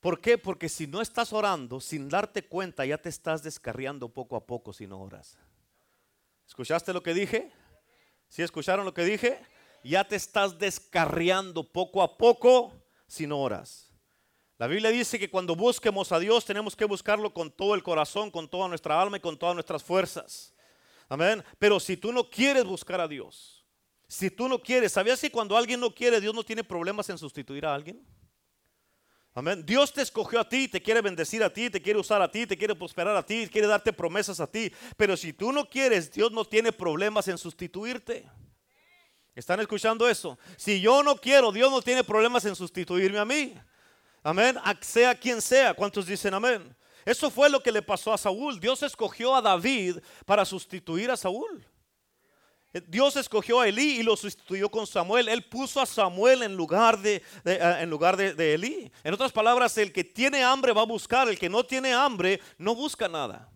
¿Por 0.00 0.20
qué? 0.20 0.38
Porque 0.38 0.68
si 0.68 0.86
no 0.86 1.02
estás 1.02 1.32
orando, 1.32 1.80
sin 1.80 2.08
darte 2.08 2.46
cuenta, 2.46 2.86
ya 2.86 2.96
te 2.96 3.10
estás 3.10 3.42
descarriando 3.42 4.08
poco 4.08 4.36
a 4.36 4.46
poco 4.46 4.72
si 4.72 4.86
no 4.86 5.00
oras. 5.00 5.36
¿Escuchaste 6.46 6.92
lo 6.92 7.02
que 7.02 7.12
dije? 7.12 7.52
¿Sí 8.28 8.42
escucharon 8.42 8.84
lo 8.84 8.94
que 8.94 9.04
dije? 9.04 9.40
Ya 9.84 10.06
te 10.06 10.16
estás 10.16 10.58
descarriando 10.58 11.70
poco 11.70 12.02
a 12.02 12.16
poco 12.16 12.72
si 13.06 13.26
no 13.26 13.40
oras. 13.40 13.92
La 14.56 14.66
Biblia 14.66 14.90
dice 14.90 15.18
que 15.18 15.30
cuando 15.30 15.56
busquemos 15.56 16.12
a 16.12 16.18
Dios 16.18 16.44
tenemos 16.44 16.76
que 16.76 16.84
buscarlo 16.84 17.34
con 17.34 17.50
todo 17.50 17.74
el 17.74 17.82
corazón, 17.82 18.30
con 18.30 18.48
toda 18.48 18.68
nuestra 18.68 19.00
alma 19.00 19.16
y 19.16 19.20
con 19.20 19.38
todas 19.38 19.54
nuestras 19.54 19.82
fuerzas. 19.82 20.54
Amén. 21.10 21.44
Pero 21.58 21.80
si 21.80 21.96
tú 21.96 22.12
no 22.12 22.30
quieres 22.30 22.64
buscar 22.64 23.00
a 23.00 23.08
Dios, 23.08 23.66
si 24.06 24.30
tú 24.30 24.48
no 24.48 24.62
quieres, 24.62 24.92
¿sabías 24.92 25.20
que 25.20 25.30
cuando 25.30 25.56
alguien 25.56 25.80
no 25.80 25.92
quiere, 25.92 26.20
Dios 26.20 26.32
no 26.32 26.44
tiene 26.44 26.64
problemas 26.64 27.10
en 27.10 27.18
sustituir 27.18 27.66
a 27.66 27.74
alguien? 27.74 28.06
Amén. 29.34 29.64
Dios 29.66 29.92
te 29.92 30.02
escogió 30.02 30.40
a 30.40 30.48
ti, 30.48 30.68
te 30.68 30.80
quiere 30.80 31.00
bendecir 31.00 31.42
a 31.42 31.52
ti, 31.52 31.68
te 31.68 31.82
quiere 31.82 31.98
usar 31.98 32.22
a 32.22 32.30
ti, 32.30 32.46
te 32.46 32.56
quiere 32.56 32.76
prosperar 32.76 33.16
a 33.16 33.26
ti, 33.26 33.48
quiere 33.48 33.66
darte 33.66 33.92
promesas 33.92 34.38
a 34.38 34.46
ti. 34.46 34.72
Pero 34.96 35.16
si 35.16 35.32
tú 35.32 35.52
no 35.52 35.68
quieres, 35.68 36.12
Dios 36.12 36.30
no 36.30 36.44
tiene 36.44 36.72
problemas 36.72 37.26
en 37.26 37.38
sustituirte. 37.38 38.28
¿Están 39.34 39.58
escuchando 39.60 40.08
eso? 40.08 40.38
Si 40.56 40.80
yo 40.80 41.02
no 41.02 41.16
quiero, 41.16 41.50
Dios 41.50 41.70
no 41.72 41.82
tiene 41.82 42.04
problemas 42.04 42.44
en 42.44 42.54
sustituirme 42.54 43.18
a 43.18 43.24
mí. 43.24 43.54
Amén. 44.22 44.56
Sea 44.80 45.14
quien 45.14 45.42
sea. 45.42 45.74
¿Cuántos 45.74 46.06
dicen 46.06 46.34
amén? 46.34 46.76
Eso 47.10 47.30
fue 47.30 47.50
lo 47.50 47.62
que 47.62 47.72
le 47.72 47.82
pasó 47.82 48.12
a 48.12 48.18
Saúl. 48.18 48.60
Dios 48.60 48.82
escogió 48.82 49.34
a 49.34 49.42
David 49.42 49.98
para 50.24 50.44
sustituir 50.44 51.10
a 51.10 51.16
Saúl. 51.16 51.66
Dios 52.86 53.16
escogió 53.16 53.60
a 53.60 53.66
Elí 53.66 53.98
y 53.98 54.02
lo 54.02 54.16
sustituyó 54.16 54.70
con 54.70 54.86
Samuel. 54.86 55.28
Él 55.28 55.42
puso 55.42 55.80
a 55.80 55.86
Samuel 55.86 56.44
en 56.44 56.54
lugar 56.54 57.00
de, 57.00 57.22
eh, 57.44 57.78
en 57.80 57.90
lugar 57.90 58.16
de 58.16 58.54
Elí. 58.54 58.92
En 59.02 59.12
otras 59.12 59.32
palabras, 59.32 59.76
el 59.78 59.92
que 59.92 60.04
tiene 60.04 60.44
hambre 60.44 60.72
va 60.72 60.82
a 60.82 60.86
buscar, 60.86 61.28
el 61.28 61.38
que 61.38 61.48
no 61.48 61.64
tiene 61.64 61.92
hambre 61.92 62.40
no 62.58 62.76
busca 62.76 63.08
nada. 63.08 63.50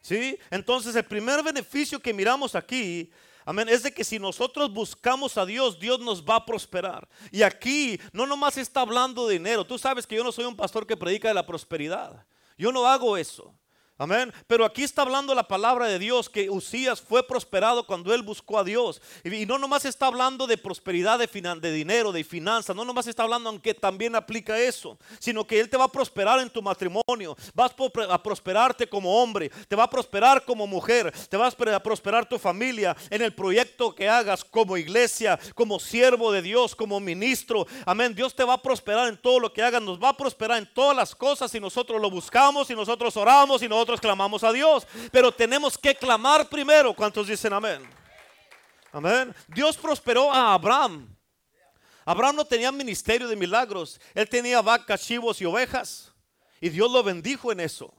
¿Sí? 0.00 0.38
Entonces 0.50 0.96
el 0.96 1.04
primer 1.04 1.42
beneficio 1.42 2.00
que 2.00 2.14
miramos 2.14 2.54
aquí 2.54 3.10
Amén. 3.44 3.68
Es 3.68 3.82
de 3.82 3.92
que 3.92 4.04
si 4.04 4.18
nosotros 4.18 4.72
buscamos 4.72 5.36
a 5.36 5.46
Dios, 5.46 5.78
Dios 5.78 5.98
nos 5.98 6.22
va 6.24 6.36
a 6.36 6.46
prosperar. 6.46 7.08
Y 7.32 7.42
aquí 7.42 7.98
no 8.12 8.26
nomás 8.26 8.56
está 8.56 8.82
hablando 8.82 9.26
de 9.26 9.34
dinero. 9.34 9.66
Tú 9.66 9.78
sabes 9.78 10.06
que 10.06 10.14
yo 10.14 10.22
no 10.22 10.30
soy 10.30 10.44
un 10.44 10.56
pastor 10.56 10.86
que 10.86 10.96
predica 10.96 11.28
de 11.28 11.34
la 11.34 11.46
prosperidad. 11.46 12.24
Yo 12.60 12.72
no 12.72 12.86
hago 12.86 13.16
eso. 13.16 13.58
Amén. 14.00 14.32
Pero 14.46 14.64
aquí 14.64 14.82
está 14.82 15.02
hablando 15.02 15.34
la 15.34 15.46
palabra 15.46 15.86
de 15.86 15.98
Dios 15.98 16.30
que 16.30 16.48
Usías 16.48 17.02
fue 17.02 17.22
prosperado 17.22 17.86
cuando 17.86 18.14
él 18.14 18.22
buscó 18.22 18.58
a 18.58 18.64
Dios. 18.64 19.02
Y, 19.24 19.44
no 19.44 19.58
nomás 19.58 19.84
está 19.84 20.06
hablando 20.06 20.46
de 20.46 20.56
prosperidad 20.56 21.18
de, 21.18 21.26
de 21.26 21.70
dinero, 21.70 22.10
de 22.10 22.24
finanzas. 22.24 22.74
No 22.74 22.86
nomás 22.86 23.06
está 23.08 23.24
hablando, 23.24 23.50
aunque 23.50 23.74
también 23.74 24.16
aplica 24.16 24.58
eso. 24.58 24.96
Sino 25.18 25.46
que 25.46 25.60
Él 25.60 25.68
te 25.68 25.76
va 25.76 25.84
a 25.84 25.92
prosperar 25.92 26.40
en 26.40 26.48
tu 26.48 26.62
matrimonio. 26.62 27.36
Vas 27.52 27.74
a 28.08 28.22
prosperarte 28.22 28.88
como 28.88 29.22
hombre. 29.22 29.50
Te 29.68 29.76
va 29.76 29.84
a 29.84 29.90
prosperar 29.90 30.46
como 30.46 30.66
mujer. 30.66 31.12
Te 31.28 31.36
vas 31.36 31.54
a 31.54 31.82
prosperar 31.82 32.26
tu 32.26 32.38
familia 32.38 32.96
en 33.10 33.20
el 33.20 33.34
proyecto 33.34 33.94
que 33.94 34.08
hagas 34.08 34.42
como 34.42 34.78
iglesia, 34.78 35.38
como 35.54 35.78
siervo 35.78 36.32
de 36.32 36.40
Dios, 36.40 36.74
como 36.74 37.00
ministro. 37.00 37.66
Amén. 37.84 38.14
Dios 38.14 38.34
te 38.34 38.44
va 38.44 38.54
a 38.54 38.62
prosperar 38.62 39.08
en 39.08 39.18
todo 39.18 39.38
lo 39.38 39.52
que 39.52 39.62
hagas. 39.62 39.82
Nos 39.82 40.02
va 40.02 40.08
a 40.08 40.16
prosperar 40.16 40.56
en 40.56 40.72
todas 40.72 40.96
las 40.96 41.14
cosas 41.14 41.50
si 41.50 41.60
nosotros 41.60 42.00
lo 42.00 42.08
buscamos, 42.08 42.68
si 42.68 42.74
nosotros 42.74 43.14
oramos, 43.18 43.60
si 43.60 43.68
nosotros 43.68 43.89
clamamos 43.98 44.44
a 44.44 44.52
Dios, 44.52 44.86
pero 45.10 45.32
tenemos 45.32 45.78
que 45.78 45.94
clamar 45.94 46.48
primero. 46.50 46.94
¿Cuántos 46.94 47.26
dicen 47.26 47.54
amén? 47.54 47.80
Amén. 48.92 49.34
Dios 49.48 49.76
prosperó 49.76 50.30
a 50.30 50.52
Abraham. 50.52 51.16
Abraham 52.04 52.36
no 52.36 52.44
tenía 52.44 52.72
ministerio 52.72 53.28
de 53.28 53.36
milagros. 53.36 54.00
Él 54.14 54.28
tenía 54.28 54.60
vacas, 54.60 55.02
chivos 55.02 55.40
y 55.40 55.44
ovejas. 55.44 56.12
Y 56.60 56.68
Dios 56.68 56.90
lo 56.90 57.02
bendijo 57.02 57.52
en 57.52 57.60
eso. 57.60 57.94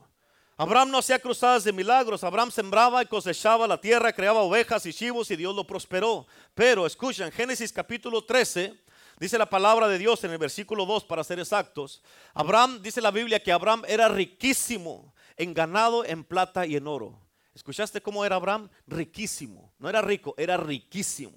Abraham 0.56 0.90
no 0.90 0.98
hacía 0.98 1.18
cruzadas 1.18 1.64
de 1.64 1.72
milagros. 1.72 2.22
Abraham 2.22 2.50
sembraba 2.50 3.02
y 3.02 3.06
cosechaba 3.06 3.66
la 3.66 3.80
tierra, 3.80 4.12
creaba 4.12 4.42
ovejas 4.42 4.84
y 4.86 4.92
chivos 4.92 5.30
y 5.30 5.36
Dios 5.36 5.54
lo 5.54 5.66
prosperó. 5.66 6.26
Pero 6.54 6.86
escuchen, 6.86 7.32
Génesis 7.32 7.72
capítulo 7.72 8.22
13, 8.22 8.74
dice 9.18 9.38
la 9.38 9.48
palabra 9.48 9.88
de 9.88 9.98
Dios 9.98 10.22
en 10.24 10.30
el 10.30 10.38
versículo 10.38 10.84
2 10.84 11.04
para 11.04 11.24
ser 11.24 11.40
exactos. 11.40 12.02
Abraham, 12.34 12.80
dice 12.82 13.00
la 13.00 13.10
Biblia 13.10 13.42
que 13.42 13.50
Abraham 13.50 13.82
era 13.88 14.08
riquísimo 14.08 15.11
en 15.36 15.54
ganado, 15.54 16.04
en 16.04 16.24
plata 16.24 16.66
y 16.66 16.76
en 16.76 16.86
oro. 16.86 17.18
¿Escuchaste 17.54 18.00
cómo 18.00 18.24
era 18.24 18.36
Abraham? 18.36 18.68
Riquísimo. 18.86 19.72
No 19.78 19.88
era 19.88 20.00
rico, 20.00 20.34
era 20.38 20.56
riquísimo. 20.56 21.36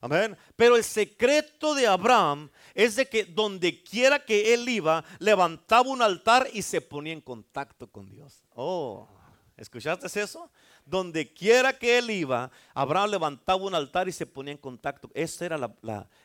Amén. 0.00 0.36
Pero 0.56 0.76
el 0.76 0.84
secreto 0.84 1.74
de 1.74 1.86
Abraham 1.86 2.50
es 2.74 2.96
de 2.96 3.08
que 3.08 3.24
donde 3.24 3.82
quiera 3.82 4.24
que 4.24 4.54
él 4.54 4.68
iba, 4.68 5.04
levantaba 5.18 5.88
un 5.90 6.02
altar 6.02 6.48
y 6.52 6.62
se 6.62 6.80
ponía 6.80 7.12
en 7.12 7.20
contacto 7.20 7.90
con 7.90 8.08
Dios. 8.08 8.44
Oh, 8.54 9.08
¿escuchaste 9.56 10.06
eso? 10.20 10.50
Donde 10.84 11.32
quiera 11.32 11.76
que 11.76 11.98
él 11.98 12.10
iba, 12.10 12.50
Abraham 12.74 13.10
levantaba 13.10 13.62
un 13.62 13.74
altar 13.74 14.08
y 14.08 14.12
se 14.12 14.26
ponía 14.26 14.52
en 14.52 14.58
contacto. 14.58 15.10
Ese 15.14 15.46
era 15.46 15.58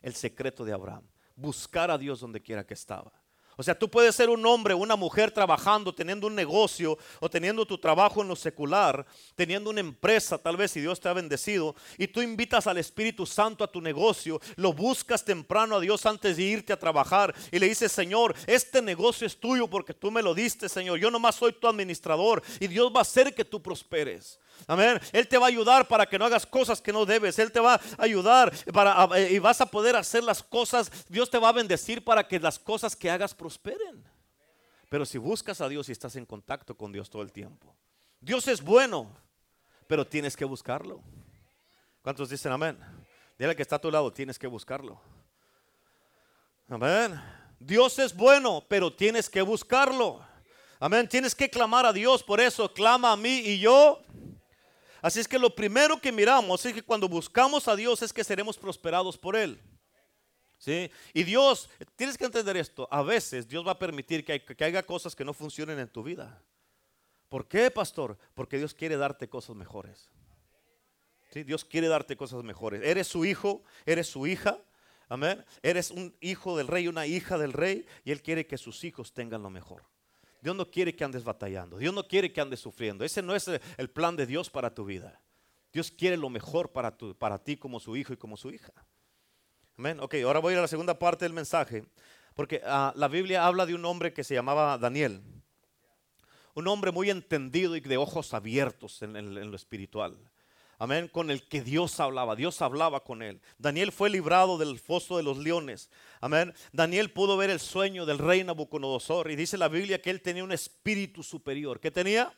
el 0.01 0.15
secreto 0.15 0.63
de 0.63 0.73
Abraham. 0.73 1.03
Buscar 1.35 1.89
a 1.89 1.97
Dios 1.97 2.19
donde 2.19 2.41
quiera 2.41 2.65
que 2.65 2.75
estaba. 2.75 3.11
O 3.57 3.63
sea, 3.63 3.77
tú 3.77 3.89
puedes 3.89 4.15
ser 4.15 4.29
un 4.29 4.45
hombre, 4.45 4.73
una 4.73 4.95
mujer 4.95 5.31
trabajando, 5.31 5.93
teniendo 5.93 6.27
un 6.27 6.35
negocio 6.35 6.97
o 7.19 7.29
teniendo 7.29 7.65
tu 7.65 7.77
trabajo 7.77 8.21
en 8.21 8.27
lo 8.27 8.35
secular, 8.35 9.05
teniendo 9.35 9.69
una 9.69 9.79
empresa, 9.79 10.37
tal 10.37 10.57
vez 10.57 10.71
si 10.71 10.81
Dios 10.81 10.99
te 10.99 11.09
ha 11.09 11.13
bendecido, 11.13 11.75
y 11.97 12.07
tú 12.07 12.21
invitas 12.21 12.67
al 12.67 12.77
Espíritu 12.77 13.25
Santo 13.25 13.63
a 13.63 13.71
tu 13.71 13.81
negocio, 13.81 14.39
lo 14.55 14.73
buscas 14.73 15.23
temprano 15.23 15.75
a 15.75 15.79
Dios 15.79 16.05
antes 16.05 16.37
de 16.37 16.43
irte 16.43 16.73
a 16.73 16.79
trabajar 16.79 17.33
y 17.51 17.59
le 17.59 17.67
dices, 17.67 17.91
Señor, 17.91 18.35
este 18.47 18.81
negocio 18.81 19.27
es 19.27 19.39
tuyo 19.39 19.69
porque 19.69 19.93
tú 19.93 20.11
me 20.11 20.21
lo 20.21 20.33
diste, 20.33 20.69
Señor. 20.69 20.99
Yo 20.99 21.11
nomás 21.11 21.35
soy 21.35 21.53
tu 21.53 21.67
administrador 21.67 22.41
y 22.59 22.67
Dios 22.67 22.91
va 22.93 22.99
a 22.99 23.01
hacer 23.01 23.33
que 23.33 23.45
tú 23.45 23.61
prosperes. 23.61 24.39
Amén. 24.67 24.99
Él 25.11 25.27
te 25.27 25.37
va 25.37 25.47
a 25.47 25.49
ayudar 25.49 25.87
para 25.87 26.05
que 26.05 26.17
no 26.17 26.25
hagas 26.25 26.45
cosas 26.45 26.81
que 26.81 26.93
no 26.93 27.05
debes. 27.05 27.37
Él 27.39 27.51
te 27.51 27.59
va 27.59 27.75
a 27.75 27.81
ayudar 27.97 28.53
para, 28.71 29.19
y 29.19 29.39
vas 29.39 29.59
a 29.61 29.65
poder 29.65 29.95
hacer 29.95 30.23
las 30.23 30.41
cosas. 30.41 30.91
Dios 31.09 31.29
te 31.29 31.37
va 31.37 31.49
a 31.49 31.53
bendecir 31.53 32.03
para 32.03 32.27
que 32.27 32.39
las 32.39 32.59
cosas 32.59 32.95
que 32.95 33.09
hagas 33.09 33.33
prosperen. 33.43 34.01
Pero 34.87 35.05
si 35.05 35.17
buscas 35.17 35.59
a 35.59 35.67
Dios 35.67 35.89
y 35.89 35.91
estás 35.91 36.15
en 36.15 36.25
contacto 36.25 36.77
con 36.77 36.93
Dios 36.93 37.09
todo 37.09 37.21
el 37.21 37.33
tiempo. 37.33 37.75
Dios 38.21 38.47
es 38.47 38.61
bueno, 38.61 39.13
pero 39.85 40.07
tienes 40.07 40.37
que 40.37 40.45
buscarlo. 40.45 41.01
¿Cuántos 42.01 42.29
dicen 42.29 42.53
amén? 42.53 42.79
Dile 43.37 43.53
que 43.53 43.61
está 43.61 43.75
a 43.75 43.81
tu 43.81 43.91
lado, 43.91 44.13
tienes 44.13 44.39
que 44.39 44.47
buscarlo. 44.47 45.01
Amén. 46.69 47.21
Dios 47.59 47.99
es 47.99 48.15
bueno, 48.15 48.63
pero 48.69 48.93
tienes 48.93 49.29
que 49.29 49.41
buscarlo. 49.41 50.25
Amén. 50.79 51.09
Tienes 51.09 51.35
que 51.35 51.49
clamar 51.49 51.85
a 51.85 51.91
Dios. 51.91 52.23
Por 52.23 52.39
eso 52.39 52.71
clama 52.71 53.11
a 53.11 53.17
mí 53.17 53.39
y 53.39 53.59
yo 53.59 53.99
Así 55.01 55.19
es 55.19 55.27
que 55.27 55.37
lo 55.37 55.53
primero 55.53 55.99
que 55.99 56.13
miramos 56.13 56.65
es 56.65 56.73
que 56.73 56.81
cuando 56.81 57.09
buscamos 57.09 57.67
a 57.67 57.75
Dios 57.75 58.01
es 58.01 58.13
que 58.13 58.23
seremos 58.23 58.57
prosperados 58.57 59.17
por 59.17 59.35
Él. 59.35 59.59
¿Sí? 60.63 60.89
Y 61.13 61.23
Dios, 61.23 61.69
tienes 61.97 62.17
que 62.17 62.23
entender 62.23 62.55
esto, 62.55 62.87
a 62.89 63.03
veces 63.03 63.49
Dios 63.49 63.67
va 63.67 63.71
a 63.71 63.77
permitir 63.77 64.23
que, 64.23 64.63
haya 64.63 64.81
cosas 64.83 65.13
que 65.13 65.25
no 65.25 65.33
funcionen 65.33 65.77
en 65.77 65.89
tu 65.89 66.03
vida. 66.03 66.41
¿Por 67.27 67.49
qué, 67.49 67.69
pastor? 67.69 68.17
Porque 68.33 68.57
Dios 68.57 68.73
quiere 68.73 68.95
darte 68.95 69.27
cosas 69.27 69.57
mejores. 69.57 70.07
¿Sí? 71.33 71.43
Dios 71.43 71.65
quiere 71.65 71.89
darte 71.89 72.15
cosas 72.15 72.45
mejores. 72.45 72.81
Eres 72.81 73.07
su 73.07 73.25
hijo, 73.25 73.61
eres 73.85 74.07
su 74.07 74.25
hija. 74.25 74.57
Amén. 75.09 75.43
Eres 75.61 75.91
un 75.91 76.15
hijo 76.21 76.55
del 76.55 76.67
rey, 76.67 76.87
una 76.87 77.07
hija 77.07 77.37
del 77.37 77.51
rey, 77.51 77.85
y 78.05 78.11
Él 78.11 78.21
quiere 78.21 78.47
que 78.47 78.57
sus 78.57 78.85
hijos 78.85 79.11
tengan 79.11 79.43
lo 79.43 79.49
mejor. 79.49 79.83
Dios 80.39 80.55
no 80.55 80.71
quiere 80.71 80.95
que 80.95 81.03
andes 81.03 81.25
batallando. 81.25 81.77
Dios 81.77 81.93
no 81.93 82.07
quiere 82.07 82.31
que 82.31 82.39
andes 82.39 82.61
sufriendo. 82.61 83.03
Ese 83.03 83.21
no 83.21 83.35
es 83.35 83.49
el 83.49 83.89
plan 83.89 84.15
de 84.15 84.25
Dios 84.25 84.49
para 84.49 84.73
tu 84.73 84.85
vida. 84.85 85.19
Dios 85.73 85.91
quiere 85.91 86.15
lo 86.15 86.29
mejor 86.29 86.71
para, 86.71 86.95
tu, 86.95 87.13
para 87.17 87.43
ti 87.43 87.57
como 87.57 87.81
su 87.81 87.97
hijo 87.97 88.13
y 88.13 88.17
como 88.17 88.37
su 88.37 88.49
hija. 88.49 88.71
Amén. 89.77 89.99
Ok, 89.99 90.15
ahora 90.23 90.39
voy 90.39 90.53
a 90.53 90.61
la 90.61 90.67
segunda 90.67 90.97
parte 90.97 91.25
del 91.25 91.33
mensaje. 91.33 91.85
Porque 92.35 92.61
ah, 92.65 92.93
la 92.95 93.07
Biblia 93.07 93.45
habla 93.45 93.65
de 93.65 93.75
un 93.75 93.85
hombre 93.85 94.13
que 94.13 94.23
se 94.23 94.33
llamaba 94.33 94.77
Daniel. 94.77 95.21
Un 96.55 96.67
hombre 96.67 96.91
muy 96.91 97.09
entendido 97.09 97.75
y 97.75 97.79
de 97.79 97.97
ojos 97.97 98.33
abiertos 98.33 99.01
en 99.01 99.49
lo 99.49 99.55
espiritual. 99.55 100.17
Amén, 100.83 101.07
con 101.07 101.31
el 101.31 101.47
que 101.47 101.61
Dios 101.61 101.99
hablaba, 102.01 102.35
Dios 102.35 102.61
hablaba 102.61 103.05
con 103.05 103.21
él. 103.21 103.39
Daniel 103.57 103.93
fue 103.93 104.09
librado 104.09 104.57
del 104.57 104.79
foso 104.79 105.15
de 105.15 105.23
los 105.23 105.37
leones. 105.37 105.89
Amén. 106.19 106.53
Daniel 106.71 107.11
pudo 107.11 107.37
ver 107.37 107.49
el 107.51 107.61
sueño 107.61 108.05
del 108.05 108.17
rey 108.17 108.43
Nabucodonosor 108.43 109.31
y 109.31 109.35
dice 109.35 109.57
la 109.57 109.69
Biblia 109.69 110.01
que 110.01 110.09
él 110.09 110.21
tenía 110.21 110.43
un 110.43 110.51
espíritu 110.51 111.23
superior. 111.23 111.79
¿Qué 111.79 111.89
tenía? 111.89 112.33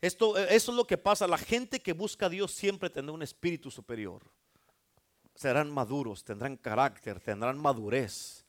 Esto, 0.00 0.38
eh, 0.38 0.46
eso 0.50 0.70
es 0.70 0.76
lo 0.76 0.86
que 0.86 0.96
pasa. 0.96 1.26
La 1.26 1.36
gente 1.36 1.80
que 1.80 1.92
busca 1.92 2.24
a 2.24 2.30
Dios 2.30 2.52
siempre 2.52 2.90
tendrá 2.90 3.12
un 3.12 3.22
espíritu 3.22 3.70
superior. 3.70 4.22
Serán 5.36 5.70
maduros, 5.70 6.24
tendrán 6.24 6.56
carácter, 6.56 7.20
tendrán 7.20 7.58
madurez. 7.58 8.44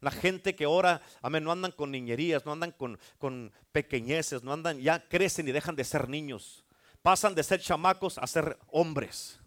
La 0.00 0.10
gente 0.10 0.56
que 0.56 0.66
ora, 0.66 1.02
amén, 1.20 1.44
no 1.44 1.52
andan 1.52 1.72
con 1.72 1.90
niñerías, 1.90 2.46
no 2.46 2.52
andan 2.52 2.72
con, 2.72 2.98
con 3.18 3.52
pequeñeces, 3.70 4.42
no 4.42 4.52
andan, 4.52 4.78
ya 4.80 5.06
crecen 5.08 5.46
y 5.46 5.52
dejan 5.52 5.76
de 5.76 5.84
ser 5.84 6.08
niños 6.08 6.64
pasan 7.02 7.34
de 7.34 7.42
ser 7.42 7.60
chamacos 7.60 8.16
a 8.16 8.26
ser 8.26 8.56
hombres. 8.68 9.38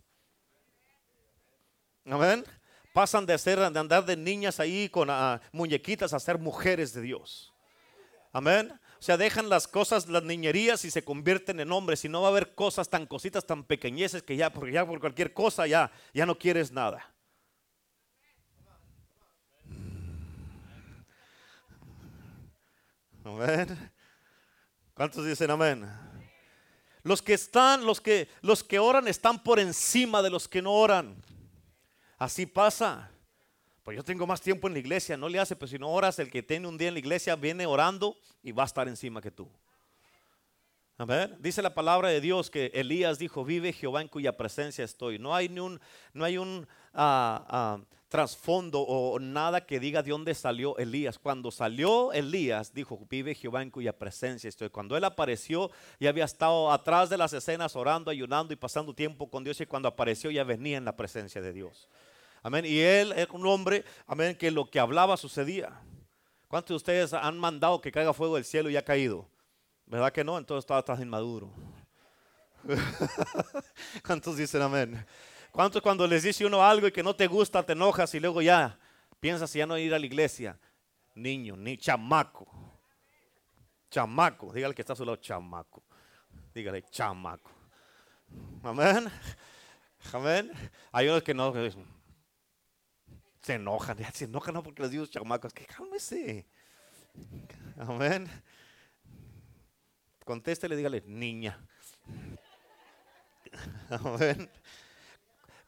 Amén. 2.06 2.46
Pasan 2.94 3.26
de, 3.26 3.38
ser, 3.38 3.58
de 3.58 3.80
andar 3.80 4.06
de 4.06 4.16
niñas 4.16 4.60
ahí 4.60 4.88
con 4.90 5.10
ah, 5.10 5.42
muñequitas 5.52 6.14
a 6.14 6.20
ser 6.20 6.38
mujeres 6.38 6.94
de 6.94 7.02
Dios. 7.02 7.54
Amén. 8.32 8.80
O 8.99 9.03
sea, 9.05 9.17
dejan 9.17 9.49
las 9.49 9.67
cosas, 9.67 10.08
las 10.08 10.23
niñerías 10.23 10.86
y 10.86 10.91
se 10.91 11.03
convierten 11.03 11.60
en 11.60 11.71
hombres. 11.71 12.03
Y 12.05 12.10
no 12.10 12.21
va 12.21 12.27
a 12.27 12.31
haber 12.31 12.55
cosas 12.55 12.89
tan 12.89 13.05
cositas, 13.05 13.45
tan 13.45 13.63
pequeñeces 13.63 14.23
que 14.23 14.36
ya, 14.36 14.51
porque 14.51 14.71
ya 14.71 14.86
por 14.86 14.99
cualquier 14.99 15.34
cosa 15.34 15.67
ya, 15.67 15.91
ya 16.13 16.25
no 16.25 16.38
quieres 16.38 16.71
nada. 16.71 17.13
Amén. 23.23 23.91
¿Cuántos 24.93 25.25
dicen 25.25 25.51
amén? 25.51 25.86
Los 27.03 27.21
que 27.21 27.34
están, 27.34 27.86
los 27.86 27.99
que, 27.99 28.29
los 28.41 28.63
que 28.63 28.79
oran 28.79 29.08
están 29.08 29.43
por 29.43 29.60
encima 29.60 30.21
de 30.21 30.29
los 30.29 30.47
que 30.47 30.62
no 30.62 30.71
oran. 30.71 31.15
Así 32.17 32.45
pasa. 32.45 33.12
Pues 33.86 33.95
yo 33.95 34.04
tengo 34.04 34.26
más 34.26 34.41
tiempo 34.41 34.65
en 34.65 34.74
la 34.74 34.80
iglesia, 34.80 35.15
no 35.15 35.30
le 35.30 35.38
hace, 35.38 35.56
pero 35.56 35.67
si 35.67 35.78
no 35.78 35.91
oras, 35.91 36.17
el 36.17 36.32
que 36.32 36.41
tiene 36.41 36.67
un 36.67 36.76
día 36.76 36.88
en 36.88 36.95
la 36.95 37.00
iglesia 37.00 37.36
viene 37.36 37.67
orando 37.67 38.17
y 38.41 38.52
va 38.52 38.63
a 38.63 38.65
estar 38.65 38.88
encima 38.88 39.21
que 39.21 39.30
tú. 39.30 39.48
A 40.98 41.06
ver, 41.06 41.38
dice 41.39 41.62
la 41.62 41.76
palabra 41.76 42.10
de 42.10 42.19
Dios 42.19 42.50
que 42.50 42.71
Elías 42.74 43.19
dijo, 43.19 43.45
vive 43.45 43.71
Jehová 43.74 44.02
en 44.02 44.08
cuya 44.08 44.36
presencia 44.36 44.84
estoy. 44.84 45.19
No 45.19 45.36
hay 45.36 45.50
ni 45.50 45.60
un, 45.60 45.80
no 46.13 46.26
hay 46.26 46.39
un 46.39 46.67
ah, 46.95 47.78
trasfondo 48.10 48.82
o 48.82 49.19
nada 49.19 49.67
que 49.67 49.80
diga 49.80 50.02
de 50.02 50.10
dónde 50.10 50.34
salió 50.34 50.76
Elías. 50.80 51.19
Cuando 51.19 51.52
salió 51.52 52.12
Elías, 52.12 52.74
dijo, 52.74 53.00
vive 53.08 53.36
Jehová 53.36 53.62
en 53.62 53.69
cuya 53.69 53.95
presencia 53.95 54.48
estoy. 54.48 54.71
Cuando 54.71 54.98
él 54.98 55.04
apareció, 55.04 55.69
ya 56.00 56.10
había 56.10 56.26
estado 56.26 56.71
atrás 56.71 57.12
de 57.12 57.17
las 57.17 57.34
escenas 57.34 57.76
orando, 57.76 58.10
ayunando 58.10 58.52
y 58.52 58.58
pasando 58.58 58.95
tiempo 58.95 59.30
con 59.30 59.43
Dios. 59.43 59.62
Y 59.62 59.67
cuando 59.67 59.89
apareció, 59.89 60.32
ya 60.32 60.43
venía 60.43 60.78
en 60.78 60.86
la 60.86 60.98
presencia 60.98 61.39
de 61.39 61.54
Dios. 61.54 61.88
Amén. 62.45 62.63
Y 62.63 62.79
él 62.79 63.12
era 63.15 63.34
un 63.34 63.43
hombre, 63.47 63.84
amén, 64.05 64.36
que 64.36 64.51
lo 64.51 64.69
que 64.69 64.79
hablaba 64.79 65.17
sucedía. 65.17 65.81
¿Cuántos 66.47 66.69
de 66.69 66.75
ustedes 66.75 67.12
han 67.12 67.39
mandado 67.39 67.81
que 67.81 67.91
caiga 67.91 68.13
fuego 68.13 68.36
del 68.36 68.45
cielo 68.45 68.69
y 68.69 68.77
ha 68.77 68.86
caído? 68.86 69.27
¿Verdad 69.88 70.13
que 70.13 70.23
no? 70.23 70.38
Entonces 70.38 70.69
atrás 70.69 70.99
inmaduro. 70.99 71.51
¿Cuántos 74.05 74.38
dicen 74.38 74.62
amén? 74.62 75.03
¿Cuántos 75.51 75.81
cuando 75.81 76.05
les 76.05 76.21
dice 76.21 76.45
uno 76.45 76.63
algo 76.63 76.86
y 76.86 76.91
que 76.91 77.01
no 77.01 77.15
te 77.15 77.25
gusta, 77.25 77.63
te 77.63 77.73
enojas 77.73 78.13
y 78.13 78.19
luego 78.19 78.43
ya 78.43 78.77
piensas 79.19 79.51
ya 79.51 79.65
no 79.65 79.75
ir 79.75 79.91
a 79.95 79.97
la 79.97 80.05
iglesia? 80.05 80.60
Niño, 81.15 81.58
ni 81.58 81.77
chamaco. 81.77 82.45
chamaco. 83.89 84.53
Dígale 84.53 84.75
que 84.75 84.84
está 84.84 84.93
a 84.93 84.95
su 84.95 85.03
lado, 85.03 85.15
chamaco. 85.15 85.81
Dígale, 86.53 86.84
chamaco. 86.91 87.49
Amén. 88.62 89.12
Amén. 90.13 90.51
Hay 90.91 91.08
unos 91.08 91.23
que 91.23 91.34
no 91.34 91.51
se 93.45 93.53
enojan. 93.53 93.97
Se 94.13 94.25
enojan 94.25 94.53
no 94.53 94.63
porque 94.63 94.81
les 94.81 94.91
digo 94.91 95.05
chamacos. 95.05 95.53
Que 95.53 95.65
cálmese. 95.65 96.47
Amén. 97.77 98.27
Contéstele, 100.23 100.75
dígale, 100.75 101.03
niña. 101.05 101.60
Amén. 103.89 104.49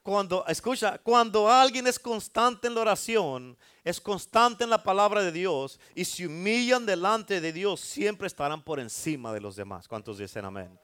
Cuando, 0.01 0.45
escucha, 0.47 0.97
cuando 0.99 1.49
alguien 1.49 1.85
es 1.85 1.99
constante 1.99 2.67
en 2.67 2.73
la 2.73 2.81
oración, 2.81 3.57
es 3.83 3.99
constante 3.99 4.63
en 4.63 4.69
la 4.69 4.81
palabra 4.81 5.21
de 5.21 5.33
Dios 5.33 5.79
y 5.93 6.05
se 6.05 6.25
humillan 6.25 6.85
delante 6.85 7.41
de 7.41 7.51
Dios, 7.51 7.81
siempre 7.81 8.27
estarán 8.27 8.63
por 8.63 8.79
encima 8.79 9.33
de 9.33 9.41
los 9.41 9.57
demás. 9.57 9.85
¿Cuántos 9.87 10.17
dicen 10.17 10.45
amén? 10.45 10.79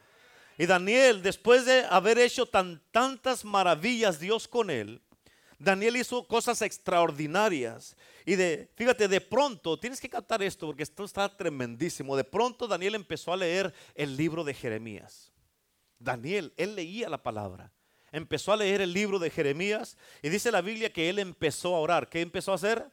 Y 0.58 0.66
Daniel, 0.66 1.24
después 1.24 1.66
de 1.66 1.86
haber 1.86 2.20
hecho 2.20 2.46
tan, 2.46 2.84
tantas 2.92 3.46
maravillas 3.46 4.20
Dios 4.20 4.46
con 4.46 4.70
él, 4.70 5.02
Daniel 5.64 5.98
hizo 5.98 6.28
cosas 6.28 6.62
extraordinarias. 6.62 7.96
Y 8.26 8.36
de, 8.36 8.70
fíjate, 8.76 9.08
de 9.08 9.22
pronto, 9.22 9.80
tienes 9.80 10.00
que 10.00 10.10
captar 10.10 10.44
esto 10.44 10.68
porque 10.68 10.84
esto 10.84 11.04
está 11.04 11.36
tremendísimo. 11.36 12.16
De 12.16 12.24
pronto 12.24 12.68
Daniel 12.68 12.96
empezó 12.96 13.34
a 13.34 13.38
leer 13.38 13.74
el 13.96 14.18
libro 14.18 14.44
de 14.44 14.54
Jeremías. 14.54 15.32
Daniel, 16.00 16.54
él 16.58 16.76
leía 16.76 17.10
la 17.10 17.22
palabra 17.22 17.72
empezó 18.14 18.54
a 18.54 18.58
leer 18.58 18.80
el 18.80 18.94
libro 18.94 19.20
de 19.20 19.32
Jeremías 19.32 19.98
y 20.22 20.30
dice 20.30 20.52
la 20.52 20.62
Biblia 20.62 20.94
que 20.94 21.10
él 21.10 21.20
empezó 21.20 21.76
a 21.76 21.80
orar. 21.80 22.08
¿Qué 22.08 22.22
empezó 22.22 22.52
a 22.52 22.56
hacer? 22.56 22.86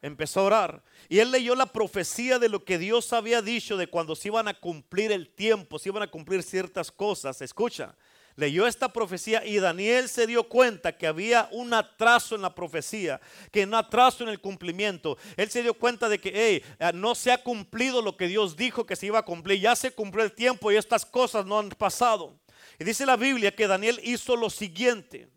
Empezó 0.00 0.40
a 0.40 0.44
orar. 0.44 0.84
Y 1.08 1.18
él 1.18 1.32
leyó 1.32 1.54
la 1.56 1.66
profecía 1.66 2.38
de 2.38 2.48
lo 2.48 2.64
que 2.64 2.78
Dios 2.78 3.12
había 3.12 3.42
dicho 3.42 3.76
de 3.76 3.88
cuando 3.88 4.14
se 4.14 4.28
iban 4.28 4.48
a 4.48 4.54
cumplir 4.54 5.10
el 5.12 5.28
tiempo, 5.28 5.78
se 5.78 5.88
iban 5.88 6.04
a 6.04 6.10
cumplir 6.10 6.44
ciertas 6.44 6.92
cosas. 6.92 7.42
Escucha, 7.42 7.96
leyó 8.36 8.66
esta 8.66 8.92
profecía 8.92 9.44
y 9.44 9.58
Daniel 9.58 10.08
se 10.08 10.26
dio 10.26 10.48
cuenta 10.48 10.96
que 10.96 11.06
había 11.06 11.48
un 11.52 11.74
atraso 11.74 12.34
en 12.34 12.42
la 12.42 12.54
profecía, 12.54 13.20
que 13.50 13.64
un 13.64 13.74
atraso 13.74 14.24
en 14.24 14.30
el 14.30 14.40
cumplimiento. 14.40 15.16
Él 15.36 15.50
se 15.50 15.62
dio 15.62 15.74
cuenta 15.74 16.08
de 16.08 16.18
que 16.18 16.32
eh, 16.34 16.92
no 16.94 17.14
se 17.14 17.32
ha 17.32 17.42
cumplido 17.42 18.02
lo 18.02 18.16
que 18.16 18.28
Dios 18.28 18.56
dijo 18.56 18.86
que 18.86 18.96
se 18.96 19.06
iba 19.06 19.18
a 19.18 19.24
cumplir. 19.24 19.60
Ya 19.60 19.76
se 19.76 19.92
cumplió 19.92 20.24
el 20.24 20.32
tiempo 20.32 20.70
y 20.70 20.76
estas 20.76 21.04
cosas 21.04 21.46
no 21.46 21.58
han 21.58 21.70
pasado. 21.70 22.38
Y 22.78 22.84
dice 22.84 23.06
la 23.06 23.16
Biblia 23.16 23.54
que 23.54 23.66
Daniel 23.66 24.00
hizo 24.02 24.36
lo 24.36 24.50
siguiente. 24.50 25.28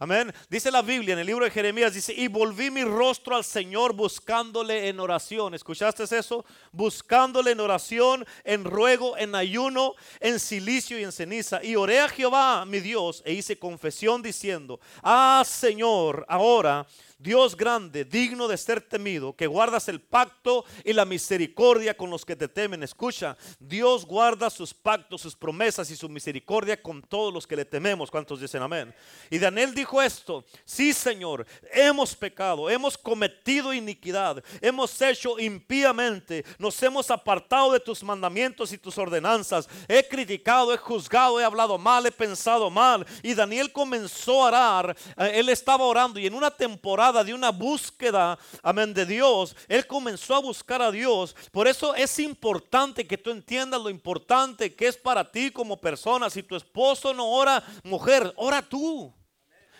Amén. 0.00 0.32
Dice 0.48 0.70
la 0.70 0.80
Biblia 0.80 1.14
en 1.14 1.18
el 1.18 1.26
libro 1.26 1.44
de 1.44 1.50
Jeremías, 1.50 1.92
dice, 1.92 2.14
y 2.14 2.28
volví 2.28 2.70
mi 2.70 2.84
rostro 2.84 3.34
al 3.34 3.42
Señor 3.42 3.94
buscándole 3.94 4.86
en 4.86 5.00
oración. 5.00 5.54
¿Escuchaste 5.54 6.04
eso? 6.04 6.44
Buscándole 6.70 7.50
en 7.50 7.58
oración, 7.58 8.24
en 8.44 8.62
ruego, 8.64 9.18
en 9.18 9.34
ayuno, 9.34 9.94
en 10.20 10.38
silicio 10.38 11.00
y 11.00 11.02
en 11.02 11.10
ceniza. 11.10 11.64
Y 11.64 11.74
oré 11.74 11.98
a 11.98 12.08
Jehová, 12.08 12.64
mi 12.64 12.78
Dios, 12.78 13.24
e 13.24 13.32
hice 13.32 13.58
confesión 13.58 14.22
diciendo, 14.22 14.78
ah 15.02 15.42
Señor, 15.44 16.24
ahora 16.28 16.86
Dios 17.20 17.56
grande, 17.56 18.04
digno 18.04 18.46
de 18.46 18.56
ser 18.56 18.80
temido, 18.80 19.34
que 19.34 19.48
guardas 19.48 19.88
el 19.88 20.00
pacto 20.00 20.64
y 20.84 20.92
la 20.92 21.04
misericordia 21.04 21.96
con 21.96 22.10
los 22.10 22.24
que 22.24 22.36
te 22.36 22.46
temen. 22.46 22.84
Escucha, 22.84 23.36
Dios 23.58 24.06
guarda 24.06 24.48
sus 24.48 24.72
pactos, 24.72 25.22
sus 25.22 25.34
promesas 25.34 25.90
y 25.90 25.96
su 25.96 26.08
misericordia 26.08 26.80
con 26.80 27.02
todos 27.02 27.34
los 27.34 27.44
que 27.44 27.56
le 27.56 27.64
tememos. 27.64 28.08
¿Cuántos 28.08 28.40
dicen 28.40 28.62
amén? 28.62 28.94
Y 29.30 29.38
Daniel 29.40 29.74
dijo 29.74 30.00
esto, 30.00 30.44
sí 30.64 30.92
Señor, 30.92 31.44
hemos 31.72 32.14
pecado, 32.14 32.70
hemos 32.70 32.96
cometido 32.96 33.74
iniquidad, 33.74 34.40
hemos 34.60 35.02
hecho 35.02 35.40
impíamente, 35.40 36.44
nos 36.56 36.80
hemos 36.84 37.10
apartado 37.10 37.72
de 37.72 37.80
tus 37.80 38.04
mandamientos 38.04 38.72
y 38.72 38.78
tus 38.78 38.96
ordenanzas, 38.96 39.68
he 39.88 40.06
criticado, 40.06 40.72
he 40.72 40.76
juzgado, 40.76 41.40
he 41.40 41.44
hablado 41.44 41.78
mal, 41.78 42.06
he 42.06 42.12
pensado 42.12 42.70
mal. 42.70 43.04
Y 43.24 43.34
Daniel 43.34 43.72
comenzó 43.72 44.44
a 44.44 44.46
orar, 44.46 44.96
eh, 45.16 45.32
él 45.34 45.48
estaba 45.48 45.84
orando 45.84 46.20
y 46.20 46.26
en 46.28 46.34
una 46.34 46.52
temporada 46.52 47.07
de 47.12 47.34
una 47.34 47.50
búsqueda, 47.50 48.38
amén, 48.62 48.92
de 48.94 49.06
Dios, 49.06 49.56
él 49.66 49.86
comenzó 49.86 50.34
a 50.34 50.40
buscar 50.40 50.82
a 50.82 50.90
Dios. 50.90 51.34
Por 51.50 51.66
eso 51.66 51.94
es 51.94 52.18
importante 52.18 53.06
que 53.06 53.18
tú 53.18 53.30
entiendas 53.30 53.80
lo 53.80 53.90
importante 53.90 54.74
que 54.74 54.86
es 54.86 54.96
para 54.96 55.30
ti 55.30 55.50
como 55.50 55.80
persona. 55.80 56.30
Si 56.30 56.42
tu 56.42 56.54
esposo 56.54 57.12
no 57.14 57.28
ora, 57.28 57.64
mujer, 57.82 58.32
ora 58.36 58.62
tú. 58.62 59.12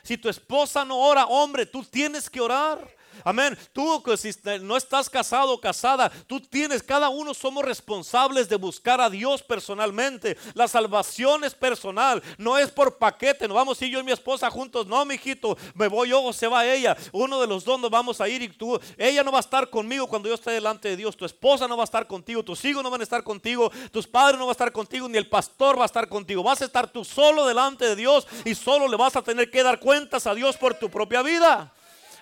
Si 0.02 0.16
tu 0.16 0.28
esposa 0.28 0.84
no 0.84 0.98
ora, 0.98 1.26
hombre, 1.26 1.66
tú 1.66 1.84
tienes 1.84 2.30
que 2.30 2.40
orar. 2.40 2.97
Amén. 3.24 3.59
Tú 3.72 4.02
que 4.02 4.16
si 4.16 4.31
no 4.61 4.76
estás 4.76 5.09
casado 5.11 5.52
o 5.52 5.61
casada, 5.61 6.11
tú 6.26 6.40
tienes, 6.40 6.83
cada 6.83 7.09
uno 7.09 7.35
somos 7.35 7.64
responsables 7.64 8.48
de 8.48 8.57
buscar 8.57 9.00
a 9.00 9.11
Dios 9.11 9.42
personalmente. 9.42 10.37
La 10.54 10.68
salvación 10.68 11.44
es 11.44 11.54
personal, 11.54 12.22
no 12.37 12.59
es 12.59 12.70
por 12.70 12.98
paquete. 12.98 13.48
No 13.48 13.54
vamos 13.54 13.81
a 13.81 13.85
ir 13.85 13.92
yo 13.92 14.00
y 14.00 14.04
mi 14.04 14.12
esposa 14.12 14.50
juntos. 14.50 14.87
No, 14.87 15.04
mi 15.04 15.14
hijito, 15.14 15.57
me 15.74 15.88
voy 15.88 16.11
yo 16.11 16.22
o 16.22 16.33
se 16.33 16.46
va 16.46 16.66
ella. 16.66 16.96
Uno 17.12 17.40
de 17.40 17.46
los 17.46 17.64
dos 17.64 17.81
nos 17.81 17.90
vamos 17.90 18.20
a 18.20 18.28
ir 18.28 18.42
y 18.42 18.48
tú, 18.48 18.78
ella 18.96 19.22
no 19.22 19.33
va 19.33 19.38
a 19.38 19.40
estar 19.40 19.70
conmigo 19.70 20.07
cuando 20.07 20.28
yo 20.28 20.35
esté 20.35 20.50
delante 20.50 20.88
de 20.88 20.96
Dios. 20.96 21.16
Tu 21.16 21.24
esposa 21.24 21.68
no 21.68 21.76
va 21.76 21.83
a 21.83 21.85
estar 21.85 22.07
contigo, 22.07 22.42
tus 22.42 22.64
hijos 22.64 22.83
no 22.83 22.90
van 22.90 23.00
a 23.00 23.04
estar 23.04 23.22
contigo, 23.22 23.70
tus 23.92 24.07
padres 24.07 24.38
no 24.38 24.46
van 24.46 24.50
a 24.50 24.52
estar 24.52 24.72
contigo, 24.72 25.09
ni 25.09 25.18
el 25.18 25.28
pastor 25.28 25.78
va 25.78 25.83
a 25.83 25.87
estar 25.87 26.09
contigo. 26.09 26.42
Vas 26.42 26.62
a 26.62 26.64
estar 26.64 26.90
tú 26.90 27.04
solo 27.04 27.46
delante 27.46 27.85
de 27.85 27.96
Dios 27.96 28.26
y 28.44 28.54
solo 28.54 28.88
le 28.88 28.96
vas 28.96 29.16
a 29.16 29.22
tener 29.22 29.50
que 29.50 29.62
dar 29.62 29.81
cuentas 29.81 30.26
a 30.26 30.35
Dios 30.35 30.57
por 30.57 30.74
tu 30.74 30.88
propia 30.90 31.22
vida. 31.22 31.72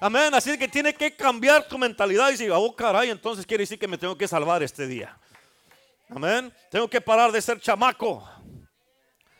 Amén. 0.00 0.34
Así 0.34 0.56
que 0.58 0.68
tiene 0.68 0.94
que 0.94 1.14
cambiar 1.14 1.66
tu 1.66 1.78
mentalidad 1.78 2.28
y 2.28 2.32
decir, 2.32 2.50
oh 2.52 2.74
caray, 2.74 3.10
entonces 3.10 3.46
quiere 3.46 3.62
decir 3.62 3.78
que 3.78 3.88
me 3.88 3.96
tengo 3.96 4.16
que 4.16 4.28
salvar 4.28 4.62
este 4.62 4.86
día. 4.86 5.18
Amén. 6.10 6.52
Tengo 6.70 6.88
que 6.88 7.00
parar 7.00 7.32
de 7.32 7.40
ser 7.40 7.60
chamaco. 7.60 8.28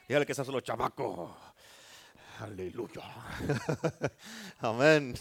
Dígale 0.08 0.24
que 0.24 0.34
seas 0.34 0.46
solo 0.46 0.60
chamaco. 0.60 1.36
Aleluya. 2.40 3.02
amén. 4.58 5.14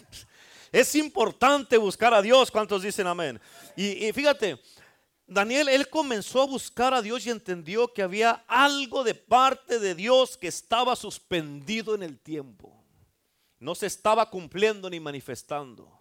Es 0.72 0.96
importante 0.96 1.78
buscar 1.78 2.14
a 2.14 2.22
Dios. 2.22 2.50
¿Cuántos 2.50 2.82
dicen 2.82 3.08
amén? 3.08 3.40
Y, 3.76 4.08
y, 4.08 4.14
fíjate, 4.14 4.60
Daniel, 5.28 5.70
él 5.70 5.90
comenzó 5.90 6.42
a 6.44 6.46
buscar 6.46 6.94
a 6.94 7.02
Dios 7.02 7.26
y 7.26 7.30
entendió 7.30 7.94
que 7.94 8.02
había 8.02 8.44
algo 8.48 9.04
de 9.04 9.16
parte 9.16 9.80
de 9.80 9.96
Dios 9.96 10.38
que 10.38 10.48
estaba 10.48 10.96
suspendido 10.96 11.96
en 11.96 12.04
el 12.04 12.20
tiempo 12.20 12.85
no 13.66 13.74
se 13.74 13.88
estaba 13.88 14.30
cumpliendo 14.30 14.88
ni 14.92 15.00
manifestando. 15.00 15.92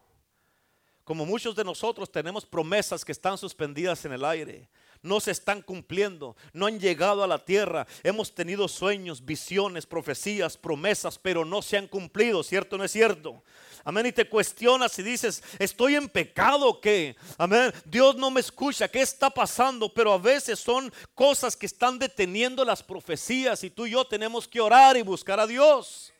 Como 1.02 1.24
muchos 1.24 1.56
de 1.56 1.64
nosotros 1.64 2.12
tenemos 2.12 2.44
promesas 2.44 3.02
que 3.04 3.12
están 3.12 3.38
suspendidas 3.38 4.04
en 4.04 4.12
el 4.12 4.22
aire, 4.22 4.68
no 5.00 5.18
se 5.18 5.30
están 5.30 5.62
cumpliendo, 5.62 6.36
no 6.52 6.66
han 6.66 6.78
llegado 6.78 7.24
a 7.24 7.26
la 7.26 7.42
tierra. 7.42 7.86
Hemos 8.02 8.34
tenido 8.34 8.68
sueños, 8.68 9.24
visiones, 9.24 9.86
profecías, 9.86 10.58
promesas, 10.58 11.18
pero 11.18 11.44
no 11.46 11.62
se 11.62 11.78
han 11.78 11.88
cumplido, 11.88 12.42
¿cierto 12.42 12.76
o 12.76 12.78
no 12.78 12.84
es 12.84 12.92
cierto? 12.92 13.42
Amén. 13.82 14.06
Y 14.06 14.12
te 14.12 14.28
cuestionas 14.28 14.98
y 14.98 15.02
dices, 15.02 15.42
¿estoy 15.58 15.94
en 15.94 16.08
pecado 16.08 16.68
o 16.68 16.80
qué? 16.82 17.16
Amén. 17.38 17.72
Dios 17.86 18.16
no 18.16 18.30
me 18.30 18.40
escucha, 18.40 18.88
¿qué 18.88 19.00
está 19.00 19.30
pasando? 19.30 19.92
Pero 19.92 20.12
a 20.12 20.18
veces 20.18 20.58
son 20.58 20.92
cosas 21.14 21.56
que 21.56 21.66
están 21.66 21.98
deteniendo 21.98 22.62
las 22.62 22.82
profecías 22.82 23.64
y 23.64 23.70
tú 23.70 23.86
y 23.86 23.92
yo 23.92 24.06
tenemos 24.06 24.46
que 24.46 24.60
orar 24.60 24.98
y 24.98 25.02
buscar 25.02 25.40
a 25.40 25.46
Dios. 25.46 26.13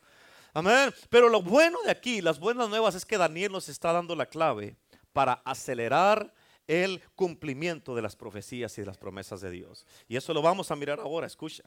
Amén. 0.55 0.93
Pero 1.09 1.27
lo 1.27 1.41
bueno 1.41 1.77
de 1.83 1.91
aquí, 1.91 2.21
las 2.21 2.39
buenas 2.39 2.69
nuevas 2.69 2.95
es 2.95 3.05
que 3.05 3.17
Daniel 3.17 3.51
nos 3.51 3.67
está 3.67 3.91
dando 3.91 4.15
la 4.15 4.25
clave 4.25 4.77
para 5.11 5.33
acelerar 5.43 6.33
el 6.65 7.03
cumplimiento 7.13 7.93
de 7.93 8.01
las 8.01 8.15
profecías 8.15 8.75
y 8.77 8.81
de 8.81 8.87
las 8.87 8.97
promesas 8.97 9.41
de 9.41 9.51
Dios. 9.51 9.85
Y 10.07 10.15
eso 10.15 10.33
lo 10.33 10.41
vamos 10.41 10.71
a 10.71 10.77
mirar 10.77 11.01
ahora, 11.01 11.27
escucha. 11.27 11.63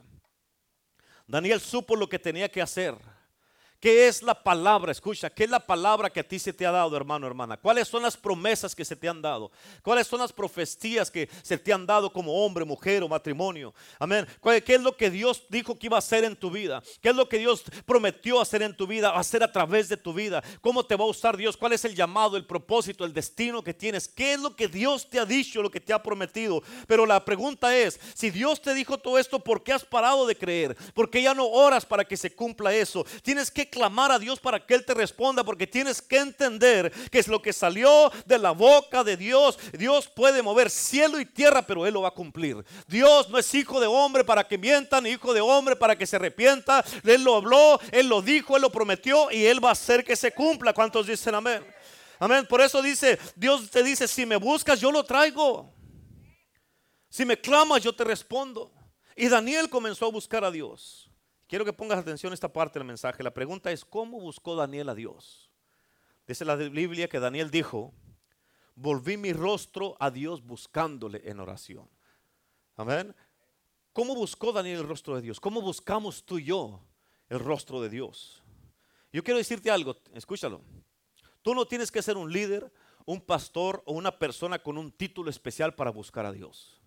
Daniel 1.27 1.61
supo 1.61 1.97
lo 1.97 2.09
que 2.09 2.19
tenía 2.19 2.49
que 2.49 2.63
hacer. 2.63 2.95
¿Qué 3.81 4.09
es 4.09 4.25
la 4.25 4.35
palabra? 4.35 4.91
Escucha, 4.91 5.31
¿qué 5.31 5.45
es 5.45 5.51
la 5.51 5.65
palabra 5.65 6.11
que 6.11 6.19
a 6.19 6.27
ti 6.27 6.41
se 6.41 6.53
te 6.53 6.67
ha 6.67 6.73
dado, 6.73 6.97
hermano, 6.97 7.29
hermana? 7.29 7.57
¿Cuáles 7.57 7.87
son 7.87 8.03
las 8.03 8.17
promesas 8.17 8.75
que 8.75 8.85
se 8.85 8.97
te 8.97 9.09
han 9.09 9.23
dado? 9.23 9.53
¿Cuáles 9.83 10.09
son 10.09 10.19
las 10.19 10.33
profecías 10.33 11.13
que 11.13 11.29
se 11.43 11.57
te 11.57 11.73
han 11.73 11.87
dado 11.87 12.13
como 12.13 12.45
hombre, 12.45 12.65
mujer 12.65 13.05
o 13.05 13.09
matrimonio? 13.09 13.73
Amén. 14.01 14.27
¿Qué 14.43 14.75
es 14.75 14.81
lo 14.81 14.97
que 14.97 15.11
Dios 15.11 15.45
dijo 15.49 15.79
que 15.79 15.87
iba 15.87 15.97
a 15.97 16.01
hacer 16.01 16.25
en 16.25 16.35
tu 16.35 16.51
vida? 16.51 16.83
¿Qué 17.01 17.11
es 17.11 17.15
lo 17.15 17.29
que 17.29 17.39
Dios 17.39 17.63
prometió 17.87 18.41
hacer 18.41 18.63
en 18.63 18.77
tu 18.77 18.89
vida, 18.89 19.17
hacer 19.17 19.45
a 19.45 19.53
través 19.53 19.89
de 19.89 19.97
tu 19.97 20.13
vida? 20.13 20.43
¿Cómo 20.61 20.85
te 20.85 20.97
va 20.97 21.05
a 21.05 21.09
usar 21.09 21.37
Dios? 21.37 21.57
¿Cuál 21.57 21.73
es 21.73 21.85
el 21.85 21.95
llamado, 21.95 22.37
el 22.37 22.47
propósito, 22.47 23.05
el 23.05 23.15
destino 23.15 23.63
que 23.63 23.75
tienes? 23.75 24.09
¿Qué 24.09 24.33
es 24.33 24.41
lo 24.41 24.57
que 24.57 24.67
Dios 24.67 25.09
te 25.09 25.21
ha 25.21 25.25
dicho, 25.25 25.63
lo 25.63 25.71
que 25.71 25.81
te 25.81 25.93
ha 25.93 26.03
prometido? 26.03 26.65
Pero 26.89 27.07
la 27.07 27.25
pregunta 27.25 27.77
es, 27.77 28.01
si 28.15 28.31
Dios 28.31 28.61
te 28.61 28.75
dijo 28.75 28.99
todo 28.99 29.21
esto, 29.21 29.39
¿por 29.39 29.63
qué 29.63 29.73
has 29.73 29.85
parado 29.85 30.27
de 30.27 30.37
creer? 30.37 30.77
¿Por 30.95 31.09
qué 31.09 31.23
ya 31.23 31.33
no 31.33 31.47
oras 31.47 31.87
para 31.87 32.05
que 32.05 32.17
se 32.17 32.35
cumpla 32.35 32.75
eso? 32.75 33.07
Tienes 33.23 33.53
que 33.53 33.68
clamar 33.69 34.13
a 34.13 34.19
Dios 34.19 34.41
para 34.41 34.65
que 34.65 34.75
Él 34.75 34.85
te 34.85 34.95
responda, 34.95 35.45
porque 35.45 35.67
tienes 35.67 36.03
que 36.03 36.19
entender 36.19 36.93
que 37.11 37.19
es 37.19 37.29
lo 37.29 37.41
que 37.43 37.53
salió 37.53 38.11
de 38.27 38.39
la 38.39 38.53
boca 38.53 39.05
de 39.05 39.17
Dios. 39.17 39.59
Dios 39.73 40.09
puede 40.09 40.43
mover 40.43 40.71
cielo 40.71 41.21
y 41.21 41.25
tierra, 41.25 41.63
pero 41.63 41.87
Él 41.87 41.95
lo 41.95 42.03
va 42.03 42.09
a 42.09 42.13
cumplir. 42.13 42.65
Dios 42.87 43.29
no 43.29 43.39
es 43.39 43.55
hijo 43.55 43.81
de 43.81 43.87
hombre 43.87 44.25
para 44.25 44.47
que 44.47 44.59
mientan, 44.59 45.05
ni 45.05 45.11
hijo 45.11 45.33
de 45.33 45.41
hombre 45.41 45.77
para 45.77 45.97
que 45.97 46.07
se 46.07 46.17
arrepienta. 46.17 46.85
Él 47.05 47.23
lo 47.25 47.37
habló, 47.37 47.81
Él 47.93 48.09
lo 48.09 48.23
dijo, 48.23 48.57
Él 48.57 48.63
lo 48.63 48.71
prometió 48.71 49.31
y 49.31 49.45
Él 49.45 49.65
va 49.65 49.71
a 49.71 49.73
hacer 49.73 50.05
que 50.05 50.17
se 50.17 50.33
cumpla. 50.33 50.73
¿Cuántos 50.73 51.07
dicen 51.07 51.35
amén? 51.35 51.65
Amén. 52.19 52.47
Por 52.47 52.61
eso 52.61 52.83
dice, 52.83 53.19
Dios 53.37 53.71
te 53.71 53.83
dice, 53.83 54.09
si 54.09 54.27
me 54.27 54.37
buscas, 54.37 54.81
yo 54.81 54.91
lo 54.91 55.05
traigo. 55.05 55.73
Si 57.09 57.25
me 57.25 57.41
clamas, 57.41 57.83
yo 57.83 57.95
te 57.95 58.05
respondo. 58.05 58.73
Y 59.17 59.29
Daniel 59.29 59.69
comenzó 59.69 60.07
a 60.07 60.11
buscar 60.11 60.45
a 60.45 60.51
Dios. 60.51 61.08
Quiero 61.49 61.65
que 61.65 61.73
pongas 61.73 61.99
atención 61.99 62.31
a 62.31 62.35
esta 62.35 62.53
parte 62.53 62.79
del 62.79 62.87
mensaje. 62.87 63.23
La 63.23 63.33
pregunta 63.33 63.73
es, 63.73 63.83
¿cómo 63.83 64.21
buscó 64.21 64.55
Daniel 64.55 64.91
a 64.91 64.95
Dios? 64.95 65.51
Dice 66.27 66.45
la 66.45 66.57
Biblia 66.57 67.09
que 67.09 67.19
Daniel 67.19 67.51
dijo, 67.51 67.95
volví 68.75 69.17
mi 69.17 69.33
rostro 69.33 69.97
a 69.99 70.11
Dios 70.11 70.45
buscándole 70.45 71.23
en 71.25 71.41
oración. 71.41 71.89
Amén. 72.77 73.17
¿Cómo 73.95 74.15
buscó 74.15 74.53
Daniel 74.53 74.81
el 74.81 74.89
rostro 74.89 75.17
de 75.17 75.23
Dios? 75.23 75.41
¿Cómo 75.41 75.63
buscamos 75.63 76.23
tú 76.23 76.39
y 76.39 76.45
yo 76.45 76.83
el 77.31 77.41
rostro 77.41 77.81
de 77.81 77.89
Dios? 77.89 78.43
Yo 79.11 79.25
quiero 79.25 79.39
decirte 79.39 79.71
algo, 79.71 79.97
escúchalo. 80.13 80.61
Tú 81.41 81.55
no 81.55 81.67
tienes 81.67 81.91
que 81.91 82.03
ser 82.03 82.19
un 82.19 82.31
líder, 82.31 82.71
un 83.07 83.23
pastor 83.23 83.83
o 83.87 83.95
una 83.95 84.19
persona 84.19 84.59
con 84.59 84.77
un 84.77 84.93
título 84.93 85.31
especial 85.31 85.75
para 85.75 85.91
buscar 85.91 86.27
a 86.27 86.33
Dios. 86.33 86.79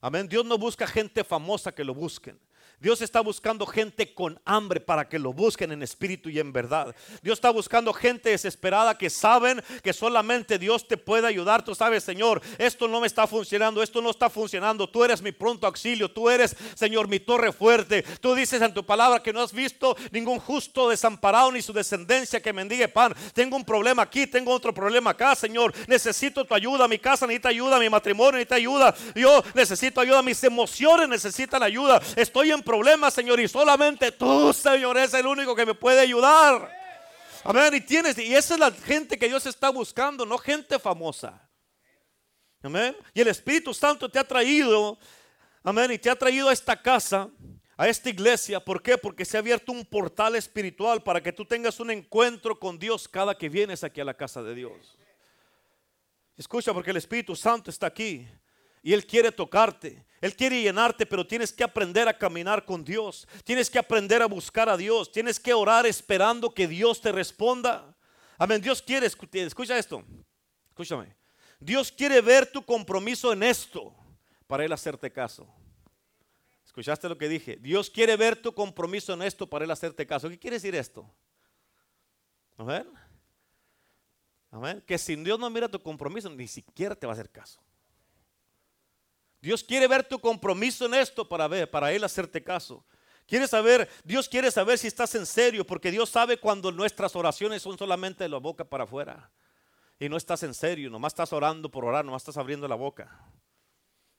Amén. 0.00 0.28
Dios 0.28 0.44
no 0.44 0.58
busca 0.58 0.84
gente 0.84 1.22
famosa 1.22 1.72
que 1.72 1.84
lo 1.84 1.94
busquen. 1.94 2.40
Dios 2.84 3.00
está 3.00 3.22
buscando 3.22 3.64
gente 3.64 4.12
con 4.12 4.38
hambre 4.44 4.78
para 4.78 5.08
que 5.08 5.18
lo 5.18 5.32
busquen 5.32 5.72
en 5.72 5.82
espíritu 5.82 6.28
y 6.28 6.38
en 6.38 6.52
verdad. 6.52 6.94
Dios 7.22 7.38
está 7.38 7.48
buscando 7.48 7.94
gente 7.94 8.28
desesperada 8.28 8.98
que 8.98 9.08
saben 9.08 9.62
que 9.82 9.94
solamente 9.94 10.58
Dios 10.58 10.86
te 10.86 10.98
puede 10.98 11.26
ayudar. 11.26 11.64
Tú 11.64 11.74
sabes, 11.74 12.04
Señor, 12.04 12.42
esto 12.58 12.86
no 12.86 13.00
me 13.00 13.06
está 13.06 13.26
funcionando, 13.26 13.82
esto 13.82 14.02
no 14.02 14.10
está 14.10 14.28
funcionando. 14.28 14.86
Tú 14.86 15.02
eres 15.02 15.22
mi 15.22 15.32
pronto 15.32 15.66
auxilio, 15.66 16.10
tú 16.10 16.28
eres, 16.28 16.54
Señor, 16.74 17.08
mi 17.08 17.20
torre 17.20 17.52
fuerte. 17.52 18.02
Tú 18.20 18.34
dices 18.34 18.60
en 18.60 18.74
tu 18.74 18.84
palabra 18.84 19.22
que 19.22 19.32
no 19.32 19.40
has 19.40 19.54
visto 19.54 19.96
ningún 20.10 20.38
justo 20.38 20.90
desamparado 20.90 21.50
ni 21.52 21.62
su 21.62 21.72
descendencia 21.72 22.42
que 22.42 22.52
mendigue 22.52 22.88
pan. 22.88 23.14
Tengo 23.32 23.56
un 23.56 23.64
problema 23.64 24.02
aquí, 24.02 24.26
tengo 24.26 24.52
otro 24.52 24.74
problema 24.74 25.12
acá, 25.12 25.34
Señor. 25.34 25.72
Necesito 25.88 26.44
tu 26.44 26.54
ayuda, 26.54 26.86
mi 26.86 26.98
casa 26.98 27.26
necesita 27.26 27.48
ayuda, 27.48 27.78
mi 27.78 27.88
matrimonio 27.88 28.32
necesita 28.32 28.56
ayuda. 28.56 28.94
Yo 29.14 29.42
necesito 29.54 30.02
ayuda, 30.02 30.20
mis 30.20 30.44
emociones 30.44 31.08
necesitan 31.08 31.62
ayuda. 31.62 31.98
Estoy 32.14 32.50
en 32.50 32.60
problema, 32.60 32.73
Señor, 33.10 33.40
y 33.40 33.48
solamente 33.48 34.12
tú, 34.12 34.52
Señor, 34.52 34.96
es 34.98 35.14
el 35.14 35.26
único 35.26 35.54
que 35.54 35.66
me 35.66 35.74
puede 35.74 36.00
ayudar. 36.00 36.70
Amén. 37.44 37.74
Y 37.74 37.80
tienes, 37.80 38.16
y 38.18 38.34
esa 38.34 38.54
es 38.54 38.60
la 38.60 38.70
gente 38.70 39.18
que 39.18 39.28
Dios 39.28 39.44
está 39.46 39.68
buscando, 39.68 40.24
no 40.24 40.38
gente 40.38 40.78
famosa. 40.78 41.48
Amén. 42.62 42.96
Y 43.12 43.20
el 43.20 43.28
Espíritu 43.28 43.74
Santo 43.74 44.08
te 44.08 44.18
ha 44.18 44.24
traído, 44.24 44.98
amén, 45.62 45.92
y 45.92 45.98
te 45.98 46.08
ha 46.08 46.16
traído 46.16 46.48
a 46.48 46.52
esta 46.52 46.80
casa, 46.80 47.28
a 47.76 47.88
esta 47.88 48.08
iglesia. 48.08 48.58
¿Por 48.58 48.82
qué? 48.82 48.96
Porque 48.96 49.24
se 49.24 49.36
ha 49.36 49.40
abierto 49.40 49.70
un 49.70 49.84
portal 49.84 50.34
espiritual 50.34 51.02
para 51.02 51.22
que 51.22 51.32
tú 51.32 51.44
tengas 51.44 51.78
un 51.80 51.90
encuentro 51.90 52.58
con 52.58 52.78
Dios 52.78 53.06
cada 53.06 53.36
que 53.36 53.50
vienes 53.50 53.84
aquí 53.84 54.00
a 54.00 54.04
la 54.04 54.14
casa 54.14 54.42
de 54.42 54.54
Dios. 54.54 54.96
Escucha, 56.36 56.72
porque 56.72 56.90
el 56.90 56.96
Espíritu 56.96 57.36
Santo 57.36 57.70
está 57.70 57.86
aquí 57.86 58.26
y 58.84 58.92
Él 58.92 59.06
quiere 59.06 59.32
tocarte. 59.32 60.04
Él 60.20 60.36
quiere 60.36 60.60
llenarte, 60.60 61.06
pero 61.06 61.26
tienes 61.26 61.52
que 61.52 61.64
aprender 61.64 62.06
a 62.06 62.16
caminar 62.16 62.66
con 62.66 62.84
Dios. 62.84 63.26
Tienes 63.42 63.70
que 63.70 63.78
aprender 63.78 64.20
a 64.20 64.26
buscar 64.26 64.68
a 64.68 64.76
Dios. 64.76 65.10
Tienes 65.10 65.40
que 65.40 65.54
orar 65.54 65.86
esperando 65.86 66.52
que 66.52 66.68
Dios 66.68 67.00
te 67.00 67.10
responda. 67.10 67.96
Amén. 68.36 68.60
Dios 68.60 68.82
quiere, 68.82 69.06
escucha 69.06 69.78
esto. 69.78 70.04
Escúchame. 70.68 71.16
Dios 71.58 71.90
quiere 71.90 72.20
ver 72.20 72.46
tu 72.46 72.62
compromiso 72.62 73.32
en 73.32 73.42
esto 73.42 73.94
para 74.46 74.66
Él 74.66 74.72
hacerte 74.72 75.10
caso. 75.10 75.48
¿Escuchaste 76.66 77.08
lo 77.08 77.16
que 77.16 77.28
dije? 77.28 77.56
Dios 77.56 77.88
quiere 77.88 78.18
ver 78.18 78.36
tu 78.36 78.52
compromiso 78.52 79.14
en 79.14 79.22
esto 79.22 79.48
para 79.48 79.64
Él 79.64 79.70
hacerte 79.70 80.06
caso. 80.06 80.28
¿Qué 80.28 80.38
quiere 80.38 80.56
decir 80.56 80.74
esto? 80.74 81.10
Amén. 82.58 82.86
Amén. 84.50 84.84
Que 84.86 84.98
sin 84.98 85.24
Dios 85.24 85.38
no 85.38 85.48
mira 85.48 85.68
tu 85.68 85.80
compromiso, 85.80 86.28
ni 86.28 86.48
siquiera 86.48 86.94
te 86.94 87.06
va 87.06 87.12
a 87.12 87.14
hacer 87.14 87.30
caso. 87.30 87.63
Dios 89.44 89.62
quiere 89.62 89.86
ver 89.86 90.02
tu 90.02 90.18
compromiso 90.18 90.86
en 90.86 90.94
esto 90.94 91.28
para 91.28 91.46
ver, 91.46 91.70
para 91.70 91.92
Él 91.92 92.02
hacerte 92.02 92.42
caso. 92.42 92.82
Quiere 93.26 93.46
saber, 93.46 93.90
Dios 94.02 94.26
quiere 94.26 94.50
saber 94.50 94.78
si 94.78 94.86
estás 94.86 95.14
en 95.16 95.26
serio, 95.26 95.66
porque 95.66 95.90
Dios 95.90 96.08
sabe 96.08 96.38
cuando 96.38 96.72
nuestras 96.72 97.14
oraciones 97.14 97.60
son 97.60 97.76
solamente 97.76 98.24
de 98.24 98.30
la 98.30 98.38
boca 98.38 98.64
para 98.64 98.84
afuera. 98.84 99.30
Y 100.00 100.08
no 100.08 100.16
estás 100.16 100.42
en 100.44 100.54
serio, 100.54 100.88
nomás 100.88 101.12
estás 101.12 101.30
orando 101.34 101.70
por 101.70 101.84
orar, 101.84 102.06
nomás 102.06 102.22
estás 102.22 102.38
abriendo 102.38 102.66
la 102.66 102.74
boca. 102.74 103.20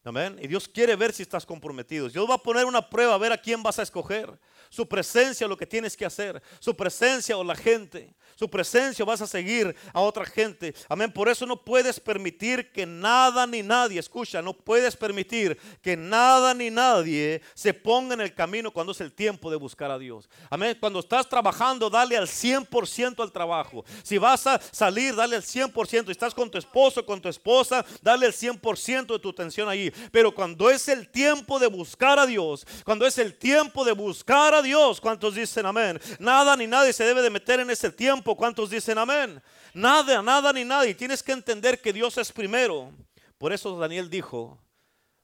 Amén. 0.03 0.37
Y 0.39 0.45
Dios 0.45 0.67
quiere 0.67 0.95
ver 0.95 1.11
si 1.11 1.23
estás 1.23 1.43
comprometido. 1.43 2.07
Dios 2.07 2.29
va 2.29 2.35
a 2.35 2.43
poner 2.43 2.65
una 2.65 2.87
prueba 2.87 3.15
a 3.15 3.17
ver 3.17 3.31
a 3.31 3.41
quién 3.41 3.63
vas 3.63 3.79
a 3.79 3.81
escoger. 3.81 4.39
Su 4.69 4.87
presencia, 4.87 5.47
lo 5.47 5.57
que 5.57 5.65
tienes 5.65 5.97
que 5.97 6.05
hacer. 6.05 6.39
Su 6.59 6.75
presencia 6.75 7.35
o 7.35 7.43
la 7.43 7.55
gente 7.55 8.15
su 8.35 8.49
presencia, 8.49 9.05
vas 9.05 9.21
a 9.21 9.27
seguir 9.27 9.75
a 9.93 10.01
otra 10.01 10.25
gente. 10.25 10.73
Amén. 10.89 11.11
Por 11.11 11.29
eso 11.29 11.45
no 11.45 11.55
puedes 11.57 11.99
permitir 11.99 12.71
que 12.71 12.85
nada 12.85 13.47
ni 13.47 13.63
nadie, 13.63 13.99
escucha, 13.99 14.41
no 14.41 14.53
puedes 14.53 14.95
permitir 14.95 15.57
que 15.81 15.95
nada 15.95 16.53
ni 16.53 16.69
nadie 16.69 17.41
se 17.53 17.73
ponga 17.73 18.13
en 18.13 18.21
el 18.21 18.33
camino 18.33 18.71
cuando 18.71 18.91
es 18.91 19.01
el 19.01 19.11
tiempo 19.11 19.49
de 19.49 19.57
buscar 19.57 19.91
a 19.91 19.97
Dios. 19.97 20.29
Amén. 20.49 20.77
Cuando 20.79 20.99
estás 20.99 21.27
trabajando, 21.27 21.89
dale 21.89 22.17
al 22.17 22.27
100% 22.27 23.21
al 23.21 23.31
trabajo. 23.31 23.85
Si 24.03 24.17
vas 24.17 24.45
a 24.47 24.59
salir, 24.71 25.15
dale 25.15 25.35
al 25.35 25.43
100%. 25.43 26.05
Si 26.05 26.11
estás 26.11 26.33
con 26.33 26.49
tu 26.49 26.57
esposo, 26.57 27.05
con 27.05 27.21
tu 27.21 27.29
esposa, 27.29 27.85
dale 28.01 28.25
el 28.25 28.33
100% 28.33 29.13
de 29.13 29.19
tu 29.19 29.29
atención 29.29 29.69
ahí. 29.69 29.91
Pero 30.11 30.33
cuando 30.33 30.69
es 30.69 30.87
el 30.87 31.09
tiempo 31.09 31.59
de 31.59 31.67
buscar 31.67 32.19
a 32.19 32.25
Dios, 32.25 32.65
cuando 32.83 33.05
es 33.05 33.17
el 33.17 33.35
tiempo 33.35 33.85
de 33.85 33.93
buscar 33.93 34.53
a 34.53 34.61
Dios, 34.61 34.99
¿cuántos 34.99 35.35
dicen 35.35 35.65
amén? 35.65 35.99
Nada 36.19 36.55
ni 36.55 36.67
nadie 36.67 36.93
se 36.93 37.03
debe 37.03 37.21
de 37.21 37.29
meter 37.29 37.59
en 37.59 37.69
ese 37.69 37.89
¿Cuántos 38.33 38.71
dicen 38.71 38.97
amén? 38.97 39.43
Nada, 39.73 40.23
nada 40.23 40.51
ni 40.51 40.63
nadie. 40.63 40.95
Tienes 40.95 41.21
que 41.21 41.33
entender 41.33 41.79
que 41.79 41.93
Dios 41.93 42.17
es 42.17 42.31
primero. 42.31 42.91
Por 43.37 43.53
eso 43.53 43.77
Daniel 43.77 44.09
dijo, 44.09 44.57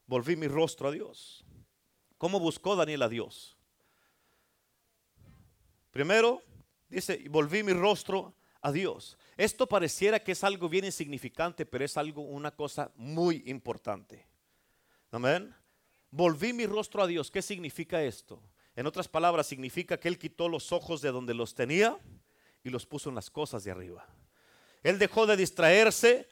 volví 0.06 0.36
mi 0.36 0.48
rostro 0.48 0.90
a 0.90 0.92
Dios. 0.92 1.44
¿Cómo 2.18 2.40
buscó 2.40 2.76
Daniel 2.76 3.02
a 3.02 3.10
Dios? 3.10 3.58
Primero, 5.90 6.44
dice, 6.88 7.26
volví 7.30 7.64
mi 7.64 7.74
rostro 7.74 8.36
a 8.62 8.72
Dios. 8.72 9.18
Esto 9.38 9.68
pareciera 9.68 10.20
que 10.24 10.34
es 10.34 10.44
algo 10.44 10.70
bien 10.70 10.86
insignificante, 10.86 11.66
pero 11.66 11.84
es 11.84 11.98
algo, 11.98 12.22
una 12.22 12.52
cosa 12.52 12.92
muy 12.96 13.42
importante. 13.48 14.28
Amén. 15.10 15.56
Volví 16.12 16.54
mi 16.54 16.68
rostro 16.68 17.02
a 17.02 17.08
Dios. 17.08 17.32
¿Qué 17.32 17.42
significa 17.42 18.04
esto? 18.04 18.44
En 18.76 18.86
otras 18.86 19.08
palabras, 19.08 19.48
significa 19.48 20.00
que 20.00 20.08
Él 20.08 20.20
quitó 20.20 20.48
los 20.48 20.72
ojos 20.72 21.02
de 21.02 21.12
donde 21.12 21.34
los 21.34 21.56
tenía 21.56 21.98
y 22.64 22.70
los 22.70 22.86
puso 22.86 23.10
en 23.10 23.16
las 23.16 23.30
cosas 23.30 23.64
de 23.64 23.72
arriba. 23.72 24.08
Él 24.84 25.00
dejó 25.00 25.26
de 25.26 25.38
distraerse 25.38 26.28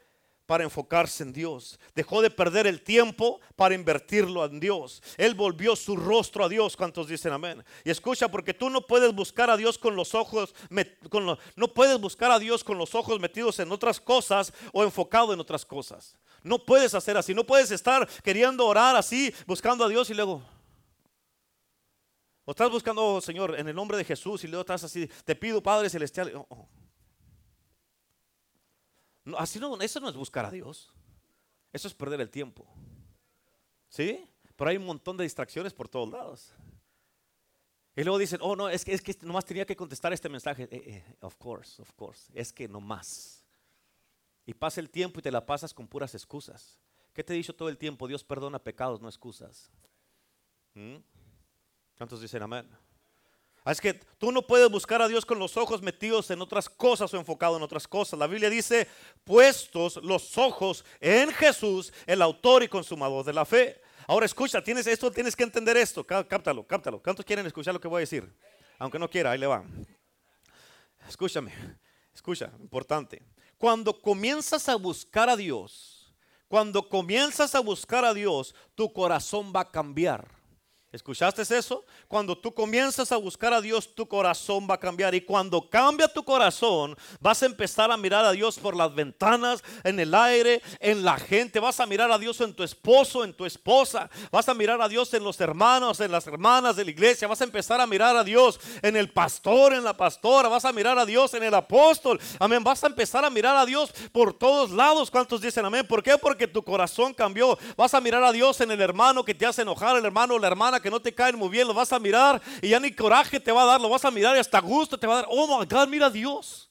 para 0.49 0.63
enfocarse 0.63 1.21
en 1.21 1.31
Dios. 1.31 1.79
Dejó 1.93 2.23
de 2.23 2.31
perder 2.31 2.65
el 2.65 2.81
tiempo 2.81 3.39
para 3.55 3.75
invertirlo 3.75 4.43
en 4.45 4.59
Dios. 4.59 5.03
Él 5.15 5.35
volvió 5.35 5.75
su 5.75 5.95
rostro 5.95 6.43
a 6.43 6.49
Dios. 6.49 6.75
¿Cuántos 6.75 7.07
dicen 7.07 7.31
amén? 7.31 7.63
Y 7.83 7.91
escucha, 7.91 8.31
porque 8.31 8.55
tú 8.55 8.67
no 8.71 8.81
puedes 8.81 9.13
buscar 9.13 9.51
a 9.51 9.57
Dios 9.57 9.77
con 9.77 9.95
los 9.95 10.15
ojos, 10.15 10.55
no 11.55 11.67
puedes 11.67 12.01
buscar 12.01 12.31
a 12.31 12.39
Dios 12.39 12.63
con 12.63 12.79
los 12.79 12.95
ojos 12.95 13.19
metidos 13.19 13.59
en 13.59 13.71
otras 13.71 13.99
cosas 14.01 14.51
o 14.73 14.83
enfocado 14.83 15.33
en 15.33 15.39
otras 15.39 15.63
cosas. 15.63 16.15
No 16.41 16.57
puedes 16.57 16.95
hacer 16.95 17.15
así. 17.15 17.35
No 17.35 17.45
puedes 17.45 17.69
estar 17.69 18.09
queriendo 18.23 18.65
orar 18.65 18.95
así, 18.95 19.31
buscando 19.45 19.85
a 19.85 19.87
Dios 19.87 20.09
y 20.09 20.15
luego 20.15 20.41
o 22.49 22.51
estás 22.51 22.71
buscando, 22.71 23.05
oh, 23.05 23.21
Señor, 23.21 23.59
en 23.59 23.67
el 23.67 23.75
nombre 23.75 23.95
de 23.95 24.03
Jesús 24.03 24.43
y 24.43 24.47
luego 24.47 24.62
estás 24.62 24.83
así, 24.83 25.07
te 25.23 25.35
pido 25.35 25.62
Padre 25.62 25.88
Celestial. 25.88 26.33
Oh, 26.35 26.47
oh. 26.49 26.67
No, 29.23 29.38
así 29.38 29.59
no, 29.59 29.79
eso 29.79 29.99
no 29.99 30.09
es 30.09 30.15
buscar 30.15 30.45
a 30.45 30.49
Dios. 30.49 30.91
Eso 31.71 31.88
es 31.88 31.93
perder 31.93 32.21
el 32.21 32.31
tiempo. 32.31 32.65
¿Sí? 33.88 34.27
Pero 34.55 34.71
hay 34.71 34.77
un 34.77 34.85
montón 34.88 35.15
de 35.15 35.25
distracciones 35.25 35.75
por 35.75 35.88
todos 35.88 36.09
lados. 36.09 36.51
Y 37.95 38.03
luego 38.03 38.17
dicen, 38.17 38.39
oh 38.41 38.55
no, 38.55 38.67
es 38.67 38.83
que, 38.83 38.95
es 38.95 39.01
que 39.03 39.15
nomás 39.21 39.45
tenía 39.45 39.67
que 39.67 39.75
contestar 39.75 40.12
este 40.12 40.27
mensaje. 40.27 40.63
Eh, 40.71 40.83
eh, 40.88 41.15
of 41.21 41.35
course, 41.35 41.79
of 41.79 41.93
course. 41.93 42.31
Es 42.33 42.51
que 42.51 42.67
nomás. 42.67 43.45
Y 44.47 44.55
pasa 44.55 44.81
el 44.81 44.89
tiempo 44.89 45.19
y 45.19 45.21
te 45.21 45.29
la 45.29 45.45
pasas 45.45 45.71
con 45.71 45.88
puras 45.88 46.15
excusas. 46.15 46.79
¿Qué 47.13 47.23
te 47.23 47.31
he 47.31 47.38
dicho 47.38 47.53
todo 47.53 47.69
el 47.69 47.77
tiempo? 47.77 48.07
Dios 48.07 48.23
perdona 48.23 48.57
pecados, 48.57 48.99
no 48.99 49.07
excusas. 49.07 49.69
¿Mm? 50.73 50.97
¿Cuántos 51.99 52.21
dicen 52.21 52.41
amén? 52.41 52.65
Ah, 53.65 53.73
es 53.73 53.81
que 53.81 53.93
tú 53.93 54.31
no 54.31 54.41
puedes 54.47 54.71
buscar 54.71 55.01
a 55.01 55.07
Dios 55.09 55.25
con 55.25 55.38
los 55.38 55.57
ojos 55.57 55.81
metidos 55.81 56.31
en 56.31 56.41
otras 56.41 56.69
cosas 56.69 57.13
o 57.13 57.17
enfocado 57.17 57.57
en 57.57 57.62
otras 57.62 57.89
cosas. 57.89 58.17
La 58.17 58.25
Biblia 58.25 58.49
dice, 58.49 58.88
puestos 59.25 59.97
los 59.97 60.38
ojos 60.38 60.85
en 61.01 61.29
Jesús, 61.33 61.91
el 62.05 62.21
autor 62.21 62.63
y 62.63 62.69
consumador 62.69 63.25
de 63.25 63.33
la 63.33 63.43
fe. 63.43 63.81
Ahora 64.07 64.25
escucha, 64.25 64.63
tienes 64.63 64.88
esto, 64.88 65.12
tienes 65.12 65.35
que 65.35 65.43
entender 65.43 65.75
esto. 65.75 66.07
Cáptalo, 66.07 66.65
cáptalo. 66.65 67.03
¿Cuántos 67.03 67.25
quieren 67.25 67.45
escuchar 67.45 67.73
lo 67.73 67.81
que 67.81 67.89
voy 67.89 67.97
a 67.97 68.07
decir? 68.07 68.33
Aunque 68.77 68.97
no 68.97 69.09
quiera, 69.09 69.31
ahí 69.31 69.38
le 69.38 69.47
va. 69.47 69.65
Escúchame, 71.05 71.53
escucha, 72.13 72.49
importante. 72.62 73.21
Cuando 73.57 74.01
comienzas 74.01 74.69
a 74.69 74.75
buscar 74.77 75.29
a 75.29 75.35
Dios, 75.35 76.15
cuando 76.47 76.88
comienzas 76.88 77.55
a 77.55 77.59
buscar 77.59 78.05
a 78.05 78.13
Dios, 78.13 78.55
tu 78.73 78.93
corazón 78.93 79.51
va 79.53 79.59
a 79.59 79.69
cambiar. 79.69 80.38
¿Escuchaste 80.91 81.43
eso? 81.56 81.86
Cuando 82.08 82.36
tú 82.36 82.52
comienzas 82.52 83.12
a 83.12 83.17
buscar 83.17 83.54
a 83.54 83.62
Dios, 83.62 83.93
tu 83.93 84.08
corazón 84.08 84.67
va 84.67 84.73
a 84.73 84.80
cambiar. 84.80 85.13
Y 85.13 85.21
cuando 85.21 85.69
cambia 85.69 86.08
tu 86.08 86.23
corazón, 86.23 86.97
vas 87.19 87.43
a 87.43 87.45
empezar 87.45 87.91
a 87.91 87.97
mirar 87.97 88.25
a 88.25 88.32
Dios 88.32 88.58
por 88.58 88.75
las 88.75 88.95
ventanas, 88.95 89.63
en 89.84 89.99
el 89.99 90.15
aire, 90.15 90.63
en 90.80 91.06
la 91.06 91.19
gente. 91.19 91.60
Vas 91.60 91.80
a 91.80 91.86
mirar 91.86 92.12
a 92.12 92.17
Dios 92.17 92.41
en 92.41 92.56
tu 92.56 92.63
esposo, 92.63 93.23
en 93.23 93.34
tu 93.34 93.45
esposa. 93.45 94.10
Vas 94.32 94.49
a 94.49 94.56
mirar 94.56 94.82
a 94.82 94.89
Dios 94.89 95.13
en 95.13 95.23
los 95.23 95.39
hermanos, 95.39 95.99
en 95.99 96.12
las 96.12 96.25
hermanas 96.25 96.75
de 96.75 96.86
la 96.86 96.89
iglesia. 96.89 97.28
Vas 97.28 97.41
a 97.41 97.43
empezar 97.43 97.80
a 97.80 97.86
mirar 97.86 98.17
a 98.17 98.23
Dios 98.23 98.60
en 98.82 98.95
el 98.95 99.12
pastor, 99.12 99.73
en 99.73 99.84
la 99.84 99.95
pastora. 99.95 100.49
Vas 100.49 100.65
a 100.65 100.73
mirar 100.73 100.97
a 100.97 101.06
Dios 101.06 101.36
en 101.36 101.43
el 101.43 101.54
apóstol. 101.54 102.19
Amén. 102.39 102.63
Vas 102.63 102.84
a 102.84 102.88
empezar 102.88 103.24
a 103.24 103.30
mirar 103.30 103.55
a 103.55 103.66
Dios 103.68 103.93
por 104.11 104.34
todos 104.34 104.72
lados. 104.72 105.11
¿Cuántos 105.11 105.39
dicen 105.39 105.63
amén? 105.66 105.86
¿Por 105.86 106.01
qué? 106.01 106.18
Porque 106.18 106.47
tu 106.47 106.63
corazón 106.63 107.13
cambió. 107.13 107.59
Vas 107.78 107.93
a 107.93 108.01
mirar 108.01 108.24
a 108.24 108.32
Dios 108.32 108.59
en 108.61 108.72
el 108.72 108.82
hermano 108.82 109.24
que 109.24 109.36
te 109.36 109.45
hace 109.45 109.61
enojar, 109.61 109.95
el 109.95 110.03
hermano 110.03 110.34
o 110.34 110.39
la 110.39 110.47
hermana 110.47 110.78
que 110.82 110.89
no 110.89 110.99
te 111.01 111.13
caen 111.13 111.38
muy 111.38 111.49
bien, 111.49 111.67
lo 111.67 111.73
vas 111.73 111.91
a 111.93 111.99
mirar 111.99 112.41
y 112.61 112.69
ya 112.69 112.80
ni 112.80 112.91
coraje 112.91 113.39
te 113.39 113.51
va 113.51 113.63
a 113.63 113.65
dar, 113.65 113.82
lo 113.82 113.89
vas 113.89 114.05
a 114.05 114.11
mirar 114.11 114.36
y 114.36 114.39
hasta 114.39 114.59
gusto 114.59 114.97
te 114.97 115.07
va 115.07 115.13
a 115.13 115.15
dar. 115.17 115.27
Oh 115.30 115.59
my 115.59 115.65
God, 115.65 115.88
mira 115.88 116.07
a 116.07 116.09
Dios. 116.09 116.69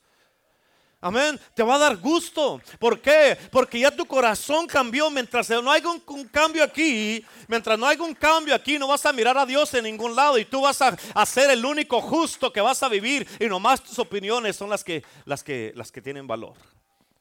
Amén. 1.01 1.39
Te 1.55 1.63
va 1.63 1.77
a 1.77 1.79
dar 1.79 1.97
gusto. 1.97 2.61
¿Por 2.79 3.01
qué? 3.01 3.39
Porque 3.53 3.79
ya 3.79 3.95
tu 3.95 4.05
corazón 4.05 4.67
cambió. 4.67 5.09
Mientras 5.11 5.49
no 5.51 5.71
haya 5.71 5.89
un, 5.89 6.25
cambio 6.25 6.65
aquí, 6.65 7.25
mientras 7.47 7.79
no 7.79 7.87
haya 7.87 8.03
un 8.03 8.15
cambio 8.15 8.53
aquí, 8.53 8.79
no 8.79 8.89
vas 8.89 9.07
a 9.07 9.13
mirar 9.13 9.39
a 9.39 9.47
Dios 9.47 9.73
en 9.75 9.85
ningún 9.85 10.17
lado. 10.17 10.39
Y 10.39 10.45
tú 10.45 10.63
vas 10.63 10.83
a, 10.83 10.97
ser 11.25 11.51
el 11.51 11.65
único 11.65 12.01
justo 12.01 12.53
que 12.53 12.61
vas 12.61 12.83
a 12.83 12.89
vivir. 12.89 13.29
Y 13.39 13.47
nomás 13.47 13.83
tus 13.83 13.99
opiniones 14.01 14.57
son 14.57 14.71
las 14.71 14.83
que, 14.83 15.05
las 15.25 15.45
que, 15.45 15.73
las 15.77 15.93
que 15.93 16.03
tienen 16.03 16.27
valor. 16.27 16.55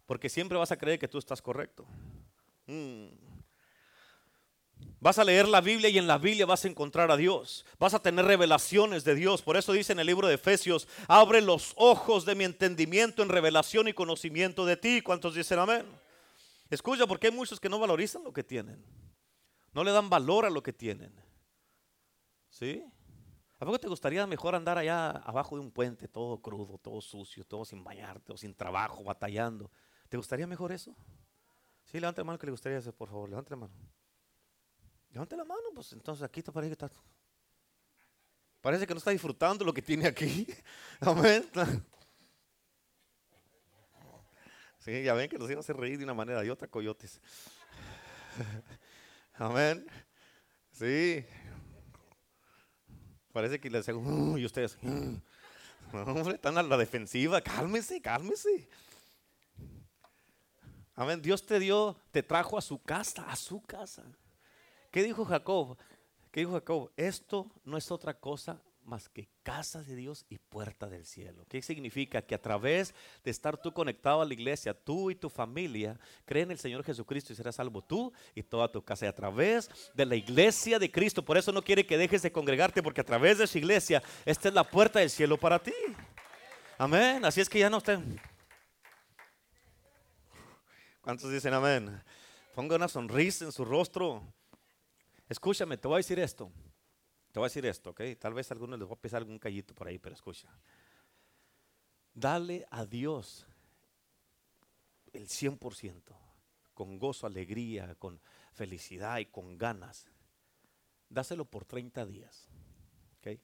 Porque 0.07 0.27
siempre 0.27 0.57
vas 0.57 0.71
a 0.71 0.77
creer 0.77 0.97
que 0.97 1.07
tú 1.07 1.19
estás 1.19 1.41
correcto. 1.41 1.85
Mm. 2.65 3.26
Vas 5.07 5.19
a 5.19 5.23
leer 5.23 5.47
la 5.47 5.61
Biblia 5.61 5.87
y 5.87 5.97
en 5.97 6.05
la 6.05 6.17
Biblia 6.17 6.45
vas 6.45 6.65
a 6.65 6.67
encontrar 6.67 7.09
a 7.11 7.15
Dios. 7.15 7.65
Vas 7.79 7.93
a 7.93 7.99
tener 7.99 8.25
revelaciones 8.25 9.05
de 9.05 9.15
Dios. 9.15 9.41
Por 9.41 9.55
eso 9.55 9.71
dice 9.71 9.93
en 9.93 9.99
el 9.99 10.07
libro 10.07 10.27
de 10.27 10.33
Efesios, 10.33 10.85
abre 11.07 11.39
los 11.39 11.71
ojos 11.77 12.25
de 12.25 12.35
mi 12.35 12.43
entendimiento 12.43 13.23
en 13.23 13.29
revelación 13.29 13.87
y 13.87 13.93
conocimiento 13.93 14.65
de 14.65 14.75
ti. 14.75 15.01
¿Cuántos 15.01 15.33
dicen 15.33 15.59
amén? 15.59 15.85
Escucha, 16.69 17.07
porque 17.07 17.27
hay 17.27 17.33
muchos 17.33 17.57
que 17.57 17.69
no 17.69 17.79
valorizan 17.79 18.21
lo 18.21 18.33
que 18.33 18.43
tienen. 18.43 18.83
No 19.71 19.85
le 19.85 19.93
dan 19.93 20.09
valor 20.09 20.45
a 20.45 20.49
lo 20.49 20.61
que 20.61 20.73
tienen. 20.73 21.15
¿Sí? 22.49 22.83
¿A 23.59 23.65
poco 23.65 23.79
te 23.79 23.87
gustaría 23.87 24.27
mejor 24.27 24.55
andar 24.55 24.77
allá 24.77 25.11
abajo 25.11 25.55
de 25.55 25.61
un 25.61 25.71
puente, 25.71 26.09
todo 26.09 26.41
crudo, 26.41 26.79
todo 26.79 26.99
sucio, 26.99 27.45
todo 27.45 27.63
sin 27.63 27.81
bañarte, 27.81 28.25
todo 28.25 28.35
sin 28.35 28.53
trabajo, 28.53 29.05
batallando? 29.05 29.71
¿Te 30.09 30.17
gustaría 30.17 30.47
mejor 30.47 30.73
eso? 30.73 30.93
Sí, 31.85 31.97
levante 31.97 32.19
la 32.19 32.25
mano 32.25 32.37
que 32.37 32.47
le 32.47 32.51
gustaría 32.51 32.79
hacer, 32.79 32.93
por 32.93 33.07
favor, 33.07 33.29
levante 33.29 33.51
la 33.51 33.55
mano. 33.55 33.73
Levante 35.11 35.35
la 35.35 35.45
mano, 35.45 35.69
pues 35.73 35.93
entonces 35.93 36.23
aquí 36.23 36.41
te 36.41 36.51
parece 36.51 36.75
que 36.75 36.85
está. 36.85 36.91
Parece 38.61 38.85
que 38.85 38.93
no 38.93 38.97
está 38.97 39.11
disfrutando 39.11 39.63
lo 39.63 39.73
que 39.73 39.81
tiene 39.81 40.07
aquí. 40.07 40.47
Amén. 40.99 41.49
Sí, 44.79 45.03
ya 45.03 45.13
ven 45.13 45.29
que 45.29 45.37
nos 45.37 45.49
iban 45.49 45.57
a 45.57 45.61
hacer 45.61 45.77
reír 45.77 45.97
de 45.97 46.03
una 46.03 46.13
manera 46.13 46.43
y 46.43 46.49
otra, 46.49 46.67
coyotes. 46.67 47.21
Amén. 49.33 49.85
Sí. 50.71 51.25
Parece 53.31 53.59
que 53.59 53.69
le 53.69 53.77
decían, 53.77 54.37
y 54.37 54.45
ustedes, 54.45 54.77
hombre, 55.91 56.35
están 56.35 56.57
a 56.57 56.63
la 56.63 56.77
defensiva, 56.77 57.39
cálmese, 57.41 58.01
cálmese. 58.01 58.67
Amén. 60.95 61.21
Dios 61.21 61.45
te 61.45 61.59
dio, 61.59 61.95
te 62.11 62.23
trajo 62.23 62.57
a 62.57 62.61
su 62.61 62.81
casa, 62.81 63.29
a 63.29 63.35
su 63.35 63.61
casa. 63.61 64.03
¿Qué 64.97 65.03
dijo 65.03 65.25
Jacob? 65.25 65.77
¿Qué 66.31 66.39
dijo 66.39 66.53
Jacob? 66.53 66.91
Esto 66.97 67.51
no 67.63 67.77
es 67.77 67.91
otra 67.91 68.15
cosa 68.15 68.63
más 68.83 69.07
que 69.07 69.29
casa 69.43 69.83
de 69.83 69.95
Dios 69.95 70.25
y 70.27 70.39
puerta 70.39 70.87
del 70.87 71.05
cielo. 71.05 71.45
¿Qué 71.47 71.61
significa? 71.61 72.23
Que 72.23 72.33
a 72.33 72.41
través 72.41 72.95
de 73.23 73.29
estar 73.29 73.57
tú 73.57 73.71
conectado 73.71 74.23
a 74.23 74.25
la 74.25 74.33
iglesia, 74.33 74.73
tú 74.73 75.11
y 75.11 75.15
tu 75.15 75.29
familia, 75.29 75.99
creen 76.25 76.45
en 76.45 76.53
el 76.53 76.57
Señor 76.57 76.83
Jesucristo 76.83 77.31
y 77.31 77.35
serás 77.35 77.57
salvo 77.57 77.83
tú 77.83 78.11
y 78.33 78.41
toda 78.41 78.71
tu 78.71 78.83
casa. 78.83 79.05
Y 79.05 79.09
a 79.09 79.13
través 79.13 79.69
de 79.93 80.03
la 80.03 80.15
iglesia 80.15 80.79
de 80.79 80.89
Cristo, 80.89 81.23
por 81.23 81.37
eso 81.37 81.51
no 81.51 81.61
quiere 81.61 81.85
que 81.85 81.95
dejes 81.95 82.23
de 82.23 82.31
congregarte, 82.31 82.81
porque 82.81 83.01
a 83.01 83.05
través 83.05 83.37
de 83.37 83.45
su 83.45 83.59
iglesia, 83.59 84.01
esta 84.25 84.47
es 84.47 84.53
la 84.55 84.63
puerta 84.63 84.97
del 84.97 85.11
cielo 85.11 85.37
para 85.37 85.59
ti. 85.59 85.75
Amén. 86.75 87.23
Así 87.23 87.39
es 87.39 87.47
que 87.47 87.59
ya 87.59 87.69
no 87.69 87.77
estén. 87.77 88.19
¿Cuántos 91.01 91.31
dicen 91.31 91.53
amén? 91.53 92.01
Ponga 92.55 92.77
una 92.77 92.87
sonrisa 92.87 93.45
en 93.45 93.51
su 93.51 93.63
rostro. 93.63 94.23
Escúchame, 95.29 95.77
te 95.77 95.87
voy 95.87 95.95
a 95.95 95.97
decir 95.97 96.19
esto. 96.19 96.51
Te 97.31 97.39
voy 97.39 97.45
a 97.45 97.49
decir 97.49 97.65
esto, 97.65 97.91
¿ok? 97.91 98.01
Tal 98.19 98.33
vez 98.33 98.49
a 98.49 98.53
algunos 98.53 98.79
les 98.79 98.87
voy 98.87 98.97
a 98.97 99.01
pisar 99.01 99.17
algún 99.17 99.37
callito 99.37 99.75
por 99.75 99.87
ahí, 99.87 99.99
pero 99.99 100.15
escucha. 100.15 100.47
Dale 102.13 102.65
a 102.71 102.85
Dios 102.85 103.45
el 105.13 105.27
100%, 105.27 106.01
con 106.73 106.97
gozo, 106.97 107.27
alegría, 107.27 107.95
con 107.95 108.19
felicidad 108.53 109.19
y 109.19 109.25
con 109.25 109.57
ganas. 109.57 110.07
Dáselo 111.09 111.45
por 111.45 111.65
30 111.65 112.05
días, 112.05 112.49
¿ok? 113.17 113.39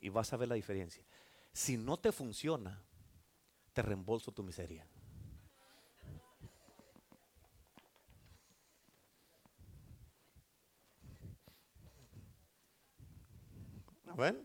Y 0.00 0.08
vas 0.08 0.32
a 0.32 0.36
ver 0.36 0.48
la 0.48 0.54
diferencia. 0.54 1.04
Si 1.52 1.76
no 1.76 1.98
te 1.98 2.12
funciona, 2.12 2.82
te 3.72 3.82
reembolso 3.82 4.32
tu 4.32 4.42
miseria. 4.42 4.86
Amén. 14.16 14.42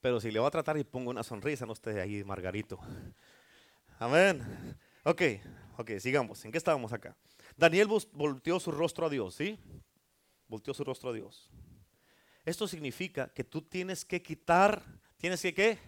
Pero 0.00 0.18
si 0.18 0.30
le 0.30 0.40
va 0.40 0.48
a 0.48 0.50
tratar 0.50 0.78
y 0.78 0.84
pongo 0.84 1.10
una 1.10 1.22
sonrisa, 1.22 1.66
no 1.66 1.74
esté 1.74 2.00
ahí, 2.00 2.24
Margarito. 2.24 2.80
Amén. 3.98 4.42
Ok, 5.02 5.20
ok, 5.76 5.90
sigamos. 5.98 6.42
¿En 6.46 6.52
qué 6.52 6.56
estábamos 6.56 6.90
acá? 6.94 7.14
Daniel 7.54 7.86
volteó 8.12 8.58
su 8.58 8.70
rostro 8.72 9.04
a 9.04 9.10
Dios, 9.10 9.34
¿sí? 9.34 9.58
Volteó 10.48 10.72
su 10.72 10.84
rostro 10.84 11.10
a 11.10 11.12
Dios. 11.12 11.50
Esto 12.46 12.66
significa 12.66 13.28
que 13.28 13.44
tú 13.44 13.60
tienes 13.60 14.06
que 14.06 14.22
quitar, 14.22 14.82
¿tienes 15.18 15.42
que 15.42 15.52
qué? 15.52 15.78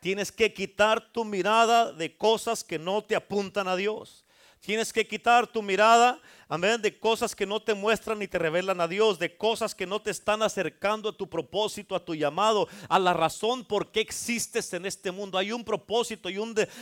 Tienes 0.00 0.30
que 0.30 0.54
quitar 0.54 1.12
tu 1.12 1.24
mirada 1.24 1.92
de 1.92 2.16
cosas 2.16 2.62
que 2.62 2.78
no 2.78 3.02
te 3.02 3.16
apuntan 3.16 3.66
a 3.66 3.74
Dios. 3.74 4.24
Tienes 4.60 4.92
que 4.92 5.06
quitar 5.06 5.46
tu 5.46 5.62
mirada, 5.62 6.20
amén, 6.48 6.82
de 6.82 6.98
cosas 6.98 7.34
que 7.34 7.46
no 7.46 7.60
te 7.60 7.74
muestran 7.74 8.18
ni 8.18 8.28
te 8.28 8.38
revelan 8.38 8.80
a 8.80 8.88
Dios, 8.88 9.18
de 9.18 9.36
cosas 9.36 9.74
que 9.74 9.86
no 9.86 10.02
te 10.02 10.10
están 10.10 10.42
acercando 10.42 11.08
a 11.08 11.16
tu 11.16 11.28
propósito, 11.28 11.94
a 11.94 12.04
tu 12.04 12.14
llamado, 12.14 12.68
a 12.88 12.98
la 12.98 13.14
razón 13.14 13.64
por 13.64 13.90
qué 13.90 14.00
existes 14.00 14.72
en 14.74 14.84
este 14.84 15.10
mundo. 15.10 15.38
Hay 15.38 15.52
un 15.52 15.64
propósito 15.64 16.28
y 16.28 16.38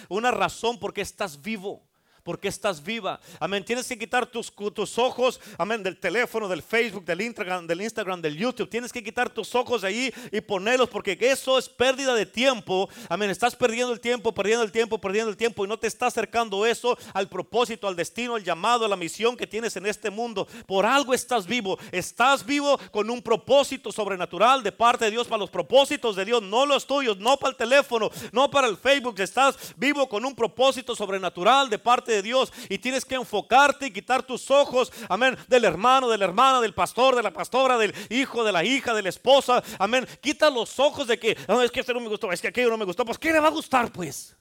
una 0.09 0.31
razón 0.31 0.79
por 0.79 0.93
qué 0.93 1.03
estás 1.03 1.41
vivo 1.41 1.86
porque 2.27 2.49
estás 2.49 2.83
viva. 2.83 3.21
Amén. 3.39 3.65
Tienes 3.65 3.87
que 3.87 3.97
quitar 3.97 4.27
tus, 4.27 4.53
tus 4.75 4.99
ojos, 4.99 5.41
amén, 5.57 5.81
del 5.85 5.97
teléfono, 5.97 6.49
del 6.49 6.61
Facebook, 6.61 7.05
del 7.05 7.21
Instagram, 7.21 7.69
del 7.69 7.81
Instagram, 7.83 8.21
del 8.21 8.37
YouTube. 8.37 8.69
Tienes 8.69 8.93
que 8.93 9.01
quitar 9.01 9.31
tus 9.31 9.55
ojos 9.55 9.83
de 9.83 9.89
ahí 9.89 10.15
y 10.33 10.41
ponerlos 10.41 10.89
porque 10.89 11.17
eso 11.21 11.57
es 11.57 11.69
pérdida 11.69 12.17
de 12.17 12.27
tiempo. 12.27 12.89
Amén. 13.09 13.31
Estás 13.31 13.55
perdiendo 13.55 13.93
el 13.93 14.01
tiempo, 14.01 14.35
perdiendo 14.35 14.65
el 14.65 14.73
tiempo, 14.73 15.01
perdiendo 15.01 15.31
el 15.31 15.37
tiempo 15.37 15.65
y 15.65 15.69
no 15.69 15.79
te 15.79 15.87
está 15.87 16.07
acercando 16.07 16.67
eso 16.67 16.99
al 17.15 17.29
propósito, 17.29 17.87
al 17.87 17.95
destino, 17.95 18.35
al 18.35 18.43
llamado, 18.43 18.85
a 18.85 18.89
la 18.89 18.97
misión 18.97 19.37
que 19.37 19.47
tienes 19.47 19.77
en 19.77 19.87
este 19.87 20.11
mundo. 20.11 20.49
Por 20.67 20.85
algo 20.85 21.15
estás 21.15 21.47
vivo. 21.47 21.79
Estás 21.93 22.45
vivo 22.45 22.77
con 22.91 23.09
un 23.09 23.23
propósito 23.23 23.93
sobrenatural 23.93 24.65
de 24.65 24.73
parte 24.73 25.05
de 25.05 25.13
Dios 25.13 25.29
para 25.29 25.39
los 25.39 25.51
propósitos 25.51 26.17
de 26.17 26.25
Dios, 26.25 26.43
no 26.43 26.67
los 26.67 26.89
tuyos, 26.89 27.19
no 27.19 27.37
para 27.37 27.51
el 27.51 27.57
teléfono, 27.57 28.11
no 28.33 28.51
para 28.51 28.67
el 28.67 28.77
Facebook. 28.77 29.21
Estás 29.21 29.57
vivo 29.77 30.09
con 30.09 30.25
un 30.25 30.35
propósito 30.35 30.97
sobrenatural 30.97 31.71
de 31.71 31.79
parte 31.79 32.11
de 32.11 32.16
Dios 32.23 32.53
y 32.69 32.79
tienes 32.79 33.05
que 33.05 33.15
enfocarte 33.15 33.87
y 33.87 33.91
quitar 33.93 34.23
tus 34.23 34.51
ojos, 34.51 34.93
amén, 35.09 35.37
del 35.49 35.65
hermano, 35.65 36.09
de 36.09 36.19
la 36.19 36.25
hermana, 36.25 36.61
del 36.61 36.75
pastor, 36.75 37.17
de 37.17 37.23
la 37.23 37.33
pastora, 37.33 37.79
del 37.79 37.95
hijo, 38.11 38.45
de 38.45 38.53
la 38.53 38.65
hija, 38.65 38.95
de 38.95 39.03
la 39.03 39.09
esposa, 39.09 39.63
amén. 39.79 40.07
Quita 40.21 40.51
los 40.51 40.79
ojos 40.79 41.07
de 41.07 41.19
que, 41.19 41.37
no, 41.49 41.63
es 41.63 41.71
que 41.71 41.81
este 41.81 41.95
no 41.95 42.01
me 42.01 42.09
gustó, 42.09 42.31
es 42.33 42.41
que 42.41 42.49
aquello 42.49 42.71
no 42.71 42.79
me 42.79 42.85
gustó, 42.85 43.05
pues 43.05 43.19
¿qué 43.19 43.33
le 43.33 43.41
va 43.41 43.49
a 43.49 43.53
gustar 43.53 43.93
pues? 43.93 44.37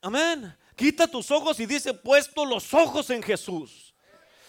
Amén. 0.00 0.56
Quita 0.74 1.06
tus 1.06 1.30
ojos 1.30 1.60
y 1.60 1.66
dice, 1.66 1.94
puesto 1.94 2.44
los 2.44 2.74
ojos 2.74 3.08
en 3.10 3.22
Jesús. 3.22 3.94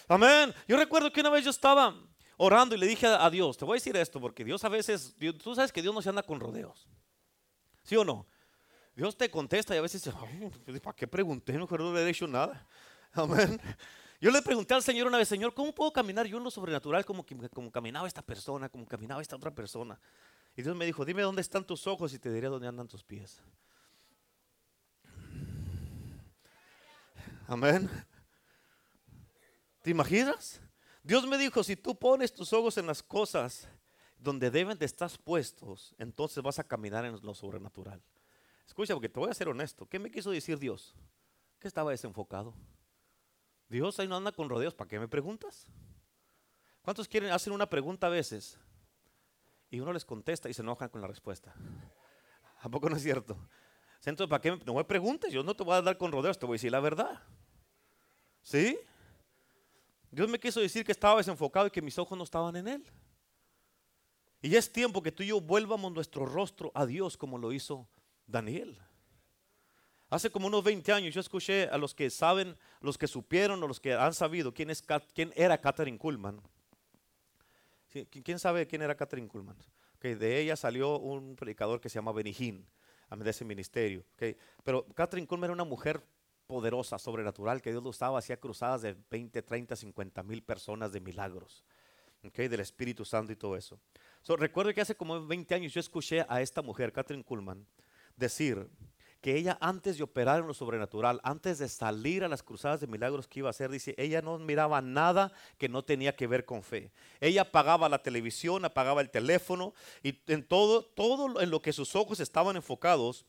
Amén. 0.07 0.53
Yo 0.68 0.78
recuerdo 0.78 1.11
que 1.11 1.22
una 1.22 1.30
vez 1.30 1.43
yo 1.43 1.51
estaba 1.51 1.95
orando 2.38 2.76
y 2.76 2.80
le 2.80 2.88
dije 2.88 3.07
a, 3.07 3.30
Dios, 3.30 3.57
te 3.57 3.66
voy 3.66 3.76
a 3.76 3.80
decir 3.80 3.95
esto, 3.95 4.20
porque 4.20 4.43
Dios 4.43 4.64
a 4.64 4.70
veces, 4.70 5.16
tú 5.41 5.55
sabes 5.55 5.72
que 5.72 5.82
Dios 5.82 5.93
no 5.93 6.01
se 6.01 6.09
anda 6.09 6.24
con 6.24 6.39
rodeos. 6.39 6.88
¿Sí 7.84 7.95
o 7.95 8.03
no? 8.03 8.28
Dios 8.96 9.18
te 9.18 9.30
contesta 9.30 9.74
y 9.74 9.80
a 9.80 9.82
veces 9.82 10.08
pues, 10.66 10.80
¿para 10.80 10.96
qué 10.96 11.08
pregunté? 11.08 11.54
No 11.54 11.68
no 11.68 11.89
haber 11.89 12.08
hecho 12.08 12.28
nada. 12.28 12.66
Amén. 13.14 13.60
Yo 14.22 14.32
le 14.32 14.41
pregunté 14.41 14.74
al 14.74 14.84
Señor 14.84 15.08
una 15.08 15.18
vez, 15.18 15.28
Señor, 15.28 15.54
¿cómo 15.54 15.74
puedo 15.74 15.91
caminar 15.91 16.26
yo 16.28 16.38
en 16.38 16.44
lo 16.44 16.52
sobrenatural 16.52 17.04
como, 17.04 17.26
como 17.52 17.72
caminaba 17.72 18.08
esta 18.08 18.22
persona, 18.22 18.70
como 18.70 18.86
caminaba 18.86 19.22
esta 19.22 19.36
otra 19.36 19.54
persona? 19.54 20.00
Y 20.56 20.62
Dios 20.62 20.76
me 20.76 20.86
dijo, 20.86 21.04
dime 21.04 21.24
dónde 21.24 21.41
están 21.41 21.66
tus 21.66 21.88
ojos 21.88 22.14
y 22.14 22.20
te 22.20 22.32
diré 22.32 22.48
dónde 22.48 22.68
andan 22.68 22.88
tus 22.88 23.04
pies. 23.04 23.41
Amén. 27.48 27.89
¿Te 29.82 29.89
imaginas? 29.89 30.62
Dios 31.04 31.28
me 31.28 31.38
dijo, 31.38 31.64
si 31.64 31.76
tú 31.76 31.98
pones 31.98 32.34
tus 32.34 32.54
ojos 32.54 32.78
en 32.78 32.88
las 32.88 33.04
cosas 33.04 33.68
donde 34.18 34.50
deben 34.50 34.78
de 34.78 34.86
estar 34.86 35.12
puestos, 35.24 35.94
entonces 35.98 36.41
vas 36.41 36.60
a 36.60 36.64
caminar 36.64 37.04
en 37.04 37.20
lo 37.22 37.34
sobrenatural. 37.34 38.02
Escucha, 38.66 38.93
porque 38.93 39.09
te 39.09 39.20
voy 39.20 39.30
a 39.30 39.34
ser 39.34 39.49
honesto. 39.49 39.86
¿Qué 39.86 39.99
me 39.99 40.09
quiso 40.09 40.32
decir 40.32 40.57
Dios? 40.57 40.95
Que 41.59 41.68
estaba 41.68 41.91
desenfocado. 41.91 42.53
Dios 43.70 43.99
ahí 43.99 44.07
no 44.07 44.16
anda 44.16 44.32
con 44.32 44.49
rodeos. 44.49 44.74
¿Para 44.74 44.88
qué 44.88 44.99
me 44.99 45.07
preguntas? 45.07 45.68
¿Cuántos 46.82 47.07
quieren 47.07 47.32
hacer 47.32 47.53
una 47.53 47.70
pregunta 47.70 48.07
a 48.07 48.09
veces? 48.09 48.57
Y 49.70 49.80
uno 49.80 49.93
les 49.93 50.05
contesta 50.05 50.49
y 50.49 50.53
se 50.53 50.61
enojan 50.61 50.89
con 50.89 51.01
la 51.01 51.07
respuesta. 51.07 51.53
¿A 52.61 52.70
poco 52.70 52.89
no 52.89 52.95
es 52.95 53.03
cierto? 53.03 53.38
Entonces, 54.05 54.30
¿para 54.30 54.41
qué 54.41 54.51
me, 54.51 54.57
no 54.66 54.74
me 54.74 54.84
preguntes? 54.84 55.32
Yo 55.32 55.43
no 55.43 55.55
te 55.55 55.64
voy 55.64 55.76
a 55.76 55.82
dar 55.82 55.97
con 55.97 56.11
rodeos, 56.11 56.38
te 56.38 56.45
voy 56.45 56.55
a 56.55 56.57
decir 56.57 56.72
la 56.72 56.80
verdad. 56.80 57.24
¿Sí? 58.41 58.78
Dios 60.11 60.30
me 60.30 60.39
quiso 60.39 60.59
decir 60.59 60.86
que 60.86 60.91
estaba 60.91 61.18
desenfocado 61.18 61.68
y 61.68 61.72
que 61.72 61.82
mis 61.82 61.97
ojos 61.97 62.18
no 62.18 62.24
estaban 62.24 62.55
en 62.55 62.68
Él. 62.68 62.86
Y 64.41 64.55
es 64.55 64.72
tiempo 64.72 65.01
que 65.01 65.11
tú 65.11 65.24
y 65.24 65.28
yo 65.28 65.39
vuelvamos 65.39 65.91
nuestro 65.93 66.26
rostro 66.26 66.72
a 66.76 66.86
Dios 66.86 67.18
como 67.18 67.38
lo 67.38 67.53
hizo 67.53 67.88
Daniel. 68.28 68.80
Hace 70.09 70.30
como 70.30 70.47
unos 70.47 70.63
20 70.63 70.91
años 70.93 71.15
yo 71.15 71.21
escuché 71.21 71.63
a 71.69 71.78
los 71.78 71.95
que 71.95 72.09
saben, 72.09 72.55
los 72.82 72.97
que 72.97 73.07
supieron 73.07 73.63
o 73.63 73.67
los 73.67 73.80
que 73.80 73.93
han 73.93 74.13
sabido 74.13 74.53
quién, 74.53 74.71
era 75.36 75.57
Catherine 75.59 75.97
Kuhlman. 75.97 76.39
¿Quién 77.89 78.39
sabe 78.39 78.67
quién 78.67 78.82
era 78.82 78.95
Catherine 78.95 79.28
Kuhlman? 79.28 79.55
Okay, 79.97 80.15
de 80.15 80.39
ella 80.39 80.55
salió 80.55 80.99
un 80.99 81.36
predicador 81.36 81.80
que 81.80 81.89
se 81.89 81.95
llama 81.95 82.11
Benijín, 82.11 82.65
de 83.09 83.30
ese 83.30 83.45
ministerio. 83.45 84.03
Okay. 84.13 84.36
Pero 84.63 84.86
Catherine 84.93 85.28
Kuhlman 85.28 85.45
era 85.45 85.53
una 85.53 85.63
mujer 85.63 86.03
poderosa, 86.47 86.99
sobrenatural, 86.99 87.61
que 87.61 87.71
Dios 87.71 87.84
lo 87.84 87.89
usaba, 87.89 88.19
hacía 88.19 88.38
cruzadas 88.38 88.82
de 88.82 88.95
20, 89.09 89.41
30, 89.41 89.76
50 89.76 90.24
mil 90.24 90.43
personas 90.43 90.91
de 90.91 90.99
milagros. 90.99 91.63
Okay, 92.26 92.47
del 92.47 92.61
Espíritu 92.61 93.03
Santo 93.03 93.34
y 93.34 93.36
todo 93.36 93.57
eso. 93.57 93.80
recuerdo 94.38 94.74
que 94.74 94.80
hace 94.80 94.95
como 94.95 95.26
20 95.26 95.55
años 95.55 95.74
yo 95.74 95.80
escuché 95.82 96.26
a 96.30 96.41
esta 96.41 96.61
mujer, 96.61 96.93
Catherine 96.93 97.24
Kuhlman, 97.24 97.65
decir 98.16 98.70
que 99.24 99.38
ella 99.38 99.57
antes 99.61 99.97
de 99.97 100.03
operar 100.03 100.41
en 100.41 100.47
lo 100.47 100.53
sobrenatural, 100.53 101.22
antes 101.24 101.57
de 101.57 101.70
salir 101.70 102.26
a 102.26 102.28
las 102.28 102.43
cruzadas 102.43 102.82
de 102.82 102.88
milagros 102.88 103.26
que 103.26 103.39
iba 103.39 103.47
a 103.47 103.51
hacer, 103.51 103.72
dice, 103.72 103.95
ella 103.97 104.22
no 104.22 104.38
miraba 104.38 104.82
nada 104.82 105.32
que 105.57 105.70
no 105.70 105.86
tenía 105.86 106.14
que 106.14 106.28
ver 106.28 106.43
con 106.43 106.61
fe. 106.61 106.91
Ella 107.22 107.43
apagaba 107.43 107.88
la 107.88 108.03
televisión, 108.03 108.66
apagaba 108.66 108.99
el 108.99 109.09
teléfono 109.09 109.74
y 110.03 110.20
en 110.28 110.45
todo, 110.45 110.84
todo 110.84 111.39
en 111.39 111.49
lo 111.49 111.61
que 111.61 111.72
sus 111.72 111.95
ojos 111.95 112.20
estaban 112.20 112.57
enfocados 112.57 113.26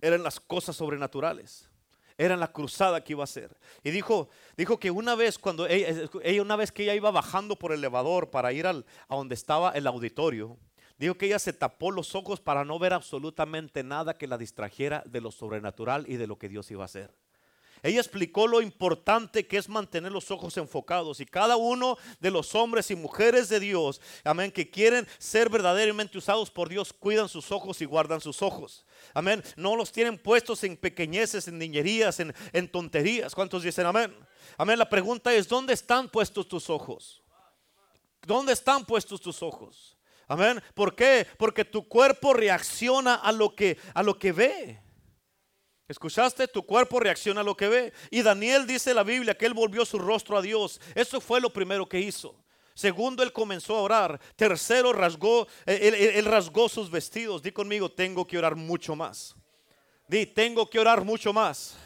eran 0.00 0.22
las 0.22 0.38
cosas 0.38 0.76
sobrenaturales. 0.76 1.68
Era 2.16 2.36
la 2.36 2.52
cruzada 2.52 3.02
que 3.02 3.14
iba 3.14 3.22
a 3.22 3.24
hacer. 3.24 3.58
Y 3.82 3.90
dijo, 3.90 4.28
dijo 4.56 4.78
que 4.78 4.92
una 4.92 5.16
vez 5.16 5.36
cuando 5.36 5.66
ella, 5.66 6.08
una 6.40 6.54
vez 6.54 6.70
que 6.70 6.84
ella 6.84 6.94
iba 6.94 7.10
bajando 7.10 7.56
por 7.56 7.72
el 7.72 7.78
elevador 7.78 8.30
para 8.30 8.52
ir 8.52 8.68
al, 8.68 8.86
a 9.08 9.16
donde 9.16 9.34
estaba 9.34 9.72
el 9.72 9.88
auditorio, 9.88 10.56
Dijo 10.98 11.16
que 11.16 11.26
ella 11.26 11.38
se 11.38 11.52
tapó 11.52 11.90
los 11.90 12.14
ojos 12.14 12.40
para 12.40 12.64
no 12.64 12.78
ver 12.78 12.92
absolutamente 12.92 13.82
nada 13.82 14.16
que 14.16 14.28
la 14.28 14.38
distrajera 14.38 15.02
de 15.06 15.20
lo 15.20 15.32
sobrenatural 15.32 16.04
y 16.08 16.16
de 16.16 16.26
lo 16.26 16.38
que 16.38 16.48
Dios 16.48 16.70
iba 16.70 16.82
a 16.82 16.86
hacer. 16.86 17.12
Ella 17.84 18.00
explicó 18.00 18.46
lo 18.46 18.62
importante 18.62 19.46
que 19.46 19.58
es 19.58 19.68
mantener 19.68 20.10
los 20.10 20.30
ojos 20.30 20.56
enfocados 20.56 21.20
y 21.20 21.26
cada 21.26 21.58
uno 21.58 21.98
de 22.18 22.30
los 22.30 22.54
hombres 22.54 22.90
y 22.90 22.96
mujeres 22.96 23.50
de 23.50 23.60
Dios, 23.60 24.00
amén, 24.24 24.50
que 24.50 24.70
quieren 24.70 25.06
ser 25.18 25.50
verdaderamente 25.50 26.16
usados 26.16 26.50
por 26.50 26.70
Dios, 26.70 26.94
cuidan 26.94 27.28
sus 27.28 27.52
ojos 27.52 27.82
y 27.82 27.84
guardan 27.84 28.22
sus 28.22 28.40
ojos. 28.40 28.86
Amén. 29.12 29.44
No 29.56 29.76
los 29.76 29.92
tienen 29.92 30.16
puestos 30.16 30.64
en 30.64 30.78
pequeñeces, 30.78 31.46
en 31.46 31.58
niñerías, 31.58 32.20
en, 32.20 32.34
en 32.54 32.68
tonterías. 32.68 33.34
¿Cuántos 33.34 33.62
dicen 33.62 33.84
amén? 33.84 34.16
Amén. 34.56 34.78
La 34.78 34.88
pregunta 34.88 35.34
es, 35.34 35.46
¿dónde 35.46 35.74
están 35.74 36.08
puestos 36.08 36.48
tus 36.48 36.70
ojos? 36.70 37.22
¿Dónde 38.26 38.54
están 38.54 38.86
puestos 38.86 39.20
tus 39.20 39.42
ojos? 39.42 39.94
Amén. 40.28 40.62
¿Por 40.74 40.94
qué? 40.94 41.26
Porque 41.36 41.64
tu 41.64 41.86
cuerpo 41.86 42.32
reacciona 42.32 43.14
a 43.14 43.32
lo 43.32 43.54
que 43.54 43.78
a 43.94 44.02
lo 44.02 44.18
que 44.18 44.32
ve. 44.32 44.80
¿Escuchaste? 45.86 46.48
Tu 46.48 46.64
cuerpo 46.64 46.98
reacciona 46.98 47.42
a 47.42 47.44
lo 47.44 47.56
que 47.56 47.68
ve. 47.68 47.92
Y 48.10 48.22
Daniel 48.22 48.66
dice 48.66 48.94
la 48.94 49.02
Biblia 49.02 49.36
que 49.36 49.46
él 49.46 49.54
volvió 49.54 49.84
su 49.84 49.98
rostro 49.98 50.38
a 50.38 50.42
Dios. 50.42 50.80
Eso 50.94 51.20
fue 51.20 51.40
lo 51.40 51.52
primero 51.52 51.86
que 51.86 52.00
hizo. 52.00 52.42
Segundo, 52.74 53.22
él 53.22 53.32
comenzó 53.32 53.76
a 53.76 53.82
orar. 53.82 54.20
Tercero, 54.34 54.92
rasgó, 54.92 55.46
eh, 55.66 56.12
él, 56.16 56.24
rasgó 56.24 56.68
sus 56.68 56.90
vestidos. 56.90 57.42
Di 57.42 57.52
conmigo, 57.52 57.90
tengo 57.90 58.26
que 58.26 58.38
orar 58.38 58.56
mucho 58.56 58.96
más. 58.96 59.36
Di, 60.08 60.26
tengo 60.26 60.68
que 60.68 60.80
orar 60.80 61.04
mucho 61.04 61.32
más. 61.32 61.76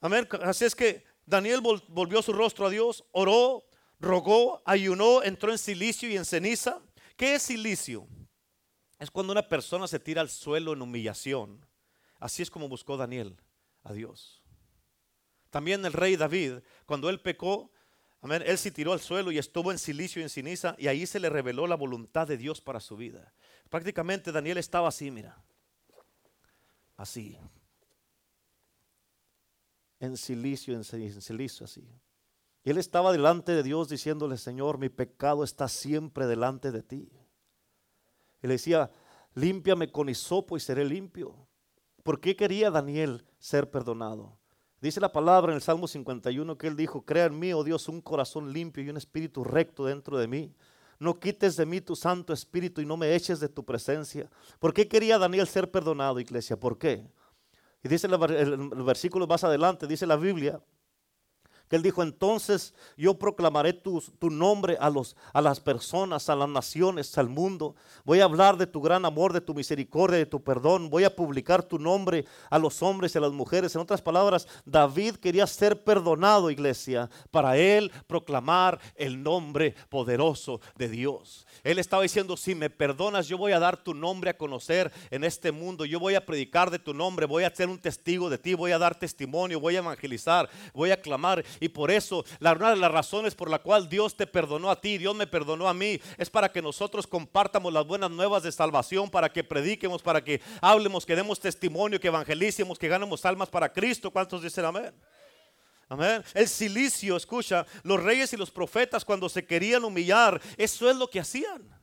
Amén. 0.00 0.26
Así 0.42 0.64
es 0.64 0.74
que 0.74 1.04
Daniel 1.26 1.60
volvió 1.60 2.22
su 2.22 2.32
rostro 2.32 2.66
a 2.66 2.70
Dios, 2.70 3.04
oró, 3.12 3.64
rogó, 4.00 4.62
ayunó, 4.64 5.22
entró 5.22 5.52
en 5.52 5.58
silicio 5.58 6.08
y 6.08 6.16
en 6.16 6.24
ceniza. 6.24 6.80
¿Qué 7.18 7.34
es 7.34 7.42
silicio? 7.42 8.06
Es 9.00 9.10
cuando 9.10 9.32
una 9.32 9.48
persona 9.48 9.88
se 9.88 9.98
tira 9.98 10.20
al 10.20 10.30
suelo 10.30 10.72
en 10.72 10.80
humillación. 10.80 11.66
Así 12.20 12.44
es 12.44 12.50
como 12.50 12.68
buscó 12.68 12.96
Daniel 12.96 13.36
a 13.82 13.92
Dios. 13.92 14.40
También 15.50 15.84
el 15.84 15.92
rey 15.92 16.14
David, 16.14 16.60
cuando 16.86 17.10
él 17.10 17.20
pecó, 17.20 17.72
él 18.22 18.58
se 18.58 18.70
tiró 18.70 18.92
al 18.92 19.00
suelo 19.00 19.32
y 19.32 19.38
estuvo 19.38 19.72
en 19.72 19.80
silicio 19.80 20.20
y 20.20 20.22
en 20.22 20.28
ceniza 20.28 20.76
y 20.78 20.86
ahí 20.86 21.06
se 21.06 21.18
le 21.18 21.28
reveló 21.28 21.66
la 21.66 21.74
voluntad 21.74 22.28
de 22.28 22.36
Dios 22.36 22.60
para 22.60 22.78
su 22.78 22.96
vida. 22.96 23.34
Prácticamente 23.68 24.30
Daniel 24.30 24.58
estaba 24.58 24.86
así, 24.86 25.10
mira. 25.10 25.42
Así. 26.96 27.36
En 29.98 30.16
silicio, 30.16 30.72
en 30.72 30.84
silicio, 30.84 31.64
así. 31.64 31.84
Él 32.64 32.78
estaba 32.78 33.12
delante 33.12 33.52
de 33.52 33.62
Dios 33.62 33.88
diciéndole, 33.88 34.36
Señor, 34.36 34.78
mi 34.78 34.88
pecado 34.88 35.44
está 35.44 35.68
siempre 35.68 36.26
delante 36.26 36.70
de 36.70 36.82
ti. 36.82 37.10
Y 38.42 38.46
le 38.46 38.54
decía, 38.54 38.90
límpiame 39.34 39.90
con 39.90 40.08
hisopo 40.08 40.56
y 40.56 40.60
seré 40.60 40.84
limpio. 40.84 41.34
¿Por 42.02 42.20
qué 42.20 42.36
quería 42.36 42.70
Daniel 42.70 43.24
ser 43.38 43.70
perdonado? 43.70 44.38
Dice 44.80 45.00
la 45.00 45.12
palabra 45.12 45.52
en 45.52 45.56
el 45.56 45.62
Salmo 45.62 45.88
51 45.88 46.56
que 46.56 46.68
él 46.68 46.76
dijo, 46.76 47.02
crea 47.02 47.26
en 47.26 47.38
mí, 47.38 47.52
oh 47.52 47.64
Dios, 47.64 47.88
un 47.88 48.00
corazón 48.00 48.52
limpio 48.52 48.84
y 48.84 48.90
un 48.90 48.96
espíritu 48.96 49.42
recto 49.42 49.84
dentro 49.84 50.18
de 50.18 50.28
mí. 50.28 50.54
No 51.00 51.18
quites 51.18 51.56
de 51.56 51.66
mí 51.66 51.80
tu 51.80 51.96
Santo 51.96 52.32
Espíritu 52.32 52.80
y 52.80 52.86
no 52.86 52.96
me 52.96 53.14
eches 53.14 53.40
de 53.40 53.48
tu 53.48 53.64
presencia. 53.64 54.30
¿Por 54.58 54.74
qué 54.74 54.88
quería 54.88 55.18
Daniel 55.18 55.46
ser 55.46 55.70
perdonado, 55.70 56.20
iglesia? 56.20 56.58
¿Por 56.58 56.76
qué? 56.76 57.08
Y 57.82 57.88
dice 57.88 58.08
el 58.08 58.84
versículo 58.84 59.26
más 59.26 59.44
adelante, 59.44 59.86
dice 59.86 60.06
la 60.06 60.16
Biblia, 60.16 60.60
que 61.68 61.76
él 61.76 61.82
dijo, 61.82 62.02
entonces 62.02 62.74
yo 62.96 63.18
proclamaré 63.18 63.72
tu, 63.72 64.00
tu, 64.18 64.30
nombre 64.30 64.76
a, 64.80 64.90
los, 64.90 65.16
a 65.32 65.40
las 65.40 65.60
personas, 65.60 66.28
a 66.28 66.36
las 66.36 66.48
naciones, 66.48 67.16
al 67.18 67.28
mundo. 67.28 67.74
Voy 68.04 68.20
a 68.20 68.24
hablar 68.24 68.56
de 68.56 68.66
tu 68.66 68.80
gran 68.80 69.04
amor, 69.04 69.32
de 69.32 69.40
tu 69.40 69.54
misericordia, 69.54 70.18
de 70.18 70.26
tu 70.26 70.42
perdón. 70.42 70.90
Voy 70.90 71.04
a 71.04 71.14
publicar 71.14 71.62
tu 71.62 71.78
nombre 71.78 72.24
a 72.50 72.58
los 72.58 72.82
hombres 72.82 73.14
y 73.14 73.18
a 73.18 73.20
las 73.20 73.32
mujeres. 73.32 73.74
En 73.74 73.82
otras 73.82 74.02
palabras, 74.02 74.48
David 74.64 75.16
quería 75.16 75.46
ser 75.46 75.84
perdonado, 75.84 76.50
iglesia, 76.50 77.10
para 77.30 77.56
él 77.56 77.92
proclamar 78.06 78.80
el 78.96 79.22
nombre 79.22 79.74
poderoso 79.88 80.60
de 80.76 80.88
Dios. 80.88 81.46
Él 81.64 81.78
estaba 81.78 82.02
diciendo, 82.02 82.36
si 82.36 82.54
me 82.54 82.70
perdonas, 82.70 83.28
yo 83.28 83.36
voy 83.36 83.52
a 83.52 83.58
dar 83.58 83.76
tu 83.76 83.94
nombre 83.94 84.30
a 84.30 84.38
conocer 84.38 84.92
en 85.10 85.24
este 85.24 85.52
mundo. 85.52 85.84
Yo 85.84 86.00
voy 86.00 86.14
a 86.14 86.24
predicar 86.24 86.70
de 86.70 86.78
tu 86.78 86.94
nombre, 86.94 87.26
voy 87.26 87.44
a 87.44 87.54
ser 87.54 87.68
un 87.68 87.78
testigo 87.78 88.30
de 88.30 88.38
ti, 88.38 88.54
voy 88.54 88.72
a 88.72 88.78
dar 88.78 88.98
testimonio, 88.98 89.60
voy 89.60 89.76
a 89.76 89.80
evangelizar, 89.80 90.48
voy 90.72 90.90
a 90.90 91.00
clamar. 91.00 91.44
Y 91.60 91.68
por 91.68 91.90
eso, 91.90 92.24
la, 92.40 92.52
una 92.52 92.70
de 92.70 92.76
las 92.76 92.90
razones 92.90 93.34
por 93.34 93.50
la 93.50 93.58
cual 93.58 93.88
Dios 93.88 94.16
te 94.16 94.26
perdonó 94.26 94.70
a 94.70 94.80
ti, 94.80 94.98
Dios 94.98 95.14
me 95.14 95.26
perdonó 95.26 95.68
a 95.68 95.74
mí, 95.74 96.00
es 96.16 96.30
para 96.30 96.50
que 96.50 96.62
nosotros 96.62 97.06
compartamos 97.06 97.72
las 97.72 97.86
buenas 97.86 98.10
nuevas 98.10 98.42
de 98.42 98.52
salvación, 98.52 99.10
para 99.10 99.32
que 99.32 99.44
prediquemos, 99.44 100.02
para 100.02 100.22
que 100.22 100.40
hablemos, 100.60 101.06
que 101.06 101.16
demos 101.16 101.40
testimonio, 101.40 102.00
que 102.00 102.08
evangelicemos, 102.08 102.78
que 102.78 102.88
ganemos 102.88 103.24
almas 103.24 103.48
para 103.48 103.72
Cristo. 103.72 104.10
¿Cuántos 104.10 104.42
dicen 104.42 104.64
amén? 104.64 104.92
Amén. 105.88 106.22
El 106.34 106.48
silicio, 106.48 107.16
escucha, 107.16 107.66
los 107.82 108.02
reyes 108.02 108.32
y 108.32 108.36
los 108.36 108.50
profetas 108.50 109.04
cuando 109.04 109.28
se 109.28 109.46
querían 109.46 109.84
humillar, 109.84 110.40
eso 110.56 110.90
es 110.90 110.96
lo 110.96 111.08
que 111.08 111.20
hacían. 111.20 111.77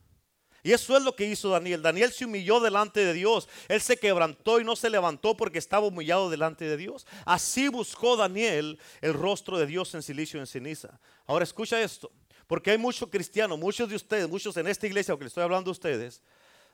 Y 0.66 0.72
eso 0.72 0.96
es 0.96 1.04
lo 1.04 1.14
que 1.14 1.24
hizo 1.24 1.50
Daniel. 1.50 1.80
Daniel 1.80 2.10
se 2.10 2.24
humilló 2.24 2.58
delante 2.58 3.04
de 3.04 3.12
Dios. 3.12 3.48
Él 3.68 3.80
se 3.80 3.96
quebrantó 3.98 4.58
y 4.58 4.64
no 4.64 4.74
se 4.74 4.90
levantó 4.90 5.36
porque 5.36 5.60
estaba 5.60 5.86
humillado 5.86 6.28
delante 6.28 6.64
de 6.64 6.76
Dios. 6.76 7.06
Así 7.24 7.68
buscó 7.68 8.16
Daniel 8.16 8.76
el 9.00 9.14
rostro 9.14 9.58
de 9.58 9.66
Dios 9.66 9.94
en 9.94 10.02
silicio 10.02 10.38
y 10.38 10.40
en 10.40 10.48
ceniza. 10.48 10.98
Ahora 11.24 11.44
escucha 11.44 11.80
esto. 11.80 12.10
Porque 12.48 12.72
hay 12.72 12.78
muchos 12.78 13.08
cristianos, 13.08 13.56
muchos 13.60 13.88
de 13.88 13.94
ustedes, 13.94 14.28
muchos 14.28 14.56
en 14.56 14.66
esta 14.66 14.88
iglesia, 14.88 15.12
aunque 15.12 15.26
le 15.26 15.28
estoy 15.28 15.44
hablando 15.44 15.70
a 15.70 15.72
ustedes, 15.72 16.20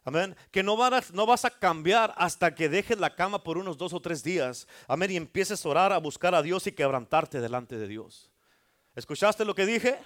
Amén. 0.05 0.34
Que 0.51 0.62
no, 0.62 0.74
no 1.12 1.26
vas 1.26 1.45
a 1.45 1.51
cambiar 1.51 2.14
hasta 2.16 2.55
que 2.55 2.70
dejes 2.70 2.99
la 2.99 3.14
cama 3.14 3.45
por 3.45 3.59
unos 3.59 3.76
dos 3.76 3.93
o 3.93 4.01
tres 4.01 4.22
días. 4.22 4.66
Amén. 4.88 5.11
Y 5.11 5.16
empieces 5.16 5.66
a 5.66 5.68
orar, 5.68 5.93
a 5.93 5.99
buscar 5.99 6.34
a 6.34 6.40
Dios 6.40 6.66
y 6.66 6.72
quebrantarte 6.72 7.43
delante 7.43 7.76
de 7.76 7.88
Dios. 7.88 8.30
¿Escuchaste 8.95 9.45
lo 9.45 9.55
que 9.55 9.66
dije? 9.66 9.99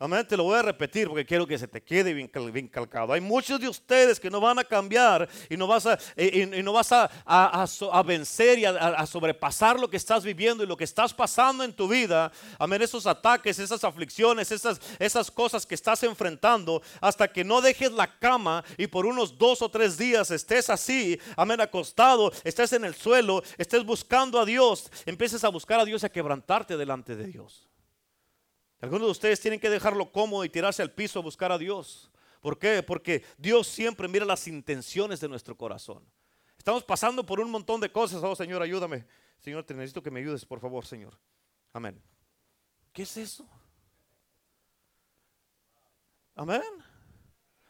Amén, 0.00 0.24
te 0.24 0.36
lo 0.36 0.44
voy 0.44 0.56
a 0.56 0.62
repetir 0.62 1.08
porque 1.08 1.26
quiero 1.26 1.44
que 1.44 1.58
se 1.58 1.66
te 1.66 1.82
quede 1.82 2.14
bien, 2.14 2.28
calcado. 2.68 3.12
Hay 3.12 3.20
muchos 3.20 3.58
de 3.58 3.68
ustedes 3.68 4.20
que 4.20 4.30
no 4.30 4.40
van 4.40 4.60
a 4.60 4.64
cambiar 4.64 5.28
y 5.50 5.56
no 5.56 5.66
vas 5.66 5.86
a, 5.86 5.98
y, 6.16 6.46
no 6.62 6.72
vas 6.72 6.92
a, 6.92 7.10
a, 7.26 8.02
vencer 8.04 8.60
y 8.60 8.64
a, 8.64 9.04
sobrepasar 9.06 9.80
lo 9.80 9.90
que 9.90 9.96
estás 9.96 10.22
viviendo 10.22 10.62
y 10.62 10.68
lo 10.68 10.76
que 10.76 10.84
estás 10.84 11.12
pasando 11.12 11.64
en 11.64 11.72
tu 11.72 11.88
vida. 11.88 12.30
Amén, 12.60 12.80
esos 12.80 13.08
ataques, 13.08 13.58
esas 13.58 13.82
aflicciones, 13.82 14.52
esas, 14.52 14.80
esas 15.00 15.32
cosas 15.32 15.66
que 15.66 15.74
estás 15.74 16.00
enfrentando 16.04 16.80
hasta 17.00 17.26
que 17.26 17.42
no 17.42 17.60
dejes 17.60 17.90
la 17.90 18.18
cama 18.20 18.62
y 18.76 18.86
por 18.86 19.04
unos 19.04 19.36
dos 19.36 19.62
o 19.62 19.68
tres 19.68 19.98
días 19.98 20.30
estés 20.30 20.70
así, 20.70 21.18
amén, 21.36 21.60
acostado, 21.60 22.30
estés 22.44 22.72
en 22.72 22.84
el 22.84 22.94
suelo, 22.94 23.42
estés 23.56 23.84
buscando 23.84 24.38
a 24.38 24.44
Dios, 24.44 24.92
empieces 25.06 25.42
a 25.42 25.48
buscar 25.48 25.80
a 25.80 25.84
Dios 25.84 26.04
y 26.04 26.06
a 26.06 26.12
quebrantarte 26.12 26.76
delante 26.76 27.16
de 27.16 27.26
Dios. 27.26 27.67
Algunos 28.80 29.08
de 29.08 29.12
ustedes 29.12 29.40
tienen 29.40 29.58
que 29.58 29.70
dejarlo 29.70 30.12
cómodo 30.12 30.44
y 30.44 30.48
tirarse 30.48 30.82
al 30.82 30.92
piso 30.92 31.18
a 31.18 31.22
buscar 31.22 31.50
a 31.50 31.58
Dios. 31.58 32.10
¿Por 32.40 32.58
qué? 32.58 32.82
Porque 32.82 33.24
Dios 33.36 33.66
siempre 33.66 34.06
mira 34.06 34.24
las 34.24 34.46
intenciones 34.46 35.20
de 35.20 35.28
nuestro 35.28 35.56
corazón. 35.56 36.04
Estamos 36.56 36.84
pasando 36.84 37.24
por 37.24 37.40
un 37.40 37.50
montón 37.50 37.80
de 37.80 37.90
cosas. 37.90 38.22
Oh 38.22 38.36
Señor, 38.36 38.62
ayúdame. 38.62 39.06
Señor, 39.40 39.64
te 39.64 39.74
necesito 39.74 40.02
que 40.02 40.10
me 40.10 40.20
ayudes, 40.20 40.44
por 40.44 40.60
favor, 40.60 40.86
Señor. 40.86 41.18
Amén. 41.72 42.00
¿Qué 42.92 43.02
es 43.02 43.16
eso? 43.16 43.48
Amén. 46.34 46.62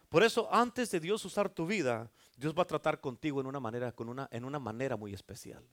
Por 0.08 0.22
eso, 0.22 0.48
antes 0.52 0.90
de 0.90 1.00
Dios 1.00 1.24
usar 1.24 1.48
tu 1.48 1.66
vida, 1.66 2.10
Dios 2.36 2.54
va 2.56 2.62
a 2.62 2.66
tratar 2.66 3.00
contigo 3.00 3.40
en 3.40 3.46
una 3.46 3.60
manera, 3.60 3.92
con 3.92 4.08
una, 4.08 4.28
en 4.30 4.44
una 4.44 4.58
manera 4.58 4.96
muy 4.96 5.12
especial. 5.12 5.66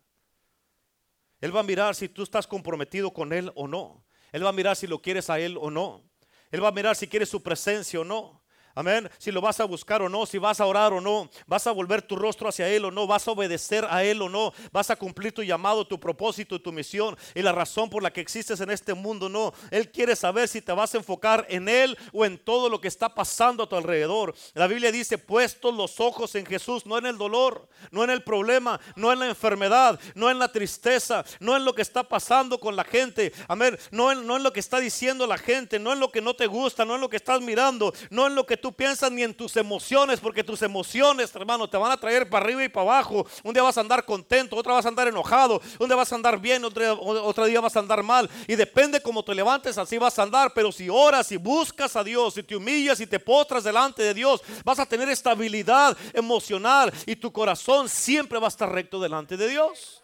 Él 1.39 1.55
va 1.55 1.59
a 1.59 1.63
mirar 1.63 1.95
si 1.95 2.09
tú 2.09 2.23
estás 2.23 2.47
comprometido 2.47 3.11
con 3.11 3.31
Él 3.33 3.51
o 3.55 3.67
no. 3.67 4.03
Él 4.35 4.43
va 4.43 4.49
a 4.49 4.51
mirar 4.51 4.75
si 4.75 4.85
lo 4.85 5.01
quieres 5.01 5.29
a 5.29 5.39
Él 5.39 5.57
o 5.57 5.71
no. 5.71 6.03
Él 6.51 6.61
va 6.61 6.67
a 6.67 6.73
mirar 6.73 6.97
si 6.97 7.07
quieres 7.07 7.29
su 7.29 7.41
presencia 7.41 8.01
o 8.01 8.03
no. 8.03 8.43
Amén. 8.77 9.09
Si 9.17 9.31
lo 9.31 9.39
vas 9.39 9.61
a 9.61 9.63
buscar 9.63 10.01
o 10.01 10.09
no, 10.09 10.25
si 10.25 10.37
vas 10.37 10.59
a 10.59 10.65
orar 10.65 10.91
o 10.91 10.99
no, 10.99 11.29
vas 11.47 11.65
a 11.65 11.71
volver 11.71 12.01
tu 12.01 12.17
rostro 12.17 12.49
hacia 12.49 12.67
Él 12.67 12.83
o 12.83 12.91
no, 12.91 13.07
vas 13.07 13.25
a 13.25 13.31
obedecer 13.31 13.87
a 13.89 14.03
Él 14.03 14.21
o 14.21 14.27
no, 14.27 14.53
vas 14.73 14.89
a 14.89 14.97
cumplir 14.97 15.33
tu 15.33 15.43
llamado, 15.43 15.87
tu 15.87 15.97
propósito, 15.97 16.61
tu 16.61 16.73
misión 16.73 17.17
y 17.33 17.41
la 17.41 17.53
razón 17.53 17.89
por 17.89 18.03
la 18.03 18.11
que 18.11 18.19
existes 18.19 18.59
en 18.59 18.69
este 18.69 18.93
mundo. 18.93 19.29
No, 19.29 19.53
Él 19.71 19.89
quiere 19.89 20.13
saber 20.13 20.49
si 20.49 20.61
te 20.61 20.73
vas 20.73 20.93
a 20.93 20.97
enfocar 20.97 21.45
en 21.47 21.69
Él 21.69 21.97
o 22.11 22.25
en 22.25 22.37
todo 22.37 22.67
lo 22.67 22.81
que 22.81 22.89
está 22.89 23.15
pasando 23.15 23.63
a 23.63 23.69
tu 23.69 23.77
alrededor. 23.77 24.35
La 24.53 24.67
Biblia 24.67 24.91
dice, 24.91 25.17
puestos 25.17 25.73
los 25.73 26.01
ojos 26.01 26.35
en 26.35 26.45
Jesús, 26.45 26.85
no 26.85 26.97
en 26.97 27.05
el 27.05 27.17
dolor, 27.17 27.69
no 27.91 28.03
en 28.03 28.09
el 28.09 28.23
problema, 28.23 28.81
no 28.97 29.13
en 29.13 29.19
la 29.19 29.27
enfermedad, 29.27 29.97
no 30.15 30.29
en 30.29 30.37
la 30.37 30.51
tristeza, 30.51 31.23
no 31.39 31.55
en 31.55 31.63
lo 31.63 31.73
que 31.73 31.81
está 31.81 32.03
pasando 32.03 32.59
con 32.59 32.75
la 32.75 32.83
gente. 32.83 33.31
Amén. 33.47 33.77
No 33.91 34.11
en, 34.11 34.27
no 34.27 34.37
lo 34.37 34.51
que 34.51 34.59
está 34.59 34.81
diciendo 34.81 35.25
la 35.27 35.37
gente, 35.37 35.79
no 35.79 35.93
en 35.93 36.01
lo 36.01 36.11
que 36.11 36.21
no 36.21 36.35
te 36.35 36.47
gusta, 36.47 36.83
no 36.83 36.95
en 36.95 37.01
lo 37.01 37.09
que 37.09 37.15
estás 37.15 37.39
mirando, 37.39 37.93
no 38.09 38.27
en 38.27 38.35
lo 38.35 38.45
que 38.45 38.64
tú 38.65 38.73
piensas 38.73 39.11
ni 39.11 39.21
en 39.21 39.31
tus 39.31 39.55
emociones, 39.57 40.19
porque 40.19 40.43
tus 40.43 40.59
emociones, 40.63 41.29
hermano, 41.35 41.69
te 41.69 41.77
van 41.77 41.91
a 41.91 41.97
traer 41.97 42.27
para 42.27 42.43
arriba 42.43 42.63
y 42.63 42.67
para 42.67 42.95
abajo. 42.95 43.23
Un 43.43 43.53
día 43.53 43.61
vas 43.61 43.77
a 43.77 43.81
andar 43.81 44.03
contento, 44.03 44.55
otro 44.55 44.73
vas 44.73 44.83
a 44.85 44.87
andar 44.87 45.07
enojado, 45.07 45.61
un 45.77 45.87
día 45.87 45.95
vas 45.95 46.11
a 46.11 46.15
andar 46.15 46.39
bien, 46.39 46.65
otro, 46.65 46.99
otro 46.99 47.45
día 47.45 47.61
vas 47.61 47.75
a 47.75 47.79
andar 47.79 48.01
mal. 48.01 48.27
Y 48.47 48.55
depende 48.55 49.03
cómo 49.03 49.23
te 49.23 49.35
levantes, 49.35 49.77
así 49.77 49.99
vas 49.99 50.17
a 50.17 50.23
andar. 50.23 50.51
Pero 50.55 50.71
si 50.71 50.89
oras 50.89 51.31
y 51.31 51.37
buscas 51.37 51.95
a 51.95 52.03
Dios, 52.03 52.33
si 52.33 52.41
te 52.41 52.55
humillas 52.55 52.99
y 52.99 53.05
te 53.05 53.19
postras 53.19 53.63
delante 53.63 54.01
de 54.01 54.15
Dios, 54.15 54.41
vas 54.63 54.79
a 54.79 54.87
tener 54.87 55.09
estabilidad 55.09 55.95
emocional 56.11 56.91
y 57.05 57.15
tu 57.15 57.31
corazón 57.31 57.87
siempre 57.87 58.39
va 58.39 58.47
a 58.47 58.49
estar 58.49 58.71
recto 58.71 58.99
delante 58.99 59.37
de 59.37 59.47
Dios. 59.47 60.01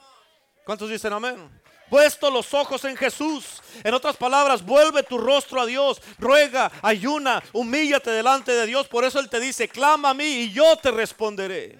¿Cuántos 0.68 0.88
dicen 0.88 1.14
amén? 1.14 1.61
Puesto 1.92 2.32
los 2.32 2.54
ojos 2.54 2.86
en 2.86 2.96
Jesús. 2.96 3.62
En 3.84 3.94
otras 3.94 4.16
palabras, 4.16 4.66
vuelve 4.66 5.04
tu 5.04 5.18
rostro 5.18 5.60
a 5.60 5.66
Dios, 5.66 6.02
ruega, 6.18 6.72
ayuna, 6.82 7.44
humíllate 7.52 8.10
delante 8.10 8.54
de 8.54 8.66
Dios. 8.66 8.88
Por 8.88 9.04
eso 9.04 9.20
Él 9.20 9.30
te 9.30 9.42
dice, 9.42 9.68
clama 9.68 10.12
a 10.12 10.14
mí 10.14 10.24
y 10.24 10.54
yo 10.54 10.78
te 10.78 10.90
responderé. 10.90 11.78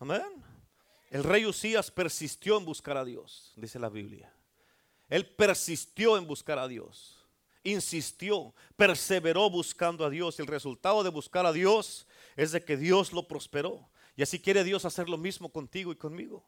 Amén. 0.00 0.44
El 1.08 1.22
rey 1.22 1.46
Usías 1.46 1.88
persistió 1.92 2.58
en 2.58 2.64
buscar 2.64 2.96
a 2.96 3.04
Dios, 3.04 3.52
dice 3.54 3.78
la 3.78 3.88
Biblia. 3.88 4.34
Él 5.08 5.24
persistió 5.24 6.18
en 6.18 6.26
buscar 6.26 6.58
a 6.58 6.66
Dios. 6.66 7.24
Insistió, 7.62 8.54
perseveró 8.76 9.48
buscando 9.50 10.04
a 10.04 10.10
Dios. 10.10 10.40
El 10.40 10.48
resultado 10.48 11.04
de 11.04 11.10
buscar 11.10 11.46
a 11.46 11.52
Dios 11.52 12.08
es 12.34 12.50
de 12.50 12.64
que 12.64 12.76
Dios 12.76 13.12
lo 13.12 13.28
prosperó. 13.28 13.88
Y 14.16 14.22
así 14.24 14.40
quiere 14.40 14.64
Dios 14.64 14.84
hacer 14.84 15.08
lo 15.08 15.16
mismo 15.16 15.52
contigo 15.52 15.92
y 15.92 15.96
conmigo. 15.96 16.44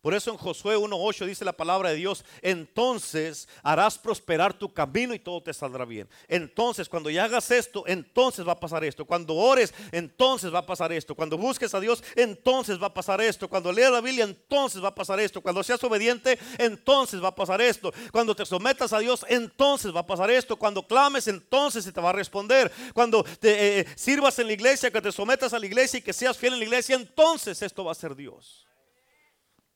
Por 0.00 0.14
eso 0.14 0.30
en 0.30 0.38
Josué 0.38 0.78
1.8 0.78 1.26
dice 1.26 1.44
la 1.44 1.52
palabra 1.52 1.90
de 1.90 1.96
Dios, 1.96 2.24
entonces 2.40 3.46
harás 3.62 3.98
prosperar 3.98 4.54
tu 4.54 4.72
camino 4.72 5.12
y 5.12 5.18
todo 5.18 5.42
te 5.42 5.52
saldrá 5.52 5.84
bien. 5.84 6.08
Entonces 6.26 6.88
cuando 6.88 7.10
ya 7.10 7.24
hagas 7.24 7.50
esto, 7.50 7.84
entonces 7.86 8.48
va 8.48 8.52
a 8.52 8.60
pasar 8.60 8.82
esto. 8.82 9.04
Cuando 9.04 9.34
ores, 9.34 9.74
entonces 9.92 10.52
va 10.54 10.60
a 10.60 10.66
pasar 10.66 10.90
esto. 10.90 11.14
Cuando 11.14 11.36
busques 11.36 11.74
a 11.74 11.80
Dios, 11.80 12.02
entonces 12.16 12.82
va 12.82 12.86
a 12.86 12.94
pasar 12.94 13.20
esto. 13.20 13.46
Cuando 13.46 13.72
leas 13.72 13.92
la 13.92 14.00
Biblia, 14.00 14.24
entonces 14.24 14.82
va 14.82 14.88
a 14.88 14.94
pasar 14.94 15.20
esto. 15.20 15.42
Cuando 15.42 15.62
seas 15.62 15.84
obediente, 15.84 16.38
entonces 16.56 17.22
va 17.22 17.28
a 17.28 17.34
pasar 17.34 17.60
esto. 17.60 17.92
Cuando 18.10 18.34
te 18.34 18.46
sometas 18.46 18.94
a 18.94 19.00
Dios, 19.00 19.26
entonces 19.28 19.94
va 19.94 20.00
a 20.00 20.06
pasar 20.06 20.30
esto. 20.30 20.56
Cuando 20.56 20.86
clames, 20.86 21.28
entonces 21.28 21.84
se 21.84 21.92
te 21.92 22.00
va 22.00 22.08
a 22.08 22.14
responder. 22.14 22.72
Cuando 22.94 23.22
te 23.22 23.50
eh, 23.50 23.80
eh, 23.80 23.86
sirvas 23.96 24.38
en 24.38 24.46
la 24.46 24.54
iglesia, 24.54 24.90
que 24.90 25.02
te 25.02 25.12
sometas 25.12 25.52
a 25.52 25.58
la 25.58 25.66
iglesia 25.66 25.98
y 25.98 26.02
que 26.02 26.14
seas 26.14 26.38
fiel 26.38 26.54
en 26.54 26.60
la 26.60 26.64
iglesia, 26.64 26.96
entonces 26.96 27.60
esto 27.60 27.84
va 27.84 27.92
a 27.92 27.94
ser 27.94 28.16
Dios. 28.16 28.69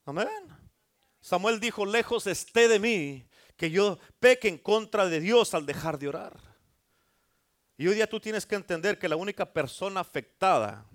Amén. 0.05 0.29
Samuel 1.21 1.59
dijo, 1.59 1.87
lejos 1.87 2.27
esté 2.27 2.69
de 2.69 2.79
mí 2.79 3.27
que 3.57 3.71
yo 3.71 3.99
peque 4.21 4.49
en 4.49 4.59
contra 4.59 5.07
de 5.07 5.21
Dios 5.21 5.55
al 5.55 5.65
dejar 5.65 5.99
de 5.99 6.09
orar. 6.09 6.39
Y 7.77 7.87
hoy 7.87 7.95
día 7.95 8.07
tú 8.07 8.21
tienes 8.21 8.47
que 8.47 8.55
entender 8.55 8.99
que 8.99 9.09
la 9.09 9.17
única 9.17 9.53
persona 9.53 10.01
afectada 10.01 10.87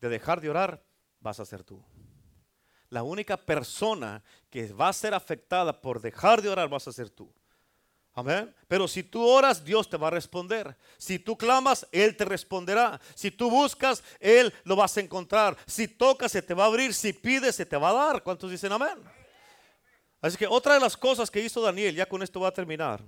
de 0.00 0.08
dejar 0.08 0.40
de 0.40 0.50
orar 0.50 0.82
vas 1.20 1.38
a 1.40 1.44
ser 1.44 1.62
tú. 1.62 1.84
La 2.88 3.02
única 3.02 3.36
persona 3.36 4.22
que 4.48 4.72
va 4.72 4.88
a 4.88 4.92
ser 4.94 5.12
afectada 5.12 5.80
por 5.80 6.00
dejar 6.00 6.40
de 6.40 6.48
orar 6.48 6.68
vas 6.68 6.88
a 6.88 6.92
ser 6.92 7.10
tú. 7.10 7.32
Amén. 8.18 8.52
Pero 8.66 8.88
si 8.88 9.04
tú 9.04 9.24
oras, 9.24 9.64
Dios 9.64 9.88
te 9.88 9.96
va 9.96 10.08
a 10.08 10.10
responder. 10.10 10.76
Si 10.96 11.20
tú 11.20 11.38
clamas, 11.38 11.86
Él 11.92 12.16
te 12.16 12.24
responderá. 12.24 13.00
Si 13.14 13.30
tú 13.30 13.48
buscas, 13.48 14.02
Él 14.18 14.52
lo 14.64 14.74
vas 14.74 14.96
a 14.96 15.00
encontrar. 15.00 15.56
Si 15.66 15.86
tocas, 15.86 16.32
se 16.32 16.42
te 16.42 16.52
va 16.52 16.64
a 16.64 16.66
abrir. 16.66 16.92
Si 16.94 17.12
pides, 17.12 17.54
se 17.54 17.64
te 17.64 17.76
va 17.76 17.90
a 17.90 17.92
dar. 17.92 18.24
¿Cuántos 18.24 18.50
dicen 18.50 18.72
amén? 18.72 18.98
Así 20.20 20.36
que 20.36 20.48
otra 20.48 20.74
de 20.74 20.80
las 20.80 20.96
cosas 20.96 21.30
que 21.30 21.40
hizo 21.40 21.60
Daniel, 21.60 21.94
ya 21.94 22.06
con 22.06 22.20
esto 22.20 22.40
va 22.40 22.48
a 22.48 22.52
terminar. 22.52 23.04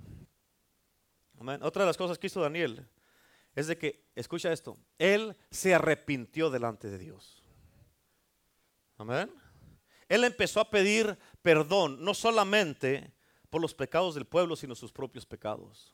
Amén. 1.37 1.61
Otra 1.61 1.83
de 1.83 1.87
las 1.87 1.97
cosas 1.97 2.17
que 2.17 2.27
hizo 2.27 2.39
Daniel 2.39 2.87
es 3.53 3.67
de 3.67 3.77
que, 3.77 4.05
escucha 4.15 4.53
esto, 4.53 4.77
Él 4.97 5.35
se 5.49 5.75
arrepintió 5.75 6.49
delante 6.49 6.89
de 6.89 6.97
Dios. 6.97 7.43
Amén. 8.97 9.29
Él 10.07 10.23
empezó 10.23 10.61
a 10.61 10.69
pedir 10.69 11.19
perdón, 11.41 12.01
no 12.01 12.13
solamente 12.13 13.11
por 13.51 13.61
los 13.61 13.75
pecados 13.75 14.15
del 14.15 14.25
pueblo, 14.25 14.55
sino 14.55 14.73
sus 14.73 14.91
propios 14.91 15.25
pecados. 15.27 15.93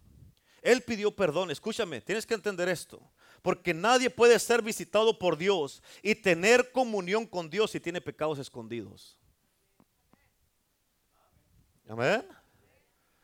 Él 0.61 0.81
pidió 0.81 1.13
perdón, 1.13 1.51
escúchame, 1.51 1.99
tienes 1.99 2.25
que 2.25 2.35
entender 2.35 2.69
esto, 2.69 3.01
porque 3.41 3.73
nadie 3.73 4.09
puede 4.09 4.39
ser 4.39 4.61
visitado 4.61 5.17
por 5.17 5.37
Dios 5.37 5.83
y 6.01 6.15
tener 6.15 6.71
comunión 6.71 7.25
con 7.25 7.49
Dios 7.49 7.71
si 7.71 7.79
tiene 7.79 7.99
pecados 7.99 8.39
escondidos. 8.39 9.17
Amén. 11.89 12.25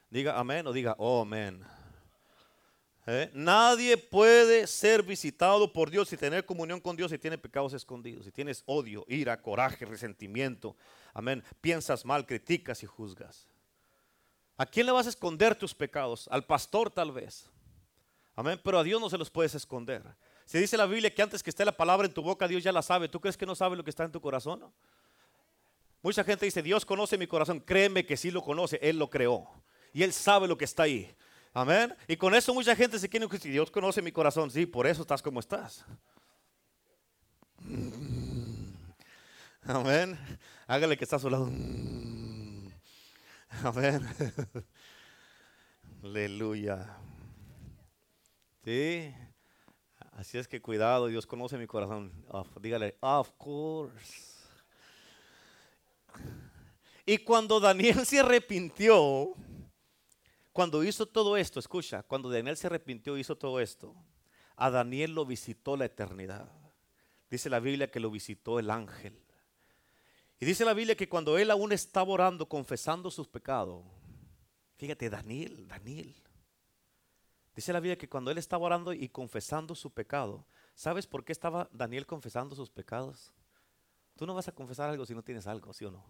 Diga 0.10 0.38
amén 0.40 0.66
o 0.68 0.74
diga 0.74 0.96
oh 0.98 1.22
amén. 1.22 1.64
¿Eh? 3.06 3.30
Nadie 3.34 3.98
puede 3.98 4.66
ser 4.66 5.04
visitado 5.04 5.72
por 5.72 5.92
Dios 5.92 6.12
y 6.14 6.18
tener 6.18 6.46
comunión 6.46 6.80
con 6.80 6.96
Dios 6.96 7.12
si 7.12 7.18
tiene 7.18 7.38
pecados 7.38 7.74
escondidos, 7.74 8.26
si 8.26 8.32
tienes 8.32 8.64
odio, 8.66 9.06
ira, 9.10 9.42
coraje, 9.42 9.86
resentimiento. 9.86 10.76
Amén. 11.14 11.44
Piensas 11.60 12.06
mal, 12.06 12.26
criticas 12.26 12.82
y 12.82 12.86
juzgas. 12.86 13.48
¿A 14.58 14.66
quién 14.66 14.86
le 14.86 14.92
vas 14.92 15.08
a 15.08 15.10
esconder 15.10 15.56
tus 15.56 15.74
pecados? 15.74 16.28
Al 16.32 16.46
pastor 16.46 16.92
tal 16.92 17.12
vez. 17.12 17.50
Amén. 18.36 18.60
Pero 18.64 18.80
a 18.80 18.84
Dios 18.84 19.00
no 19.02 19.10
se 19.10 19.18
los 19.18 19.30
puedes 19.30 19.56
esconder. 19.56 20.04
Si 20.46 20.58
dice 20.58 20.78
la 20.78 20.86
Biblia 20.86 21.14
que 21.14 21.22
antes 21.22 21.42
que 21.42 21.50
esté 21.50 21.66
la 21.66 21.76
palabra 21.76 22.06
en 22.06 22.14
tu 22.14 22.22
boca, 22.22 22.48
Dios 22.48 22.64
ya 22.64 22.72
la 22.72 22.82
sabe. 22.82 23.08
¿Tú 23.08 23.20
crees 23.20 23.38
que 23.38 23.46
no 23.46 23.56
sabe 23.56 23.76
lo 23.76 23.84
que 23.84 23.90
está 23.90 24.04
en 24.04 24.12
tu 24.12 24.22
corazón? 24.22 24.64
Mucha 26.02 26.24
gente 26.24 26.46
dice, 26.46 26.62
Dios 26.62 26.86
conoce 26.86 27.18
mi 27.18 27.28
corazón. 27.28 27.60
Créeme 27.62 28.06
que 28.06 28.18
sí 28.18 28.30
lo 28.30 28.42
conoce. 28.42 28.78
Él 28.82 28.98
lo 29.00 29.10
creó. 29.10 29.50
Y 29.94 30.04
Él 30.04 30.12
sabe 30.12 30.48
lo 30.48 30.58
que 30.58 30.66
está 30.66 30.84
ahí. 30.84 31.16
Amén. 31.54 31.96
Y 32.08 32.18
con 32.18 32.36
eso 32.36 32.54
mucha 32.54 32.76
gente 32.76 33.00
se 33.00 33.08
quiere 33.08 33.28
decir, 33.28 33.52
Dios 33.52 33.72
conoce 33.72 34.02
mi 34.02 34.12
corazón. 34.12 34.52
Sí, 34.52 34.66
por 34.66 34.86
eso 34.88 35.04
estás 35.04 35.22
como 35.22 35.40
estás. 35.40 35.86
Amén. 39.64 40.20
Hágale 40.68 40.98
que 40.98 41.04
está 41.06 41.16
a 41.16 41.20
su 41.20 41.30
lado. 41.30 41.50
Amén. 43.64 44.02
Aleluya. 46.02 46.98
Sí. 48.64 49.14
Así 50.14 50.38
es 50.38 50.48
que 50.48 50.62
cuidado, 50.62 51.08
Dios 51.08 51.26
conoce 51.26 51.58
mi 51.58 51.68
corazón. 51.68 52.12
dígale, 52.62 52.98
of 53.02 53.32
course. 53.38 54.34
Y 57.06 57.18
cuando 57.20 57.60
Daniel 57.60 58.06
se 58.06 58.20
arrepintió, 58.20 59.34
cuando 60.52 60.84
hizo 60.84 61.06
todo 61.06 61.36
esto, 61.36 61.60
escucha, 61.60 62.04
cuando 62.04 62.30
Daniel 62.30 62.56
se 62.56 62.68
arrepintió, 62.68 63.18
hizo 63.18 63.36
todo 63.36 63.60
esto, 63.60 63.96
a 64.56 64.70
Daniel 64.70 65.14
lo 65.14 65.26
visitó 65.26 65.76
la 65.76 65.86
eternidad. 65.86 66.50
Dice 67.30 67.50
la 67.50 67.60
Biblia 67.60 67.90
que 67.90 68.00
lo 68.00 68.12
visitó 68.12 68.60
el 68.60 68.70
ángel. 68.70 69.23
Y 70.40 70.46
dice 70.46 70.66
la 70.66 70.74
Biblia 70.74 70.96
que 70.96 71.08
cuando 71.08 71.38
él 71.38 71.52
aún 71.52 71.72
estaba 71.72 72.12
orando, 72.12 72.48
confesando 72.48 73.10
sus 73.10 73.28
pecados, 73.28 73.86
fíjate, 74.78 75.10
Daniel, 75.10 75.68
Daniel. 75.68 76.16
Dice 77.56 77.72
la 77.72 77.80
Biblia 77.80 77.98
que 77.98 78.10
cuando 78.10 78.32
él 78.32 78.38
estaba 78.38 78.66
orando 78.66 78.94
y 78.94 79.10
confesando 79.10 79.76
su 79.76 79.94
pecado, 79.94 80.46
¿sabes 80.74 81.06
por 81.08 81.24
qué 81.24 81.32
estaba 81.32 81.70
Daniel 81.72 82.06
confesando 82.06 82.56
sus 82.56 82.72
pecados? 82.72 83.34
Tú 84.16 84.26
no 84.26 84.34
vas 84.34 84.48
a 84.48 84.52
confesar 84.52 84.90
algo 84.90 85.06
si 85.06 85.14
no 85.14 85.24
tienes 85.24 85.48
algo, 85.48 85.72
¿sí 85.74 85.86
o 85.86 85.92
no? 85.92 86.04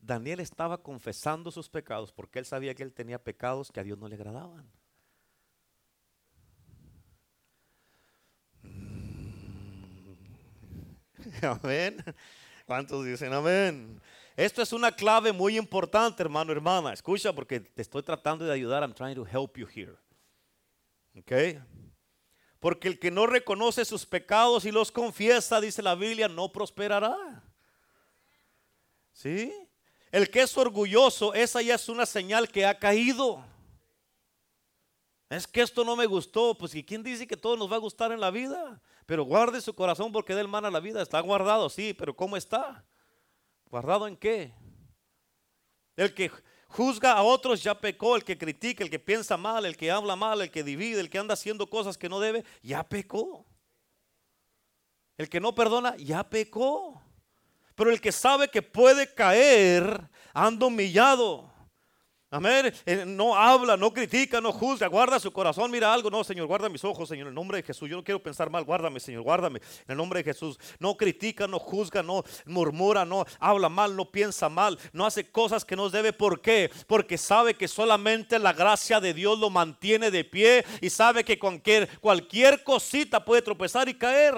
Daniel 0.00 0.40
estaba 0.40 0.82
confesando 0.82 1.50
sus 1.50 1.68
pecados 1.68 2.12
porque 2.12 2.38
él 2.38 2.46
sabía 2.46 2.74
que 2.74 2.82
él 2.82 2.92
tenía 2.92 3.22
pecados 3.22 3.70
que 3.70 3.80
a 3.80 3.84
Dios 3.84 3.98
no 3.98 4.08
le 4.08 4.16
agradaban. 4.16 4.70
Amén. 11.42 12.02
¿Cuántos 12.70 13.04
dicen 13.04 13.32
amén? 13.32 14.00
Esto 14.36 14.62
es 14.62 14.72
una 14.72 14.92
clave 14.92 15.32
muy 15.32 15.58
importante, 15.58 16.22
hermano, 16.22 16.52
hermana. 16.52 16.92
Escucha 16.92 17.32
porque 17.32 17.58
te 17.58 17.82
estoy 17.82 18.00
tratando 18.00 18.44
de 18.44 18.52
ayudar. 18.52 18.84
I'm 18.84 18.94
trying 18.94 19.16
to 19.16 19.26
help 19.26 19.58
you 19.58 19.66
here. 19.66 19.96
¿Ok? 21.18 21.60
Porque 22.60 22.86
el 22.86 23.00
que 23.00 23.10
no 23.10 23.26
reconoce 23.26 23.84
sus 23.84 24.06
pecados 24.06 24.64
y 24.66 24.70
los 24.70 24.92
confiesa, 24.92 25.60
dice 25.60 25.82
la 25.82 25.96
Biblia, 25.96 26.28
no 26.28 26.52
prosperará. 26.52 27.42
¿Sí? 29.14 29.52
El 30.12 30.30
que 30.30 30.42
es 30.42 30.56
orgulloso, 30.56 31.34
esa 31.34 31.62
ya 31.62 31.74
es 31.74 31.88
una 31.88 32.06
señal 32.06 32.48
que 32.48 32.66
ha 32.66 32.78
caído. 32.78 33.44
Es 35.28 35.44
que 35.48 35.62
esto 35.62 35.82
no 35.82 35.96
me 35.96 36.06
gustó. 36.06 36.56
Pues 36.56 36.72
¿y 36.76 36.84
quién 36.84 37.02
dice 37.02 37.26
que 37.26 37.36
todo 37.36 37.56
nos 37.56 37.68
va 37.68 37.74
a 37.74 37.80
gustar 37.80 38.12
en 38.12 38.20
la 38.20 38.30
vida? 38.30 38.80
Pero 39.10 39.24
guarde 39.24 39.60
su 39.60 39.74
corazón 39.74 40.12
porque 40.12 40.36
del 40.36 40.46
mal 40.46 40.64
a 40.64 40.70
la 40.70 40.78
vida. 40.78 41.02
Está 41.02 41.18
guardado, 41.18 41.68
sí, 41.68 41.92
pero 41.94 42.14
¿cómo 42.14 42.36
está? 42.36 42.84
¿Guardado 43.68 44.06
en 44.06 44.16
qué? 44.16 44.54
El 45.96 46.14
que 46.14 46.30
juzga 46.68 47.14
a 47.14 47.22
otros 47.24 47.60
ya 47.60 47.74
pecó, 47.74 48.14
el 48.14 48.22
que 48.22 48.38
critica, 48.38 48.84
el 48.84 48.88
que 48.88 49.00
piensa 49.00 49.36
mal, 49.36 49.66
el 49.66 49.76
que 49.76 49.90
habla 49.90 50.14
mal, 50.14 50.42
el 50.42 50.52
que 50.52 50.62
divide, 50.62 51.00
el 51.00 51.10
que 51.10 51.18
anda 51.18 51.34
haciendo 51.34 51.68
cosas 51.68 51.98
que 51.98 52.08
no 52.08 52.20
debe, 52.20 52.44
ya 52.62 52.84
pecó. 52.84 53.44
El 55.18 55.28
que 55.28 55.40
no 55.40 55.56
perdona, 55.56 55.96
ya 55.96 56.22
pecó. 56.22 57.02
Pero 57.74 57.90
el 57.90 58.00
que 58.00 58.12
sabe 58.12 58.46
que 58.46 58.62
puede 58.62 59.12
caer, 59.12 60.08
anda 60.32 60.66
humillado. 60.66 61.49
Amén. 62.32 62.72
Eh, 62.86 63.04
no 63.04 63.34
habla, 63.34 63.76
no 63.76 63.92
critica, 63.92 64.40
no 64.40 64.52
juzga, 64.52 64.86
guarda 64.86 65.18
su 65.18 65.32
corazón. 65.32 65.68
Mira 65.68 65.92
algo, 65.92 66.08
no, 66.10 66.22
Señor, 66.22 66.46
guarda 66.46 66.68
mis 66.68 66.84
ojos, 66.84 67.08
Señor, 67.08 67.26
en 67.26 67.30
el 67.30 67.34
nombre 67.34 67.56
de 67.56 67.64
Jesús. 67.64 67.90
Yo 67.90 67.96
no 67.96 68.04
quiero 68.04 68.22
pensar 68.22 68.48
mal, 68.48 68.62
guárdame, 68.62 69.00
Señor, 69.00 69.22
guárdame, 69.22 69.58
en 69.58 69.90
el 69.90 69.96
nombre 69.96 70.22
de 70.22 70.32
Jesús. 70.32 70.56
No 70.78 70.96
critica, 70.96 71.48
no 71.48 71.58
juzga, 71.58 72.04
no 72.04 72.22
murmura, 72.46 73.04
no 73.04 73.24
habla 73.40 73.68
mal, 73.68 73.96
no 73.96 74.12
piensa 74.12 74.48
mal, 74.48 74.78
no 74.92 75.04
hace 75.04 75.28
cosas 75.28 75.64
que 75.64 75.74
no 75.74 75.90
debe. 75.90 76.12
¿Por 76.12 76.40
qué? 76.40 76.70
Porque 76.86 77.18
sabe 77.18 77.54
que 77.54 77.66
solamente 77.66 78.38
la 78.38 78.52
gracia 78.52 79.00
de 79.00 79.12
Dios 79.12 79.36
lo 79.36 79.50
mantiene 79.50 80.12
de 80.12 80.22
pie 80.22 80.64
y 80.80 80.88
sabe 80.88 81.24
que 81.24 81.36
cualquier, 81.36 81.98
cualquier 81.98 82.62
cosita 82.62 83.24
puede 83.24 83.42
tropezar 83.42 83.88
y 83.88 83.94
caer. 83.94 84.36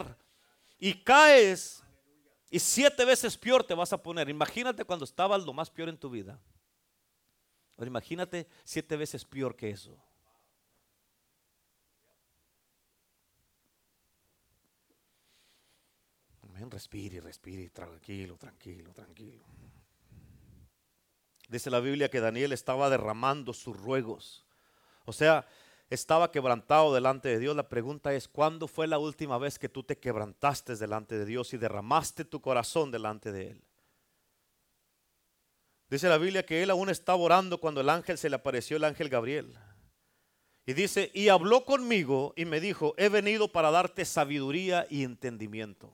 Y 0.79 0.95
caes 0.95 1.85
y 2.51 2.59
siete 2.59 3.05
veces 3.05 3.37
peor 3.37 3.65
te 3.65 3.75
vas 3.75 3.93
a 3.93 4.03
poner. 4.03 4.31
Imagínate 4.31 4.83
cuando 4.83 5.05
estabas 5.05 5.45
lo 5.45 5.53
más 5.53 5.69
peor 5.69 5.91
en 5.91 5.99
tu 5.99 6.09
vida. 6.09 6.41
Ahora 7.83 7.89
imagínate 7.89 8.47
siete 8.63 8.97
veces 8.97 9.25
peor 9.25 9.57
que 9.57 9.71
eso. 9.71 9.99
Respire, 16.71 17.21
respire, 17.21 17.71
tranquilo, 17.71 18.37
tranquilo, 18.37 18.93
tranquilo. 18.93 19.43
Dice 21.49 21.71
la 21.71 21.81
Biblia 21.81 22.09
que 22.09 22.21
Daniel 22.21 22.53
estaba 22.53 22.89
derramando 22.89 23.53
sus 23.53 23.77
ruegos. 23.77 24.47
O 25.05 25.13
sea, 25.13 25.45
estaba 25.91 26.31
quebrantado 26.31 26.95
delante 26.95 27.31
de 27.31 27.41
Dios. 27.41 27.57
La 27.57 27.69
pregunta 27.69 28.15
es, 28.15 28.29
¿cuándo 28.29 28.69
fue 28.69 28.87
la 28.87 29.01
última 29.01 29.39
vez 29.39 29.59
que 29.59 29.69
tú 29.69 29.83
te 29.83 29.99
quebrantaste 29.99 30.77
delante 30.77 31.19
de 31.19 31.25
Dios 31.25 31.53
y 31.53 31.59
derramaste 31.59 32.25
tu 32.25 32.41
corazón 32.41 32.93
delante 32.93 33.33
de 33.33 33.49
Él? 33.49 33.65
Dice 35.93 36.09
la 36.09 36.17
Biblia 36.17 36.47
que 36.47 36.63
Él 36.63 36.71
aún 36.71 36.89
estaba 36.89 37.19
orando 37.19 37.59
cuando 37.59 37.83
el 37.83 37.91
ángel 37.91 38.17
se 38.17 38.31
le 38.31 38.37
apareció, 38.37 38.79
el 38.79 38.85
ángel 38.85 39.11
Gabriel. 39.11 39.55
Y 40.65 40.73
dice, 40.73 41.11
y 41.13 41.29
habló 41.29 41.67
conmigo 41.67 42.33
y 42.35 42.47
me 42.47 42.61
dijo, 42.61 42.95
he 42.97 43.11
venido 43.11 43.53
para 43.53 43.71
darte 43.71 44.07
sabiduría 44.07 44.87
y 44.89 45.03
entendimiento. 45.03 45.93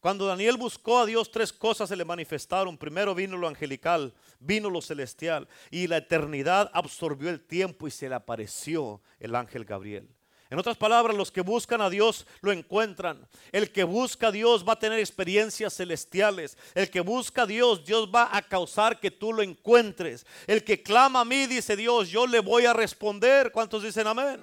Cuando 0.00 0.26
Daniel 0.26 0.56
buscó 0.56 0.98
a 0.98 1.06
Dios, 1.06 1.30
tres 1.30 1.52
cosas 1.52 1.90
se 1.90 1.94
le 1.94 2.04
manifestaron. 2.04 2.76
Primero 2.76 3.14
vino 3.14 3.36
lo 3.36 3.46
angelical, 3.46 4.14
vino 4.40 4.68
lo 4.68 4.82
celestial 4.82 5.46
y 5.70 5.86
la 5.86 5.98
eternidad 5.98 6.68
absorbió 6.74 7.30
el 7.30 7.40
tiempo 7.40 7.86
y 7.86 7.92
se 7.92 8.08
le 8.08 8.16
apareció 8.16 9.00
el 9.20 9.36
ángel 9.36 9.64
Gabriel. 9.64 10.08
En 10.52 10.58
otras 10.58 10.76
palabras, 10.76 11.16
los 11.16 11.32
que 11.32 11.40
buscan 11.40 11.80
a 11.80 11.88
Dios 11.88 12.26
lo 12.42 12.52
encuentran. 12.52 13.26
El 13.52 13.72
que 13.72 13.84
busca 13.84 14.26
a 14.26 14.30
Dios 14.30 14.68
va 14.68 14.74
a 14.74 14.78
tener 14.78 14.98
experiencias 14.98 15.72
celestiales. 15.72 16.58
El 16.74 16.90
que 16.90 17.00
busca 17.00 17.44
a 17.44 17.46
Dios, 17.46 17.86
Dios 17.86 18.10
va 18.14 18.28
a 18.30 18.42
causar 18.42 19.00
que 19.00 19.10
tú 19.10 19.32
lo 19.32 19.40
encuentres. 19.40 20.26
El 20.46 20.62
que 20.62 20.82
clama 20.82 21.20
a 21.20 21.24
mí, 21.24 21.46
dice 21.46 21.74
Dios, 21.74 22.10
yo 22.10 22.26
le 22.26 22.40
voy 22.40 22.66
a 22.66 22.74
responder. 22.74 23.50
¿Cuántos 23.50 23.82
dicen 23.82 24.06
amén? 24.06 24.42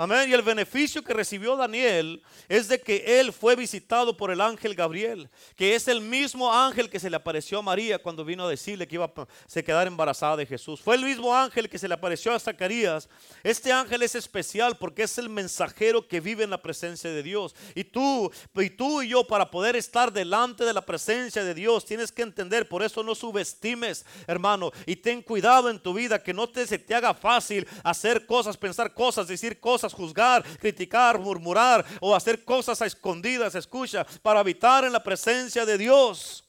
Amén. 0.00 0.30
Y 0.30 0.32
el 0.32 0.40
beneficio 0.40 1.04
que 1.04 1.12
recibió 1.12 1.56
Daniel 1.56 2.22
es 2.48 2.68
de 2.68 2.80
que 2.80 3.20
él 3.20 3.34
fue 3.34 3.54
visitado 3.54 4.16
por 4.16 4.30
el 4.30 4.40
ángel 4.40 4.74
Gabriel, 4.74 5.28
que 5.56 5.74
es 5.74 5.88
el 5.88 6.00
mismo 6.00 6.50
ángel 6.50 6.88
que 6.88 6.98
se 6.98 7.10
le 7.10 7.16
apareció 7.16 7.58
a 7.58 7.62
María 7.62 7.98
cuando 7.98 8.24
vino 8.24 8.46
a 8.46 8.48
decirle 8.48 8.88
que 8.88 8.94
iba 8.94 9.04
a 9.04 9.26
se 9.46 9.62
quedar 9.62 9.86
embarazada 9.86 10.38
de 10.38 10.46
Jesús. 10.46 10.80
Fue 10.80 10.94
el 10.94 11.04
mismo 11.04 11.36
ángel 11.36 11.68
que 11.68 11.78
se 11.78 11.86
le 11.86 11.92
apareció 11.92 12.32
a 12.32 12.40
Zacarías. 12.40 13.10
Este 13.42 13.72
ángel 13.72 14.02
es 14.02 14.14
especial 14.14 14.78
porque 14.78 15.02
es 15.02 15.18
el 15.18 15.28
mensajero 15.28 16.08
que 16.08 16.20
vive 16.20 16.44
en 16.44 16.50
la 16.50 16.62
presencia 16.62 17.10
de 17.10 17.22
Dios. 17.22 17.54
Y 17.74 17.84
tú, 17.84 18.32
y 18.54 18.70
tú 18.70 19.02
y 19.02 19.08
yo 19.08 19.26
para 19.26 19.50
poder 19.50 19.76
estar 19.76 20.10
delante 20.10 20.64
de 20.64 20.72
la 20.72 20.80
presencia 20.80 21.44
de 21.44 21.52
Dios 21.52 21.84
tienes 21.84 22.10
que 22.10 22.22
entender, 22.22 22.66
por 22.70 22.82
eso 22.82 23.02
no 23.02 23.14
subestimes, 23.14 24.06
hermano, 24.26 24.72
y 24.86 24.96
ten 24.96 25.20
cuidado 25.20 25.68
en 25.68 25.78
tu 25.78 25.92
vida 25.92 26.22
que 26.22 26.32
no 26.32 26.48
te 26.48 26.66
se 26.66 26.78
te 26.78 26.94
haga 26.94 27.12
fácil 27.12 27.68
hacer 27.84 28.24
cosas, 28.24 28.56
pensar 28.56 28.94
cosas, 28.94 29.28
decir 29.28 29.60
cosas 29.60 29.89
juzgar, 29.94 30.42
criticar, 30.58 31.18
murmurar 31.18 31.84
o 32.00 32.14
hacer 32.14 32.44
cosas 32.44 32.80
a 32.82 32.86
escondidas, 32.86 33.54
escucha, 33.54 34.06
para 34.22 34.40
habitar 34.40 34.84
en 34.84 34.92
la 34.92 35.02
presencia 35.02 35.64
de 35.64 35.78
Dios. 35.78 36.44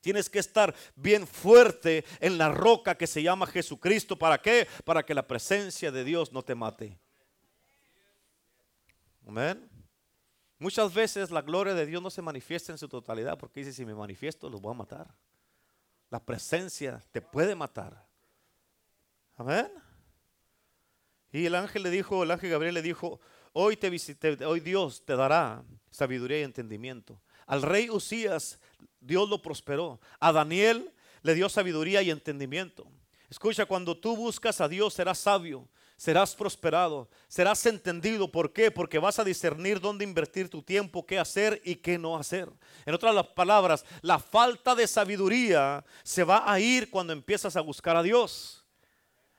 Tienes 0.00 0.28
que 0.28 0.38
estar 0.38 0.74
bien 0.96 1.26
fuerte 1.26 2.04
en 2.20 2.36
la 2.36 2.50
roca 2.50 2.94
que 2.94 3.06
se 3.06 3.22
llama 3.22 3.46
Jesucristo. 3.46 4.18
¿Para 4.18 4.36
qué? 4.36 4.68
Para 4.84 5.02
que 5.02 5.14
la 5.14 5.26
presencia 5.26 5.90
de 5.90 6.04
Dios 6.04 6.30
no 6.30 6.42
te 6.42 6.54
mate. 6.54 6.98
Amén. 9.26 9.66
Muchas 10.58 10.92
veces 10.92 11.30
la 11.30 11.42
gloria 11.42 11.74
de 11.74 11.86
Dios 11.86 12.02
no 12.02 12.10
se 12.10 12.22
manifiesta 12.22 12.72
en 12.72 12.78
su 12.78 12.88
totalidad 12.88 13.38
porque 13.38 13.60
dice, 13.60 13.72
si 13.72 13.84
me 13.84 13.94
manifiesto 13.94 14.48
los 14.48 14.60
voy 14.60 14.74
a 14.74 14.78
matar. 14.78 15.14
La 16.10 16.20
presencia 16.20 17.02
te 17.10 17.20
puede 17.20 17.54
matar. 17.54 18.06
Amén. 19.36 19.70
Y 21.34 21.46
el 21.46 21.56
ángel 21.56 21.82
le 21.82 21.90
dijo, 21.90 22.22
el 22.22 22.30
ángel 22.30 22.50
Gabriel 22.50 22.74
le 22.74 22.82
dijo, 22.82 23.18
hoy 23.52 23.76
te 23.76 23.90
visité, 23.90 24.44
hoy 24.44 24.60
Dios 24.60 25.04
te 25.04 25.16
dará 25.16 25.64
sabiduría 25.90 26.38
y 26.38 26.42
entendimiento. 26.44 27.20
Al 27.48 27.62
rey 27.62 27.90
Usías 27.90 28.60
Dios 29.00 29.28
lo 29.28 29.42
prosperó. 29.42 30.00
A 30.20 30.30
Daniel 30.30 30.92
le 31.22 31.34
dio 31.34 31.48
sabiduría 31.48 32.02
y 32.02 32.12
entendimiento. 32.12 32.86
Escucha, 33.28 33.66
cuando 33.66 33.96
tú 33.96 34.16
buscas 34.16 34.60
a 34.60 34.68
Dios 34.68 34.94
serás 34.94 35.18
sabio, 35.18 35.68
serás 35.96 36.36
prosperado, 36.36 37.08
serás 37.26 37.66
entendido. 37.66 38.30
¿Por 38.30 38.52
qué? 38.52 38.70
Porque 38.70 39.00
vas 39.00 39.18
a 39.18 39.24
discernir 39.24 39.80
dónde 39.80 40.04
invertir 40.04 40.48
tu 40.48 40.62
tiempo, 40.62 41.04
qué 41.04 41.18
hacer 41.18 41.60
y 41.64 41.74
qué 41.74 41.98
no 41.98 42.16
hacer. 42.16 42.48
En 42.86 42.94
otras 42.94 43.26
palabras, 43.34 43.84
la 44.02 44.20
falta 44.20 44.76
de 44.76 44.86
sabiduría 44.86 45.84
se 46.04 46.22
va 46.22 46.48
a 46.48 46.60
ir 46.60 46.90
cuando 46.90 47.12
empiezas 47.12 47.56
a 47.56 47.60
buscar 47.60 47.96
a 47.96 48.04
Dios. 48.04 48.63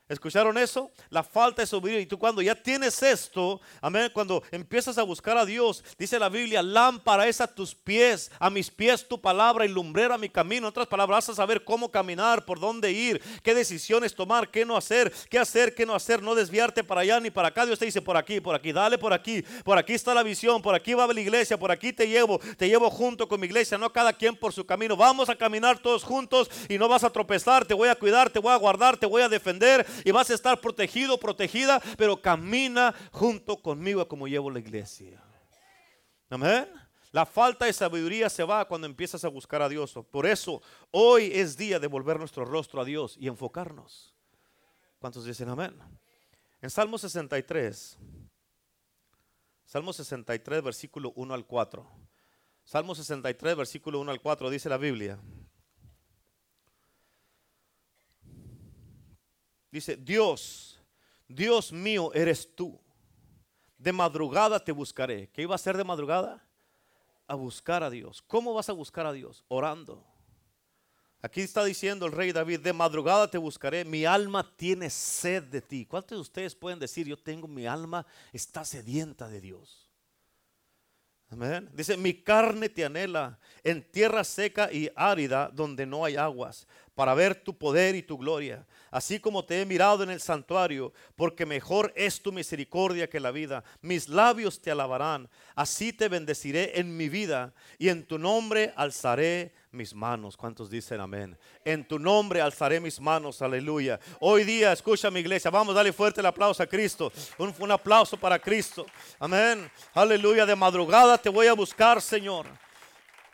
¿Escucharon 0.08 0.56
eso? 0.56 0.90
La 1.10 1.24
falta 1.24 1.62
de 1.62 1.66
sabiduría. 1.66 1.98
Y 1.98 2.06
tú 2.06 2.16
cuando 2.16 2.40
ya 2.40 2.54
tienes 2.54 3.02
esto, 3.02 3.60
amén, 3.80 4.08
cuando 4.14 4.40
empiezas 4.52 4.98
a 4.98 5.02
buscar 5.02 5.36
a 5.36 5.44
Dios, 5.44 5.82
dice 5.98 6.16
la 6.18 6.28
Biblia, 6.28 6.62
lámpara 6.62 7.26
es 7.26 7.40
a 7.40 7.52
tus 7.52 7.74
pies, 7.74 8.30
a 8.38 8.48
mis 8.48 8.70
pies 8.70 9.06
tu 9.08 9.20
palabra 9.20 9.64
y 9.64 9.68
lumbrera 9.68 10.16
mi 10.16 10.28
camino. 10.28 10.66
En 10.66 10.70
otras 10.70 10.86
palabras, 10.86 11.16
vas 11.16 11.28
a 11.30 11.34
saber 11.34 11.64
cómo 11.64 11.90
caminar, 11.90 12.44
por 12.44 12.60
dónde 12.60 12.92
ir, 12.92 13.20
qué 13.42 13.52
decisiones 13.52 14.14
tomar, 14.14 14.50
qué 14.50 14.64
no 14.64 14.76
hacer, 14.76 15.12
qué 15.28 15.40
hacer, 15.40 15.74
qué 15.74 15.84
no 15.84 15.94
hacer, 15.94 16.22
no 16.22 16.36
desviarte 16.36 16.84
para 16.84 17.00
allá 17.00 17.18
ni 17.18 17.30
para 17.30 17.48
acá. 17.48 17.66
Dios 17.66 17.78
te 17.78 17.86
dice 17.86 18.00
por 18.00 18.16
aquí, 18.16 18.40
por 18.40 18.54
aquí, 18.54 18.72
dale 18.72 18.98
por 18.98 19.12
aquí, 19.12 19.42
por 19.64 19.76
aquí 19.76 19.94
está 19.94 20.14
la 20.14 20.22
visión, 20.22 20.62
por 20.62 20.74
aquí 20.76 20.94
va 20.94 21.06
la 21.06 21.20
iglesia, 21.20 21.58
por 21.58 21.72
aquí 21.72 21.92
te 21.92 22.06
llevo, 22.06 22.38
te 22.56 22.68
llevo 22.68 22.90
junto 22.90 23.26
con 23.26 23.40
mi 23.40 23.46
iglesia, 23.46 23.76
no 23.76 23.92
cada 23.92 24.12
quien 24.12 24.36
por 24.36 24.52
su 24.52 24.64
camino. 24.64 24.96
Vamos 24.96 25.28
a 25.28 25.34
caminar 25.34 25.78
todos 25.78 26.04
juntos 26.04 26.48
y 26.68 26.78
no 26.78 26.86
vas 26.86 27.02
a 27.02 27.10
tropezar, 27.10 27.64
te 27.64 27.74
voy 27.74 27.88
a 27.88 27.96
cuidar, 27.96 28.30
te 28.30 28.38
voy 28.38 28.52
a 28.52 28.56
guardar, 28.56 28.96
te 28.96 29.06
voy 29.06 29.22
a 29.22 29.28
defender 29.28 29.86
y 30.04 30.10
vas 30.10 30.30
a 30.30 30.34
estar 30.34 30.60
protegido, 30.60 31.18
protegida, 31.18 31.80
pero 31.96 32.20
camina 32.20 32.94
junto 33.12 33.56
conmigo 33.56 34.06
como 34.08 34.28
llevo 34.28 34.50
la 34.50 34.58
iglesia. 34.58 35.22
Amén. 36.30 36.68
La 37.12 37.24
falta 37.24 37.64
de 37.64 37.72
sabiduría 37.72 38.28
se 38.28 38.44
va 38.44 38.66
cuando 38.66 38.86
empiezas 38.86 39.24
a 39.24 39.28
buscar 39.28 39.62
a 39.62 39.68
Dios. 39.68 39.94
Por 40.10 40.26
eso 40.26 40.60
hoy 40.90 41.30
es 41.32 41.56
día 41.56 41.78
de 41.78 41.86
volver 41.86 42.18
nuestro 42.18 42.44
rostro 42.44 42.80
a 42.80 42.84
Dios 42.84 43.16
y 43.18 43.28
enfocarnos. 43.28 44.14
¿Cuántos 44.98 45.24
dicen 45.24 45.48
amén? 45.48 45.74
En 46.60 46.70
Salmo 46.70 46.98
63, 46.98 47.96
Salmo 49.64 49.92
63, 49.92 50.62
versículo 50.62 51.12
1 51.16 51.34
al 51.34 51.46
4. 51.46 51.86
Salmo 52.64 52.94
63, 52.94 53.56
versículo 53.56 54.00
1 54.00 54.10
al 54.10 54.20
4 54.20 54.50
dice 54.50 54.68
la 54.68 54.76
Biblia. 54.76 55.18
Dice, 59.70 59.96
Dios, 59.96 60.80
Dios 61.28 61.72
mío 61.72 62.12
eres 62.14 62.54
tú. 62.54 62.80
De 63.78 63.92
madrugada 63.92 64.62
te 64.62 64.72
buscaré. 64.72 65.28
¿Qué 65.30 65.42
iba 65.42 65.54
a 65.54 65.56
hacer 65.56 65.76
de 65.76 65.84
madrugada? 65.84 66.42
A 67.26 67.34
buscar 67.34 67.82
a 67.82 67.90
Dios. 67.90 68.22
¿Cómo 68.22 68.54
vas 68.54 68.68
a 68.68 68.72
buscar 68.72 69.06
a 69.06 69.12
Dios? 69.12 69.44
Orando. 69.48 70.04
Aquí 71.22 71.40
está 71.40 71.64
diciendo 71.64 72.06
el 72.06 72.12
rey 72.12 72.30
David, 72.30 72.60
de 72.60 72.72
madrugada 72.72 73.28
te 73.28 73.38
buscaré, 73.38 73.84
mi 73.84 74.04
alma 74.04 74.48
tiene 74.56 74.88
sed 74.90 75.42
de 75.42 75.60
ti. 75.60 75.84
¿Cuántos 75.84 76.16
de 76.16 76.22
ustedes 76.22 76.54
pueden 76.54 76.78
decir, 76.78 77.06
yo 77.06 77.16
tengo 77.16 77.48
mi 77.48 77.66
alma, 77.66 78.06
está 78.32 78.64
sedienta 78.64 79.26
de 79.28 79.40
Dios? 79.40 79.90
Dice, 81.72 81.96
mi 81.96 82.14
carne 82.14 82.68
te 82.68 82.84
anhela 82.84 83.38
en 83.64 83.82
tierra 83.90 84.22
seca 84.22 84.72
y 84.72 84.88
árida 84.94 85.50
donde 85.52 85.84
no 85.84 86.04
hay 86.04 86.16
aguas, 86.16 86.68
para 86.96 87.14
ver 87.14 87.36
tu 87.36 87.56
poder 87.56 87.94
y 87.94 88.02
tu 88.02 88.18
gloria 88.18 88.66
así 88.96 89.20
como 89.20 89.44
te 89.44 89.60
he 89.60 89.66
mirado 89.66 90.02
en 90.02 90.08
el 90.10 90.22
santuario, 90.22 90.90
porque 91.16 91.44
mejor 91.44 91.92
es 91.96 92.22
tu 92.22 92.32
misericordia 92.32 93.10
que 93.10 93.20
la 93.20 93.30
vida. 93.30 93.62
Mis 93.82 94.08
labios 94.08 94.58
te 94.58 94.70
alabarán, 94.70 95.28
así 95.54 95.92
te 95.92 96.08
bendeciré 96.08 96.80
en 96.80 96.96
mi 96.96 97.10
vida, 97.10 97.52
y 97.78 97.90
en 97.90 98.06
tu 98.06 98.18
nombre 98.18 98.72
alzaré 98.74 99.52
mis 99.70 99.92
manos. 99.92 100.34
¿Cuántos 100.34 100.70
dicen 100.70 101.00
amén? 101.02 101.36
En 101.62 101.86
tu 101.86 101.98
nombre 101.98 102.40
alzaré 102.40 102.80
mis 102.80 102.98
manos, 102.98 103.42
aleluya. 103.42 104.00
Hoy 104.18 104.44
día, 104.44 104.72
escucha 104.72 105.10
mi 105.10 105.20
iglesia, 105.20 105.50
vamos 105.50 105.74
a 105.74 105.76
darle 105.76 105.92
fuerte 105.92 106.20
el 106.20 106.26
aplauso 106.26 106.62
a 106.62 106.66
Cristo. 106.66 107.12
Un, 107.36 107.54
un 107.58 107.70
aplauso 107.70 108.16
para 108.16 108.38
Cristo. 108.38 108.86
Amén. 109.18 109.70
Aleluya. 109.92 110.46
De 110.46 110.56
madrugada 110.56 111.18
te 111.18 111.28
voy 111.28 111.48
a 111.48 111.52
buscar, 111.52 112.00
Señor. 112.00 112.46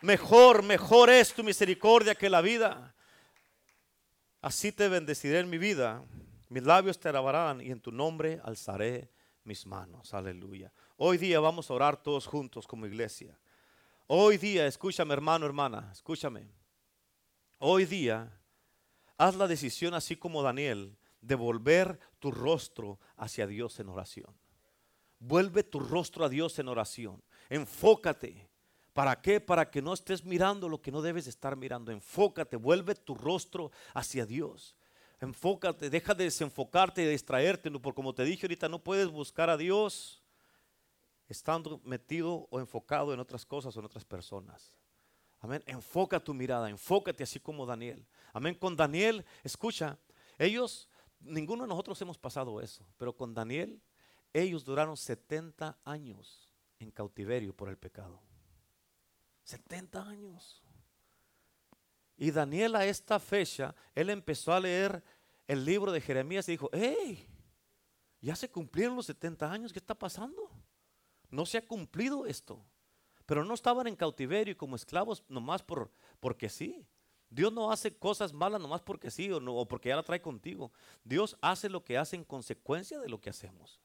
Mejor, 0.00 0.64
mejor 0.64 1.08
es 1.08 1.32
tu 1.32 1.44
misericordia 1.44 2.16
que 2.16 2.28
la 2.28 2.40
vida. 2.40 2.92
Así 4.42 4.72
te 4.72 4.88
bendeciré 4.88 5.38
en 5.38 5.48
mi 5.48 5.56
vida, 5.56 6.04
mis 6.48 6.64
labios 6.64 6.98
te 6.98 7.08
alabarán 7.08 7.60
y 7.60 7.70
en 7.70 7.80
tu 7.80 7.92
nombre 7.92 8.40
alzaré 8.42 9.08
mis 9.44 9.64
manos. 9.66 10.12
Aleluya. 10.12 10.72
Hoy 10.96 11.16
día 11.16 11.38
vamos 11.38 11.70
a 11.70 11.74
orar 11.74 12.02
todos 12.02 12.26
juntos 12.26 12.66
como 12.66 12.84
iglesia. 12.84 13.38
Hoy 14.08 14.38
día, 14.38 14.66
escúchame 14.66 15.14
hermano, 15.14 15.46
hermana, 15.46 15.88
escúchame. 15.92 16.48
Hoy 17.58 17.84
día, 17.84 18.36
haz 19.16 19.36
la 19.36 19.46
decisión 19.46 19.94
así 19.94 20.16
como 20.16 20.42
Daniel 20.42 20.98
de 21.20 21.36
volver 21.36 22.00
tu 22.18 22.32
rostro 22.32 22.98
hacia 23.16 23.46
Dios 23.46 23.78
en 23.78 23.90
oración. 23.90 24.34
Vuelve 25.20 25.62
tu 25.62 25.78
rostro 25.78 26.24
a 26.24 26.28
Dios 26.28 26.58
en 26.58 26.66
oración. 26.66 27.22
Enfócate. 27.48 28.50
¿Para 28.92 29.20
qué? 29.20 29.40
Para 29.40 29.70
que 29.70 29.80
no 29.80 29.94
estés 29.94 30.24
mirando 30.24 30.68
lo 30.68 30.82
que 30.82 30.92
no 30.92 31.00
debes 31.00 31.26
estar 31.26 31.56
mirando. 31.56 31.90
Enfócate, 31.90 32.56
vuelve 32.56 32.94
tu 32.94 33.14
rostro 33.14 33.70
hacia 33.94 34.26
Dios. 34.26 34.76
Enfócate, 35.20 35.88
deja 35.88 36.14
de 36.14 36.24
desenfocarte 36.24 37.02
y 37.02 37.06
de 37.06 37.12
distraerte. 37.12 37.70
Porque 37.70 37.96
como 37.96 38.14
te 38.14 38.24
dije 38.24 38.46
ahorita, 38.46 38.68
no 38.68 38.82
puedes 38.82 39.08
buscar 39.08 39.48
a 39.48 39.56
Dios 39.56 40.22
estando 41.28 41.80
metido 41.84 42.46
o 42.50 42.60
enfocado 42.60 43.14
en 43.14 43.20
otras 43.20 43.46
cosas 43.46 43.74
o 43.76 43.80
en 43.80 43.86
otras 43.86 44.04
personas. 44.04 44.76
Amén. 45.40 45.62
Enfoca 45.66 46.20
tu 46.20 46.34
mirada, 46.34 46.68
enfócate 46.68 47.24
así 47.24 47.40
como 47.40 47.66
Daniel. 47.66 48.06
Amén. 48.32 48.54
Con 48.54 48.76
Daniel, 48.76 49.24
escucha, 49.42 49.98
ellos, 50.38 50.88
ninguno 51.20 51.64
de 51.64 51.68
nosotros 51.68 52.00
hemos 52.02 52.18
pasado 52.18 52.60
eso, 52.60 52.86
pero 52.96 53.16
con 53.16 53.34
Daniel, 53.34 53.80
ellos 54.32 54.64
duraron 54.64 54.96
70 54.96 55.78
años 55.84 56.48
en 56.78 56.90
cautiverio 56.90 57.54
por 57.54 57.68
el 57.68 57.76
pecado. 57.76 58.20
70 59.44 60.02
años. 60.02 60.62
Y 62.16 62.30
Daniel 62.30 62.76
a 62.76 62.86
esta 62.86 63.18
fecha, 63.18 63.74
él 63.94 64.10
empezó 64.10 64.52
a 64.52 64.60
leer 64.60 65.02
el 65.46 65.64
libro 65.64 65.90
de 65.92 66.00
Jeremías 66.00 66.48
y 66.48 66.52
dijo, 66.52 66.70
hey, 66.72 67.26
ya 68.20 68.36
se 68.36 68.50
cumplieron 68.50 68.96
los 68.96 69.06
70 69.06 69.50
años, 69.50 69.72
¿qué 69.72 69.78
está 69.78 69.94
pasando? 69.94 70.50
No 71.30 71.44
se 71.46 71.58
ha 71.58 71.66
cumplido 71.66 72.26
esto. 72.26 72.64
Pero 73.26 73.44
no 73.44 73.54
estaban 73.54 73.86
en 73.86 73.96
cautiverio 73.96 74.52
y 74.52 74.56
como 74.56 74.76
esclavos 74.76 75.24
nomás 75.28 75.62
por, 75.62 75.90
porque 76.20 76.48
sí. 76.48 76.86
Dios 77.30 77.52
no 77.52 77.72
hace 77.72 77.96
cosas 77.96 78.32
malas 78.32 78.60
nomás 78.60 78.82
porque 78.82 79.10
sí 79.10 79.32
o, 79.32 79.40
no, 79.40 79.56
o 79.56 79.66
porque 79.66 79.88
ya 79.88 79.96
la 79.96 80.02
trae 80.02 80.20
contigo. 80.20 80.70
Dios 81.02 81.36
hace 81.40 81.68
lo 81.68 81.82
que 81.82 81.96
hace 81.96 82.16
en 82.16 82.24
consecuencia 82.24 83.00
de 83.00 83.08
lo 83.08 83.20
que 83.20 83.30
hacemos. 83.30 83.80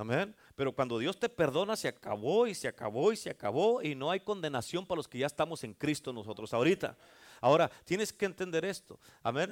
Amén. 0.00 0.34
Pero 0.54 0.74
cuando 0.74 0.98
Dios 0.98 1.20
te 1.20 1.28
perdona, 1.28 1.76
se 1.76 1.86
acabó 1.86 2.46
y 2.46 2.54
se 2.54 2.68
acabó 2.68 3.12
y 3.12 3.16
se 3.16 3.28
acabó 3.28 3.82
y 3.82 3.94
no 3.94 4.10
hay 4.10 4.20
condenación 4.20 4.86
para 4.86 4.96
los 4.96 5.06
que 5.06 5.18
ya 5.18 5.26
estamos 5.26 5.62
en 5.62 5.74
Cristo 5.74 6.10
nosotros 6.10 6.54
ahorita. 6.54 6.96
Ahora, 7.42 7.70
tienes 7.84 8.10
que 8.10 8.24
entender 8.24 8.64
esto. 8.64 8.98
Amén. 9.22 9.50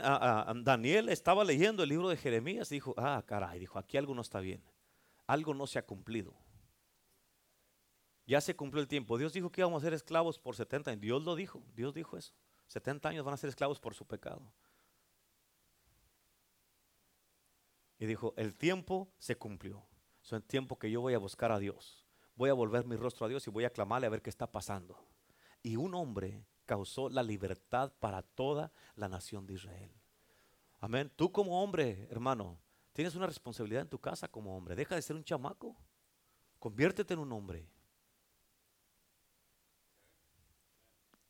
Daniel 0.64 1.10
estaba 1.10 1.44
leyendo 1.44 1.82
el 1.82 1.90
libro 1.90 2.08
de 2.08 2.16
Jeremías 2.16 2.72
y 2.72 2.76
dijo, 2.76 2.94
ah, 2.96 3.22
caray, 3.26 3.58
dijo, 3.58 3.78
aquí 3.78 3.98
algo 3.98 4.14
no 4.14 4.22
está 4.22 4.40
bien. 4.40 4.62
Algo 5.26 5.52
no 5.52 5.66
se 5.66 5.78
ha 5.78 5.82
cumplido. 5.84 6.34
Ya 8.26 8.40
se 8.40 8.56
cumplió 8.56 8.80
el 8.80 8.88
tiempo. 8.88 9.18
Dios 9.18 9.34
dijo 9.34 9.52
que 9.52 9.60
íbamos 9.60 9.82
a 9.82 9.84
ser 9.84 9.92
esclavos 9.92 10.38
por 10.38 10.56
70 10.56 10.92
años. 10.92 11.02
Dios 11.02 11.22
lo 11.24 11.36
dijo. 11.36 11.62
Dios 11.74 11.92
dijo 11.92 12.16
eso. 12.16 12.32
70 12.68 13.06
años 13.10 13.24
van 13.24 13.34
a 13.34 13.36
ser 13.36 13.50
esclavos 13.50 13.78
por 13.78 13.94
su 13.94 14.06
pecado. 14.06 14.50
Y 17.98 18.06
dijo, 18.06 18.32
el 18.38 18.54
tiempo 18.54 19.12
se 19.18 19.36
cumplió. 19.36 19.84
Son 20.28 20.42
tiempo 20.42 20.78
que 20.78 20.90
yo 20.90 21.00
voy 21.00 21.14
a 21.14 21.18
buscar 21.18 21.50
a 21.52 21.58
Dios. 21.58 22.04
Voy 22.34 22.50
a 22.50 22.52
volver 22.52 22.84
mi 22.84 22.96
rostro 22.96 23.24
a 23.24 23.30
Dios 23.30 23.46
y 23.46 23.50
voy 23.50 23.64
a 23.64 23.70
clamarle 23.70 24.06
a 24.06 24.10
ver 24.10 24.20
qué 24.20 24.28
está 24.28 24.46
pasando. 24.46 25.02
Y 25.62 25.76
un 25.76 25.94
hombre 25.94 26.44
causó 26.66 27.08
la 27.08 27.22
libertad 27.22 27.94
para 27.98 28.20
toda 28.20 28.70
la 28.94 29.08
nación 29.08 29.46
de 29.46 29.54
Israel. 29.54 29.90
Amén. 30.80 31.10
Tú 31.16 31.32
como 31.32 31.62
hombre, 31.62 32.06
hermano, 32.10 32.60
tienes 32.92 33.14
una 33.14 33.26
responsabilidad 33.26 33.80
en 33.80 33.88
tu 33.88 33.98
casa 33.98 34.28
como 34.28 34.54
hombre. 34.54 34.76
Deja 34.76 34.94
de 34.94 35.00
ser 35.00 35.16
un 35.16 35.24
chamaco. 35.24 35.74
Conviértete 36.58 37.14
en 37.14 37.20
un 37.20 37.32
hombre. 37.32 37.66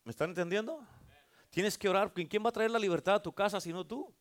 ¿Me 0.03 0.11
están 0.11 0.30
entendiendo? 0.30 0.84
Tienes 1.51 1.78
que 1.78 1.88
orar. 1.88 2.12
¿Quién 2.12 2.44
va 2.44 2.49
a 2.49 2.53
traer 2.53 2.72
la 2.72 2.80
libertad 2.80 3.14
a 3.14 3.22
tu 3.22 3.32
casa 3.32 3.61
sino 3.61 3.86
tú? 3.86 4.12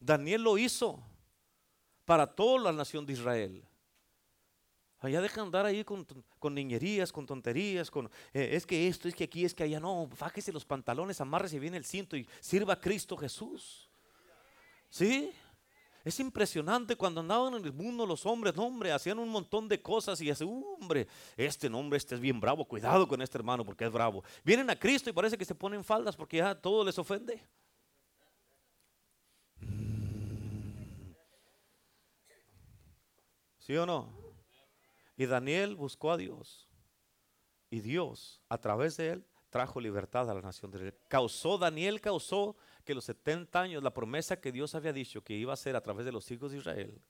Daniel 0.00 0.42
lo 0.42 0.58
hizo 0.58 1.00
para 2.04 2.26
toda 2.26 2.58
la 2.64 2.72
nación 2.72 3.06
de 3.06 3.12
Israel. 3.12 3.67
Allá 5.00 5.20
dejan 5.20 5.44
andar 5.44 5.64
ahí 5.64 5.84
con, 5.84 6.06
niñerías, 6.54 7.12
con 7.12 7.24
tonterías, 7.24 7.90
con 7.90 8.10
eh, 8.32 8.50
es 8.52 8.66
que 8.66 8.88
esto, 8.88 9.06
es 9.06 9.14
que 9.14 9.24
aquí, 9.24 9.44
es 9.44 9.54
que 9.54 9.62
allá. 9.62 9.78
No, 9.78 10.08
fájese 10.12 10.52
los 10.52 10.64
pantalones, 10.64 11.20
amárrese 11.20 11.60
bien 11.60 11.74
el 11.74 11.84
cinto 11.84 12.16
y 12.16 12.26
sirva 12.40 12.74
a 12.74 12.80
Cristo 12.80 13.16
Jesús. 13.16 13.88
¿Sí? 14.90 15.30
Es 16.04 16.18
impresionante 16.18 16.96
cuando 16.96 17.20
andaban 17.20 17.54
en 17.54 17.64
el 17.64 17.72
mundo 17.72 18.06
los 18.06 18.24
hombres, 18.24 18.56
no, 18.56 18.64
hombre, 18.64 18.90
hacían 18.90 19.18
un 19.18 19.28
montón 19.28 19.68
de 19.68 19.80
cosas 19.80 20.20
y 20.20 20.30
hace, 20.30 20.44
hombre, 20.44 21.06
este 21.36 21.68
nombre, 21.68 21.96
este 21.96 22.14
es 22.14 22.20
bien 22.20 22.40
bravo, 22.40 22.64
cuidado 22.64 23.06
con 23.06 23.20
este 23.22 23.36
hermano 23.38 23.64
porque 23.64 23.84
es 23.84 23.92
bravo. 23.92 24.24
Vienen 24.44 24.70
a 24.70 24.78
Cristo 24.78 25.10
y 25.10 25.12
parece 25.12 25.36
que 25.36 25.44
se 25.44 25.54
ponen 25.54 25.84
faldas 25.84 26.16
porque 26.16 26.38
ya 26.38 26.54
todo 26.54 26.84
les 26.84 26.98
ofende. 26.98 27.40
¿Sí 33.58 33.76
o 33.76 33.84
no? 33.84 34.27
Y 35.18 35.26
Daniel 35.26 35.74
buscó 35.74 36.12
a 36.12 36.16
Dios. 36.16 36.68
Y 37.70 37.80
Dios, 37.80 38.40
a 38.48 38.56
través 38.58 38.96
de 38.96 39.10
él, 39.10 39.26
trajo 39.50 39.80
libertad 39.80 40.30
a 40.30 40.34
la 40.34 40.40
nación 40.40 40.70
de 40.70 40.78
Israel. 40.78 40.94
Causó, 41.08 41.58
Daniel 41.58 42.00
causó 42.00 42.56
que 42.84 42.94
los 42.94 43.04
70 43.06 43.60
años, 43.60 43.82
la 43.82 43.92
promesa 43.92 44.40
que 44.40 44.52
Dios 44.52 44.76
había 44.76 44.92
dicho 44.92 45.24
que 45.24 45.34
iba 45.34 45.52
a 45.52 45.54
hacer 45.54 45.74
a 45.74 45.82
través 45.82 46.06
de 46.06 46.12
los 46.12 46.30
hijos 46.30 46.52
de 46.52 46.58
Israel, 46.58 47.02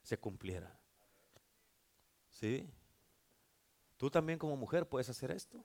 se 0.00 0.16
cumpliera. 0.16 0.78
¿Sí? 2.30 2.70
Tú 3.96 4.10
también 4.10 4.38
como 4.38 4.56
mujer 4.56 4.88
puedes 4.88 5.08
hacer 5.08 5.32
esto. 5.32 5.64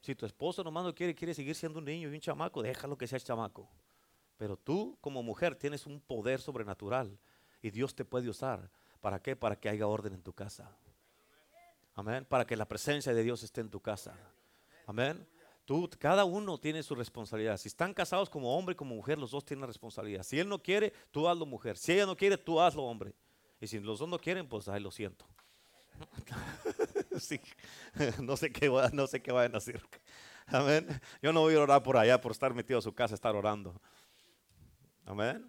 Si 0.00 0.14
tu 0.14 0.24
esposo 0.24 0.62
nomás 0.62 0.84
no 0.84 0.94
quiere, 0.94 1.16
quiere 1.16 1.34
seguir 1.34 1.56
siendo 1.56 1.80
un 1.80 1.86
niño 1.86 2.08
y 2.08 2.14
un 2.14 2.20
chamaco, 2.20 2.62
déjalo 2.62 2.96
que 2.96 3.08
sea 3.08 3.18
chamaco. 3.18 3.68
Pero 4.36 4.56
tú 4.56 4.96
como 5.00 5.24
mujer 5.24 5.56
tienes 5.56 5.84
un 5.84 6.00
poder 6.00 6.40
sobrenatural 6.40 7.18
y 7.60 7.70
Dios 7.70 7.96
te 7.96 8.04
puede 8.04 8.28
usar. 8.28 8.70
¿Para 9.00 9.20
qué? 9.20 9.34
Para 9.34 9.58
que 9.58 9.68
haya 9.68 9.88
orden 9.88 10.14
en 10.14 10.22
tu 10.22 10.32
casa. 10.32 10.78
Amén. 11.98 12.24
Para 12.24 12.46
que 12.46 12.56
la 12.56 12.64
presencia 12.64 13.12
de 13.12 13.24
Dios 13.24 13.42
esté 13.42 13.60
en 13.60 13.68
tu 13.68 13.80
casa. 13.80 14.16
Amén. 14.86 15.26
Tú, 15.64 15.90
cada 15.98 16.24
uno 16.24 16.56
tiene 16.56 16.80
su 16.84 16.94
responsabilidad. 16.94 17.56
Si 17.56 17.66
están 17.66 17.92
casados 17.92 18.30
como 18.30 18.56
hombre 18.56 18.74
y 18.74 18.76
como 18.76 18.94
mujer, 18.94 19.18
los 19.18 19.32
dos 19.32 19.44
tienen 19.44 19.66
responsabilidad. 19.66 20.22
Si 20.22 20.38
él 20.38 20.48
no 20.48 20.62
quiere, 20.62 20.92
tú 21.10 21.28
hazlo 21.28 21.44
mujer. 21.44 21.76
Si 21.76 21.92
ella 21.92 22.06
no 22.06 22.16
quiere, 22.16 22.38
tú 22.38 22.60
hazlo 22.60 22.84
hombre. 22.84 23.16
Y 23.60 23.66
si 23.66 23.80
los 23.80 23.98
dos 23.98 24.08
no 24.08 24.16
quieren, 24.16 24.48
pues 24.48 24.68
ahí 24.68 24.80
lo 24.80 24.92
siento. 24.92 25.26
no 27.10 27.18
sé 27.18 27.40
qué, 28.52 28.72
no 28.92 29.08
sé 29.08 29.20
qué 29.20 29.32
vayan 29.32 29.56
a 29.56 29.58
decir. 29.58 29.82
Amén. 30.46 30.86
Yo 31.20 31.32
no 31.32 31.40
voy 31.40 31.56
a 31.56 31.60
orar 31.60 31.82
por 31.82 31.96
allá 31.96 32.20
por 32.20 32.30
estar 32.30 32.54
metido 32.54 32.78
en 32.78 32.82
su 32.82 32.94
casa, 32.94 33.16
estar 33.16 33.34
orando. 33.34 33.74
Amén. 35.04 35.44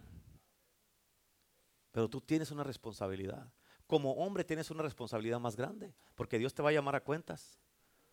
Pero 1.92 2.10
tú 2.10 2.20
tienes 2.20 2.50
una 2.50 2.64
responsabilidad. 2.64 3.48
Como 3.90 4.12
hombre 4.12 4.44
tienes 4.44 4.70
una 4.70 4.84
responsabilidad 4.84 5.40
más 5.40 5.56
grande, 5.56 5.96
porque 6.14 6.38
Dios 6.38 6.54
te 6.54 6.62
va 6.62 6.70
a 6.70 6.72
llamar 6.72 6.96
a 6.96 7.04
cuentas 7.04 7.58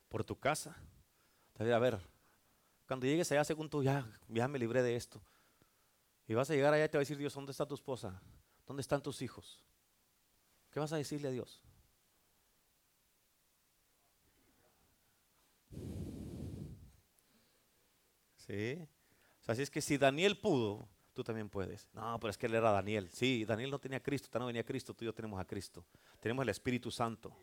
por 0.09 0.25
tu 0.25 0.41
casa. 0.41 0.75
A 1.59 1.79
ver, 1.79 2.01
cuando 2.89 3.05
llegues 3.05 3.31
allá, 3.31 3.45
según 3.45 3.69
tú, 3.69 3.83
ya, 3.83 4.09
me 4.27 4.59
libré 4.59 4.83
de 4.83 4.97
esto. 4.97 5.21
Y 6.27 6.33
vas 6.33 6.49
a 6.49 6.55
llegar 6.55 6.73
allá 6.73 6.87
y 6.87 6.89
te 6.89 6.97
va 6.97 7.01
a 7.01 7.05
decir 7.05 7.19
Dios, 7.19 7.35
¿dónde 7.35 7.53
está 7.53 7.67
tu 7.67 7.75
esposa? 7.75 8.23
¿Dónde 8.67 8.81
están 8.81 9.03
tus 9.03 9.21
hijos? 9.21 9.63
¿Qué 10.71 10.81
vas 10.81 10.95
a 10.95 10.97
decirle 10.97 11.29
a 11.29 11.33
Dios? 11.33 11.63
Sí. 18.47 18.89
Así 19.47 19.61
es 19.61 19.69
que 19.69 19.83
si 19.83 19.99
Daniel 19.99 20.41
pudo, 20.41 20.89
tú 21.17 21.25
también 21.25 21.49
puedes. 21.49 21.89
No, 21.95 22.21
pero 22.21 22.31
es 22.31 22.37
que 22.37 22.45
él 22.45 22.55
era 22.55 22.71
Daniel. 22.71 23.09
Sí, 23.11 23.47
Daniel 23.47 23.71
no 23.71 23.79
tenía 23.79 23.99
a 23.99 24.03
Cristo, 24.03 24.39
no 24.39 24.47
venía 24.47 24.63
Cristo, 24.63 24.93
tú 24.93 25.03
y 25.03 25.07
yo 25.07 25.15
tenemos 25.15 25.41
a 25.41 25.47
Cristo. 25.47 25.87
Tenemos 26.21 26.43
el 26.43 26.51
Espíritu 26.51 26.91
Santo. 26.91 27.35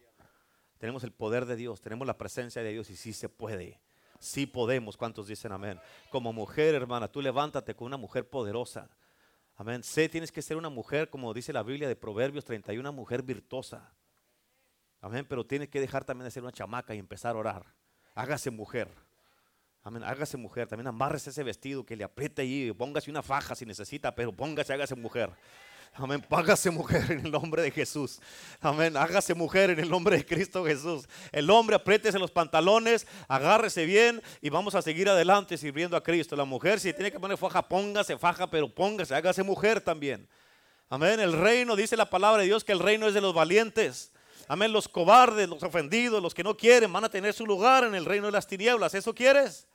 Tenemos 0.77 1.03
el 1.03 1.11
poder 1.11 1.45
de 1.45 1.55
Dios, 1.55 1.81
tenemos 1.81 2.05
la 2.05 2.17
presencia 2.17 2.61
de 2.61 2.71
Dios 2.71 2.89
y 2.91 2.95
sí 2.95 3.13
se 3.13 3.29
puede. 3.29 3.81
Sí 4.19 4.45
podemos. 4.45 4.95
¿Cuántos 4.95 5.27
dicen 5.27 5.51
amén? 5.51 5.79
Como 6.11 6.31
mujer, 6.31 6.75
hermana, 6.75 7.07
tú 7.07 7.21
levántate 7.21 7.75
con 7.75 7.87
una 7.87 7.97
mujer 7.97 8.29
poderosa. 8.29 8.89
Amén. 9.55 9.81
Sé, 9.81 10.07
tienes 10.07 10.31
que 10.31 10.41
ser 10.41 10.55
una 10.55 10.69
mujer, 10.69 11.09
como 11.09 11.33
dice 11.33 11.51
la 11.51 11.63
Biblia 11.63 11.87
de 11.87 11.95
Proverbios 11.95 12.45
31, 12.45 12.79
una 12.79 12.95
mujer 12.95 13.23
virtuosa. 13.23 13.95
Amén. 15.01 15.25
Pero 15.27 15.45
tienes 15.45 15.69
que 15.69 15.81
dejar 15.81 16.05
también 16.05 16.25
de 16.25 16.31
ser 16.31 16.43
una 16.43 16.51
chamaca 16.51 16.93
y 16.93 16.99
empezar 16.99 17.35
a 17.35 17.39
orar. 17.39 17.73
Hágase 18.13 18.51
mujer. 18.51 18.89
Amén. 19.83 20.03
Hágase 20.03 20.37
mujer. 20.37 20.67
También 20.67 20.87
amárrese 20.87 21.29
ese 21.29 21.43
vestido 21.43 21.85
que 21.85 21.95
le 21.95 22.03
apriete 22.03 22.41
ahí. 22.41 22.71
Póngase 22.71 23.11
una 23.11 23.21
faja 23.21 23.53
si 23.53 23.65
necesita, 23.65 24.15
pero 24.15 24.31
póngase, 24.31 24.73
hágase 24.73 24.95
mujer. 24.95 25.29
Amén. 25.95 26.25
Págase 26.27 26.71
mujer 26.71 27.11
en 27.11 27.25
el 27.25 27.31
nombre 27.31 27.61
de 27.61 27.69
Jesús. 27.69 28.19
Amén. 28.61 28.97
Hágase 28.97 29.35
mujer 29.35 29.69
en 29.69 29.79
el 29.79 29.89
nombre 29.89 30.17
de 30.17 30.25
Cristo 30.25 30.65
Jesús. 30.65 31.07
El 31.31 31.49
hombre 31.51 31.75
apriétese 31.75 32.17
los 32.17 32.31
pantalones, 32.31 33.05
agárrese 33.27 33.85
bien 33.85 34.21
y 34.41 34.49
vamos 34.49 34.73
a 34.73 34.81
seguir 34.81 35.07
adelante 35.09 35.57
sirviendo 35.57 35.95
a 35.95 36.01
Cristo. 36.01 36.35
La 36.35 36.45
mujer, 36.45 36.79
si 36.79 36.93
tiene 36.93 37.11
que 37.11 37.19
poner 37.19 37.37
faja, 37.37 37.61
póngase 37.61 38.17
faja, 38.17 38.49
pero 38.49 38.73
póngase, 38.73 39.13
hágase 39.13 39.43
mujer 39.43 39.81
también. 39.81 40.27
Amén. 40.89 41.19
El 41.19 41.33
reino, 41.33 41.75
dice 41.75 41.95
la 41.95 42.09
palabra 42.09 42.41
de 42.41 42.47
Dios, 42.47 42.63
que 42.63 42.71
el 42.71 42.79
reino 42.79 43.07
es 43.07 43.13
de 43.13 43.21
los 43.21 43.33
valientes. 43.33 44.11
Amén. 44.47 44.71
Los 44.71 44.87
cobardes, 44.87 45.47
los 45.47 45.61
ofendidos, 45.61 46.23
los 46.23 46.33
que 46.33 46.43
no 46.43 46.57
quieren, 46.57 46.91
van 46.91 47.03
a 47.03 47.09
tener 47.09 47.33
su 47.33 47.45
lugar 47.45 47.83
en 47.83 47.93
el 47.93 48.05
reino 48.05 48.25
de 48.25 48.31
las 48.31 48.47
tinieblas. 48.47 48.95
¿Eso 48.95 49.13
quieres? 49.13 49.67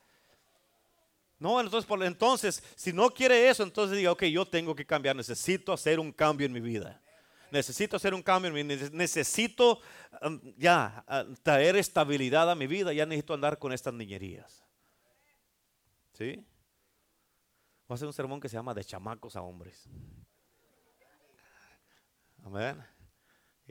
No, 1.39 1.61
entonces, 1.61 1.87
por, 1.87 2.03
entonces, 2.03 2.61
si 2.75 2.91
no 2.91 3.09
quiere 3.09 3.49
eso, 3.49 3.63
entonces 3.63 3.97
diga, 3.97 4.11
ok, 4.11 4.23
yo 4.25 4.45
tengo 4.45 4.75
que 4.75 4.85
cambiar, 4.85 5.15
necesito 5.15 5.71
hacer 5.71 5.99
un 5.99 6.11
cambio 6.11 6.45
en 6.45 6.51
mi 6.51 6.59
vida. 6.59 7.01
Necesito 7.49 7.95
hacer 7.95 8.13
un 8.13 8.21
cambio 8.21 8.49
en 8.49 8.53
mi 8.53 8.75
vida, 8.75 8.89
necesito 8.91 9.79
um, 10.21 10.39
ya 10.57 11.03
traer 11.41 11.77
estabilidad 11.77 12.51
a 12.51 12.55
mi 12.55 12.67
vida, 12.67 12.93
ya 12.93 13.05
necesito 13.05 13.33
andar 13.33 13.57
con 13.57 13.71
estas 13.71 13.93
niñerías. 13.93 14.63
¿Sí? 16.13 16.45
Voy 17.87 17.93
a 17.93 17.95
hacer 17.95 18.07
un 18.07 18.13
sermón 18.13 18.41
que 18.41 18.49
se 18.49 18.55
llama 18.55 18.73
de 18.73 18.83
chamacos 18.83 19.35
a 19.35 19.41
hombres. 19.41 19.89
Amén. 22.43 22.98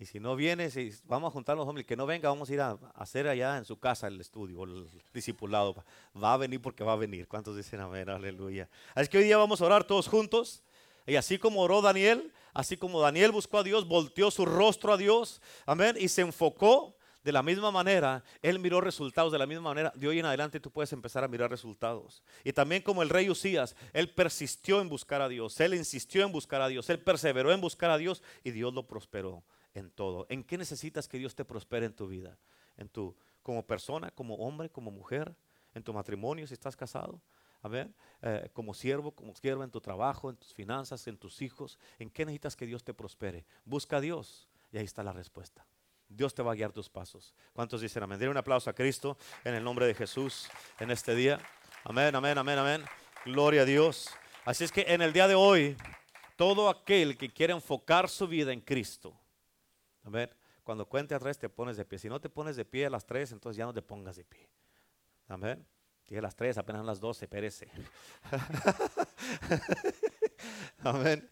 Y 0.01 0.07
si 0.07 0.21
no 0.21 0.37
viene, 0.37 0.71
si 0.71 0.93
vamos 1.07 1.29
a 1.29 1.33
juntar 1.33 1.57
los 1.57 1.67
hombres, 1.67 1.85
que 1.85 1.97
no 1.97 2.07
venga, 2.07 2.29
vamos 2.29 2.49
a 2.49 2.53
ir 2.53 2.61
a, 2.61 2.79
hacer 2.95 3.27
allá 3.27 3.59
en 3.59 3.65
su 3.65 3.81
casa 3.81 4.07
el 4.07 4.21
estudio, 4.21 4.63
el 4.63 4.89
discipulado. 5.13 5.75
Va 6.23 6.35
a 6.35 6.37
venir 6.37 6.63
porque 6.63 6.85
va 6.85 6.93
a 6.93 6.97
venir. 6.97 7.27
¿Cuántos 7.27 7.57
dicen 7.57 7.81
amén? 7.81 8.09
Aleluya. 8.09 8.69
Así 8.95 9.09
que 9.09 9.19
hoy 9.19 9.25
día 9.25 9.37
vamos 9.37 9.61
a 9.61 9.65
orar 9.65 9.83
todos 9.83 10.07
juntos. 10.07 10.63
Y 11.05 11.17
así 11.17 11.37
como 11.37 11.63
oró 11.63 11.83
Daniel, 11.83 12.33
así 12.55 12.77
como 12.77 13.01
Daniel 13.01 13.33
buscó 13.33 13.59
a 13.59 13.65
Dios, 13.65 13.89
volteó 13.89 14.31
su 14.31 14.47
rostro 14.47 14.93
a 14.93 14.97
Dios, 14.97 15.43
amén, 15.67 15.97
y 15.99 16.07
se 16.09 16.21
enfocó 16.21 16.95
de 17.25 17.33
la 17.33 17.43
misma 17.43 17.73
manera, 17.73 18.23
él 18.41 18.59
miró 18.61 18.81
resultados 18.81 19.33
de 19.33 19.39
la 19.39 19.47
misma 19.47 19.65
manera. 19.65 19.93
De 19.97 20.07
hoy 20.07 20.21
en 20.21 20.27
adelante 20.27 20.61
tú 20.61 20.71
puedes 20.71 20.93
empezar 20.93 21.25
a 21.25 21.29
mirar 21.29 21.51
resultados. 21.51 22.23
Y 22.45 22.53
también 22.53 22.83
como 22.83 23.03
el 23.03 23.09
rey 23.09 23.29
Usías, 23.31 23.75
él 23.93 24.11
persistió 24.11 24.81
en 24.81 24.89
buscar 24.89 25.23
a 25.23 25.29
Dios, 25.29 25.59
él 25.61 25.75
insistió 25.75 26.25
en 26.25 26.31
buscar 26.31 26.63
a 26.63 26.69
Dios, 26.69 26.89
él 26.89 27.01
perseveró 27.01 27.53
en 27.53 27.61
buscar 27.61 27.91
a 27.91 27.99
Dios 27.99 28.23
y 28.45 28.53
Dios 28.53 28.73
lo 28.73 28.87
prosperó 28.87 29.43
en 29.79 29.91
todo. 29.91 30.27
¿En 30.29 30.45
qué 30.45 30.59
necesitas 30.59 31.09
que 31.09 31.19
Dios 31.19 31.35
te 31.35 31.45
prospere 31.45 31.87
en 31.87 31.95
tu 31.95 32.07
vida? 32.07 32.39
En 32.77 32.89
tu 32.89 33.17
como 33.43 33.67
persona, 33.67 34.11
como 34.11 34.35
hombre, 34.37 34.69
como 34.69 34.91
mujer, 34.91 35.35
en 35.75 35.83
tu 35.83 35.93
matrimonio 35.93 36.47
si 36.47 36.55
estás 36.55 36.77
casado. 36.77 37.21
Amén. 37.63 37.95
Eh, 38.23 38.51
como 38.53 38.75
siervo, 38.75 39.13
como 39.13 39.35
siervo 39.35 39.65
en 39.65 39.71
tu 39.71 39.81
trabajo, 39.81 40.31
en 40.31 40.37
tus 40.37 40.53
finanzas, 40.55 41.07
en 41.07 41.17
tus 41.17 41.43
hijos. 41.43 41.79
¿En 41.99 42.11
qué 42.11 42.25
necesitas 42.25 42.55
que 42.55 42.67
Dios 42.67 42.85
te 42.85 42.95
prospere? 42.95 43.45
Busca 43.65 43.97
a 43.97 44.01
Dios 44.01 44.49
y 44.71 44.79
ahí 44.79 44.85
está 44.85 45.03
la 45.03 45.13
respuesta. 45.13 45.67
Dios 46.09 46.35
te 46.35 46.43
va 46.43 46.53
a 46.53 46.55
guiar 46.55 46.73
tus 46.73 46.89
pasos. 46.89 47.35
¿Cuántos 47.53 47.81
dicen 47.81 48.03
amén? 48.03 48.19
Dile 48.19 48.31
un 48.31 48.37
aplauso 48.37 48.71
a 48.71 48.75
Cristo 48.75 49.17
en 49.45 49.55
el 49.55 49.65
nombre 49.65 49.87
de 49.87 49.95
Jesús 49.95 50.49
en 50.79 50.91
este 50.91 51.15
día. 51.15 51.41
Amén, 51.85 52.15
amén, 52.15 52.39
amén, 52.39 52.59
amén. 52.59 52.85
Gloria 53.25 53.63
a 53.63 53.65
Dios. 53.65 54.09
Así 54.45 54.65
es 54.65 54.73
que 54.73 54.85
en 54.89 55.03
el 55.03 55.13
día 55.13 55.29
de 55.29 55.35
hoy, 55.35 55.77
todo 56.37 56.71
aquel 56.71 57.19
que 57.19 57.31
quiere 57.31 57.53
enfocar 57.53 58.09
su 58.09 58.27
vida 58.27 58.53
en 58.53 58.61
Cristo, 58.61 59.15
ver, 60.11 60.37
Cuando 60.65 60.87
cuente 60.87 61.15
a 61.15 61.19
tres 61.19 61.39
te 61.39 61.49
pones 61.49 61.77
de 61.77 61.85
pie. 61.85 61.99
Si 61.99 62.09
no 62.09 62.21
te 62.21 62.29
pones 62.29 62.57
de 62.57 62.65
pie 62.65 62.87
a 62.87 62.91
las 62.91 63.07
tres, 63.07 63.33
entonces 63.33 63.57
ya 63.57 63.65
no 63.65 63.73
te 63.73 63.83
pongas 63.83 64.17
de 64.17 64.25
pie. 64.25 64.49
Amén. 65.29 65.65
Dije 66.07 66.23
las 66.23 66.35
tres, 66.35 66.57
apenas 66.57 66.85
las 66.85 67.01
doce, 67.01 67.29
perece. 67.29 67.69
Amén. 70.79 71.29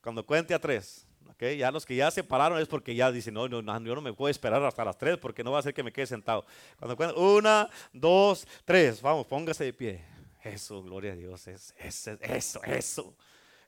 Cuando 0.00 0.24
cuente 0.24 0.54
a 0.54 0.58
tres, 0.58 1.06
okay, 1.28 1.58
ya 1.58 1.70
los 1.70 1.84
que 1.84 1.94
ya 1.94 2.10
se 2.10 2.24
pararon 2.24 2.58
es 2.58 2.66
porque 2.66 2.94
ya 2.94 3.12
dicen, 3.12 3.34
no, 3.34 3.46
no, 3.46 3.60
yo 3.60 3.94
no 3.94 4.00
me 4.00 4.14
puedo 4.14 4.30
esperar 4.30 4.62
hasta 4.64 4.84
las 4.84 4.96
tres 4.96 5.18
porque 5.18 5.44
no 5.44 5.52
va 5.52 5.58
a 5.58 5.62
ser 5.62 5.74
que 5.74 5.82
me 5.82 5.92
quede 5.92 6.06
sentado. 6.06 6.46
Cuando 6.78 6.96
cuente, 6.96 7.18
una, 7.18 7.68
dos, 7.92 8.46
tres, 8.64 9.02
vamos, 9.02 9.26
póngase 9.26 9.64
de 9.64 9.72
pie. 9.74 10.04
Eso, 10.42 10.82
gloria 10.82 11.12
a 11.12 11.16
Dios, 11.16 11.46
es, 11.48 11.74
es, 11.76 12.06
eso, 12.06 12.62
eso. 12.62 13.16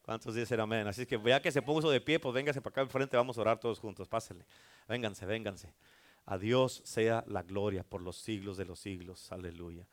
¿Cuántos 0.09 0.35
dicen 0.35 0.59
amén? 0.59 0.87
Así 0.87 1.05
que 1.05 1.19
vea 1.19 1.43
que 1.43 1.53
se 1.53 1.61
puso 1.61 1.91
de 1.91 2.01
pie, 2.01 2.19
pues 2.19 2.33
véngase 2.33 2.63
para 2.63 2.71
acá 2.71 2.81
enfrente, 2.81 3.15
vamos 3.15 3.37
a 3.37 3.43
orar 3.43 3.61
todos 3.61 3.79
juntos, 3.79 4.09
pásenle. 4.09 4.47
Vénganse, 4.89 5.27
vénganse. 5.27 5.75
A 6.25 6.39
Dios 6.39 6.81
sea 6.87 7.23
la 7.27 7.43
gloria 7.43 7.85
por 7.85 8.01
los 8.01 8.17
siglos 8.17 8.57
de 8.57 8.65
los 8.65 8.81
siglos. 8.81 9.31
Aleluya. 9.31 9.87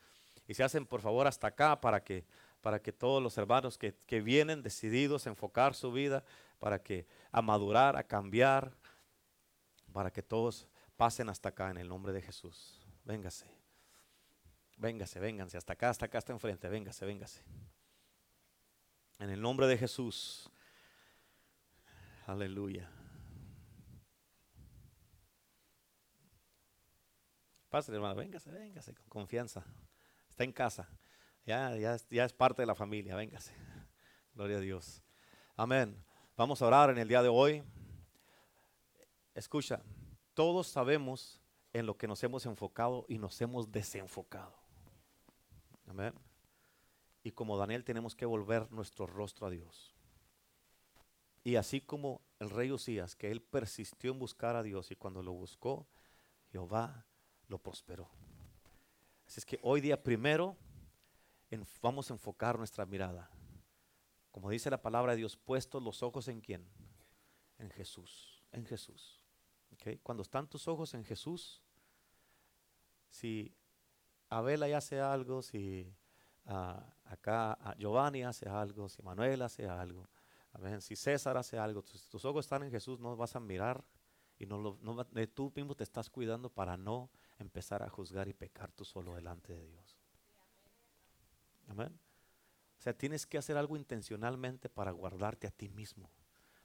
Y 0.47 0.53
se 0.53 0.63
hacen 0.63 0.85
por 0.85 1.01
favor 1.01 1.27
hasta 1.27 1.47
acá 1.47 1.81
para 1.81 2.01
que, 2.01 2.23
para 2.61 2.81
que 2.81 2.93
todos 2.93 3.21
los 3.21 3.37
hermanos 3.37 3.77
que, 3.77 3.93
que 4.07 4.21
vienen 4.21 4.63
decididos 4.63 5.27
a 5.27 5.31
enfocar 5.31 5.75
su 5.75 5.91
vida, 5.91 6.23
para 6.59 6.81
que 6.81 7.05
a 7.33 7.41
madurar, 7.41 7.97
a 7.97 8.03
cambiar, 8.03 8.71
para 9.91 10.11
que 10.11 10.23
todos 10.23 10.65
pasen 10.95 11.27
hasta 11.27 11.49
acá 11.49 11.71
en 11.71 11.77
el 11.77 11.89
nombre 11.89 12.13
de 12.13 12.21
Jesús. 12.21 12.79
Véngase. 13.03 13.47
Véngase, 14.77 15.19
vénganse, 15.19 15.57
hasta 15.57 15.73
acá, 15.73 15.89
hasta 15.89 16.05
acá, 16.05 16.19
hasta 16.19 16.31
enfrente, 16.31 16.69
véngase, 16.69 17.05
véngase. 17.05 17.43
En 19.19 19.29
el 19.29 19.41
nombre 19.41 19.67
de 19.67 19.77
Jesús. 19.77 20.49
Aleluya. 22.25 22.89
Pásale, 27.69 27.97
hermano, 27.97 28.15
véngase, 28.15 28.51
véngase 28.51 28.93
con 28.93 29.07
confianza. 29.07 29.65
Está 30.29 30.43
en 30.43 30.51
casa. 30.51 30.89
Ya, 31.45 31.75
ya, 31.75 31.97
ya 32.09 32.25
es 32.25 32.33
parte 32.33 32.61
de 32.61 32.65
la 32.65 32.75
familia, 32.75 33.15
véngase. 33.15 33.53
Gloria 34.33 34.57
a 34.57 34.61
Dios. 34.61 35.03
Amén. 35.55 36.03
Vamos 36.35 36.61
a 36.61 36.67
orar 36.67 36.89
en 36.89 36.97
el 36.97 37.07
día 37.07 37.21
de 37.21 37.29
hoy. 37.29 37.63
Escucha, 39.33 39.81
todos 40.33 40.67
sabemos 40.67 41.41
en 41.73 41.85
lo 41.85 41.97
que 41.97 42.07
nos 42.07 42.23
hemos 42.23 42.45
enfocado 42.45 43.05
y 43.07 43.17
nos 43.17 43.39
hemos 43.41 43.71
desenfocado. 43.71 44.57
Amén. 45.87 46.13
Y 47.25 47.31
como 47.31 47.57
Daniel 47.57 47.83
tenemos 47.83 48.15
que 48.15 48.27
volver 48.27 48.71
nuestro 48.71 49.07
rostro 49.07 49.47
a 49.47 49.49
Dios. 49.49 49.95
Y 51.43 51.55
así 51.55 51.81
como 51.81 52.21
el 52.37 52.51
rey 52.51 52.71
Usías, 52.71 53.15
que 53.15 53.31
él 53.31 53.41
persistió 53.41 54.11
en 54.11 54.19
buscar 54.19 54.55
a 54.55 54.61
Dios 54.61 54.91
y 54.91 54.95
cuando 54.95 55.23
lo 55.23 55.33
buscó, 55.33 55.87
Jehová 56.51 57.07
lo 57.47 57.57
prosperó. 57.57 58.11
Así 59.25 59.39
es 59.39 59.45
que 59.45 59.57
hoy 59.63 59.81
día 59.81 60.03
primero 60.03 60.55
vamos 61.81 62.11
a 62.11 62.13
enfocar 62.13 62.59
nuestra 62.59 62.85
mirada. 62.85 63.31
Como 64.29 64.51
dice 64.51 64.69
la 64.69 64.83
palabra 64.83 65.13
de 65.13 65.17
Dios, 65.17 65.35
puestos 65.35 65.81
los 65.81 66.03
ojos 66.03 66.27
en 66.27 66.41
quién? 66.41 66.69
En 67.57 67.71
Jesús, 67.71 68.43
en 68.51 68.67
Jesús. 68.67 69.25
Cuando 70.03 70.21
están 70.21 70.47
tus 70.47 70.67
ojos 70.67 70.93
en 70.93 71.03
Jesús, 71.03 71.59
si 73.09 73.51
Abel 74.29 74.61
ahí 74.61 74.73
hace 74.73 75.01
algo, 75.01 75.41
si 75.41 75.91
ah, 76.45 76.94
acá 77.05 77.57
Giovanni 77.77 78.23
hace 78.23 78.49
algo, 78.49 78.89
si 78.89 79.01
Manuel 79.01 79.41
hace 79.41 79.67
algo, 79.67 80.07
si 80.79 80.95
César 80.95 81.37
hace 81.37 81.57
algo, 81.57 81.83
tus, 81.83 82.09
tus, 82.09 82.23
ojos 82.25 82.45
están 82.45 82.63
en 82.63 82.71
Jesús, 82.71 82.99
no 82.99 83.15
vas 83.15 83.35
a 83.35 83.39
mirar 83.39 83.83
y 84.37 84.45
no, 84.45 84.57
lo, 84.57 84.77
no 84.81 85.05
tú 85.27 85.51
mismo 85.55 85.75
te 85.75 85.83
estás 85.83 86.09
cuidando 86.09 86.49
para 86.49 86.77
no 86.77 87.09
empezar 87.39 87.83
a 87.83 87.89
juzgar 87.89 88.27
y 88.27 88.33
pecar 88.33 88.71
tú 88.71 88.85
solo 88.85 89.15
delante 89.15 89.53
de 89.53 89.65
Dios. 89.67 89.97
Amén. 91.67 91.97
O 92.77 92.81
sea, 92.81 92.93
tienes 92.93 93.25
que 93.25 93.37
hacer 93.37 93.57
algo 93.57 93.75
intencionalmente 93.75 94.69
para 94.69 94.91
guardarte 94.91 95.47
a 95.47 95.51
ti 95.51 95.69
mismo. 95.69 96.11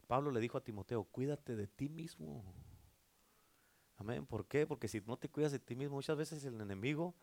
Pablo 0.06 0.30
le 0.30 0.40
dijo 0.40 0.58
a 0.58 0.64
Timoteo, 0.64 1.04
cuídate 1.04 1.56
de 1.56 1.66
ti 1.66 1.88
mismo. 1.88 2.44
Amén. 3.96 4.26
¿Por 4.26 4.46
qué? 4.46 4.66
Porque 4.66 4.88
si 4.88 5.00
no 5.02 5.16
te 5.16 5.28
cuidas 5.28 5.52
de 5.52 5.58
ti 5.58 5.76
mismo, 5.76 5.96
muchas 5.96 6.16
veces 6.16 6.44
el 6.44 6.60
enemigo 6.60 7.14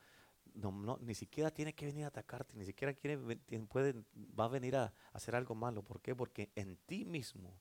no, 0.56 0.98
ni 1.02 1.16
siquiera 1.16 1.52
tiene 1.52 1.74
que 1.74 1.86
venir 1.86 2.06
a 2.06 2.08
atacarte, 2.08 2.56
ni 2.56 2.66
siquiera 2.66 2.94
quiere, 2.94 3.18
puede, 3.68 3.94
va 4.16 4.46
a 4.46 4.50
venir 4.50 4.76
a, 4.76 4.94
hacer 5.14 5.36
algo 5.36 5.56
malo. 5.56 5.84
¿Por 5.84 6.02
qué? 6.02 6.16
Porque 6.16 6.52
en 6.56 6.78
ti 6.86 7.06
mismo 7.06 7.60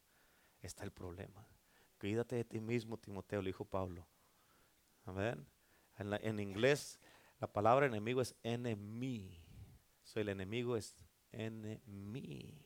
está 0.62 0.84
el 0.84 0.92
problema. 0.92 1.46
Cuídate 1.98 2.36
de 2.36 2.44
ti 2.44 2.60
mismo, 2.60 2.98
Timoteo, 2.98 3.42
le 3.42 3.48
dijo 3.48 3.64
Pablo. 3.64 4.06
Amén. 5.04 5.46
En, 5.98 6.40
inglés, 6.40 7.00
la 7.40 7.50
palabra 7.50 7.86
enemigo 7.86 8.20
es 8.20 8.34
enemy. 8.42 9.42
So, 10.02 10.20
el 10.20 10.28
enemigo 10.28 10.76
es 10.76 10.94
enemy. 11.32 12.62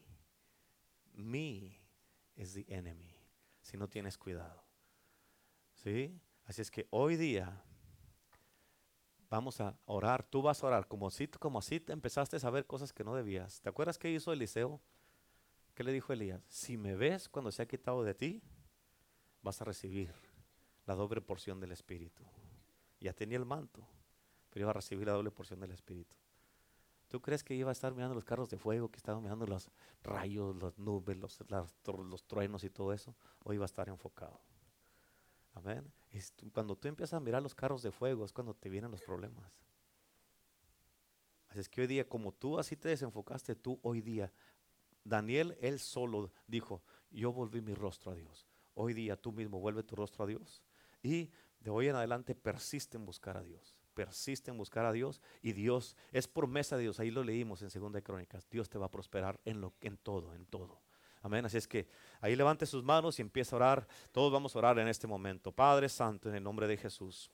Me 1.13 1.81
es 2.35 2.55
the 2.55 2.65
enemy. 2.69 3.15
Si 3.61 3.77
no 3.77 3.89
tienes 3.89 4.19
cuidado. 4.19 4.65
¿Sí? 5.75 6.21
Así 6.45 6.63
es 6.63 6.71
que 6.71 6.89
hoy 6.91 7.17
día 7.17 7.63
vamos 9.31 9.61
a 9.61 9.79
orar. 9.87 10.25
Tú 10.25 10.43
vas 10.43 10.63
a 10.63 10.67
orar 10.67 10.89
como 10.89 11.07
así, 11.07 11.29
como 11.29 11.59
así 11.61 11.81
te 11.81 11.93
empezaste 11.93 12.37
a 12.37 12.41
saber 12.41 12.67
cosas 12.67 12.93
que 12.93 13.05
no 13.05 13.15
debías. 13.15 13.61
¿Te 13.61 13.69
acuerdas 13.69 13.97
qué 13.97 14.11
hizo 14.11 14.33
Eliseo? 14.33 14.81
¿Qué 15.75 15.85
le 15.85 15.93
dijo 15.93 16.13
Elías? 16.13 16.43
Si 16.49 16.77
me 16.77 16.95
ves 16.95 17.29
cuando 17.29 17.53
se 17.53 17.63
ha 17.63 17.69
quitado 17.69 18.03
de 18.03 18.15
ti, 18.15 18.43
vas 19.41 19.63
a 19.63 19.65
recibir 19.65 20.13
la 20.85 20.95
doble 20.95 21.21
porción 21.21 21.61
del 21.61 21.73
Espíritu. 21.73 22.25
Ya 22.99 23.15
tenía 23.15 23.39
el 23.39 23.47
manto, 23.47 23.87
pero 24.51 24.65
iba 24.65 24.71
a 24.71 24.75
recibir 24.75 25.07
la 25.07 25.15
doble 25.15 25.31
porción 25.31 25.61
del 25.61 25.71
Espíritu. 25.71 26.15
¿Tú 27.09 27.21
crees 27.21 27.43
que 27.43 27.55
iba 27.55 27.71
a 27.71 27.73
estar 27.73 27.93
mirando 27.95 28.15
los 28.15 28.25
carros 28.25 28.51
de 28.51 28.59
fuego, 28.59 28.91
que 28.91 28.99
estaba 28.99 29.21
mirando 29.21 29.47
los 29.47 29.71
rayos, 30.03 30.55
las 30.63 30.79
nubes, 30.79 31.17
los, 31.17 31.39
los 31.87 32.25
truenos 32.25 32.63
y 32.63 32.71
todo 32.71 32.93
eso? 32.93 33.17
¿O 33.43 33.53
iba 33.53 33.65
a 33.65 33.67
estar 33.67 33.89
enfocado? 33.89 34.41
Amén. 35.55 35.91
Cuando 36.53 36.77
tú 36.77 36.89
empiezas 36.89 37.15
a 37.15 37.21
mirar 37.21 37.43
los 37.43 37.55
carros 37.55 37.83
de 37.83 37.91
fuego 37.91 38.25
es 38.25 38.33
cuando 38.33 38.55
te 38.55 38.69
vienen 38.69 38.91
los 38.91 39.03
problemas. 39.03 39.53
Así 41.49 41.61
es 41.61 41.69
que 41.69 41.81
hoy 41.81 41.87
día, 41.87 42.09
como 42.09 42.33
tú 42.33 42.59
así 42.59 42.77
te 42.77 42.89
desenfocaste, 42.89 43.57
tú 43.57 43.79
hoy 43.83 44.01
día, 44.01 44.33
Daniel, 45.05 45.57
él 45.61 45.81
solo 45.81 46.33
dijo, 46.47 46.83
yo 47.11 47.33
volví 47.33 47.61
mi 47.61 47.75
rostro 47.75 48.13
a 48.13 48.15
Dios. 48.15 48.47
Hoy 48.75 48.95
día 48.95 49.17
tú 49.17 49.33
mismo 49.33 49.59
vuelve 49.59 49.83
tu 49.83 49.97
rostro 49.97 50.25
a 50.25 50.27
Dios. 50.29 50.63
Y 51.03 51.31
de 51.59 51.71
hoy 51.71 51.89
en 51.89 51.97
adelante 51.97 52.35
persiste 52.35 52.97
en 52.97 53.05
buscar 53.05 53.37
a 53.37 53.43
Dios. 53.43 53.77
Persiste 53.95 54.51
en 54.51 54.59
buscar 54.59 54.87
a 54.87 54.93
Dios 54.93 55.21
y 55.43 55.53
Dios 55.53 55.97
es 56.13 56.29
promesa 56.29 56.77
de 56.77 56.83
Dios. 56.83 57.01
Ahí 57.01 57.11
lo 57.11 57.25
leímos 57.25 57.63
en 57.63 57.71
Segunda 57.71 58.01
Crónicas. 58.01 58.49
Dios 58.49 58.69
te 58.69 58.79
va 58.79 58.87
a 58.87 58.91
prosperar 58.91 59.41
en 59.45 59.61
lo 59.61 59.75
en 59.81 59.97
todo, 59.97 60.35
en 60.35 60.47
todo. 60.47 60.81
Amén. 61.23 61.45
Así 61.45 61.57
es 61.59 61.69
que 61.69 61.87
ahí 62.21 62.35
levante 62.37 62.67
sus 62.67 62.83
manos 62.83 63.19
y 63.19 63.23
empieza 63.23 63.55
a 63.55 63.59
orar. 63.59 63.89
Todos 64.13 64.33
vamos 64.33 64.55
a 64.55 64.59
orar 64.59 64.79
en 64.79 64.89
este 64.89 65.07
momento. 65.07 65.53
Padre 65.53 65.89
Santo, 65.89 66.29
en 66.29 66.35
el 66.35 66.43
nombre 66.43 66.67
de 66.67 66.77
Jesús. 66.77 67.31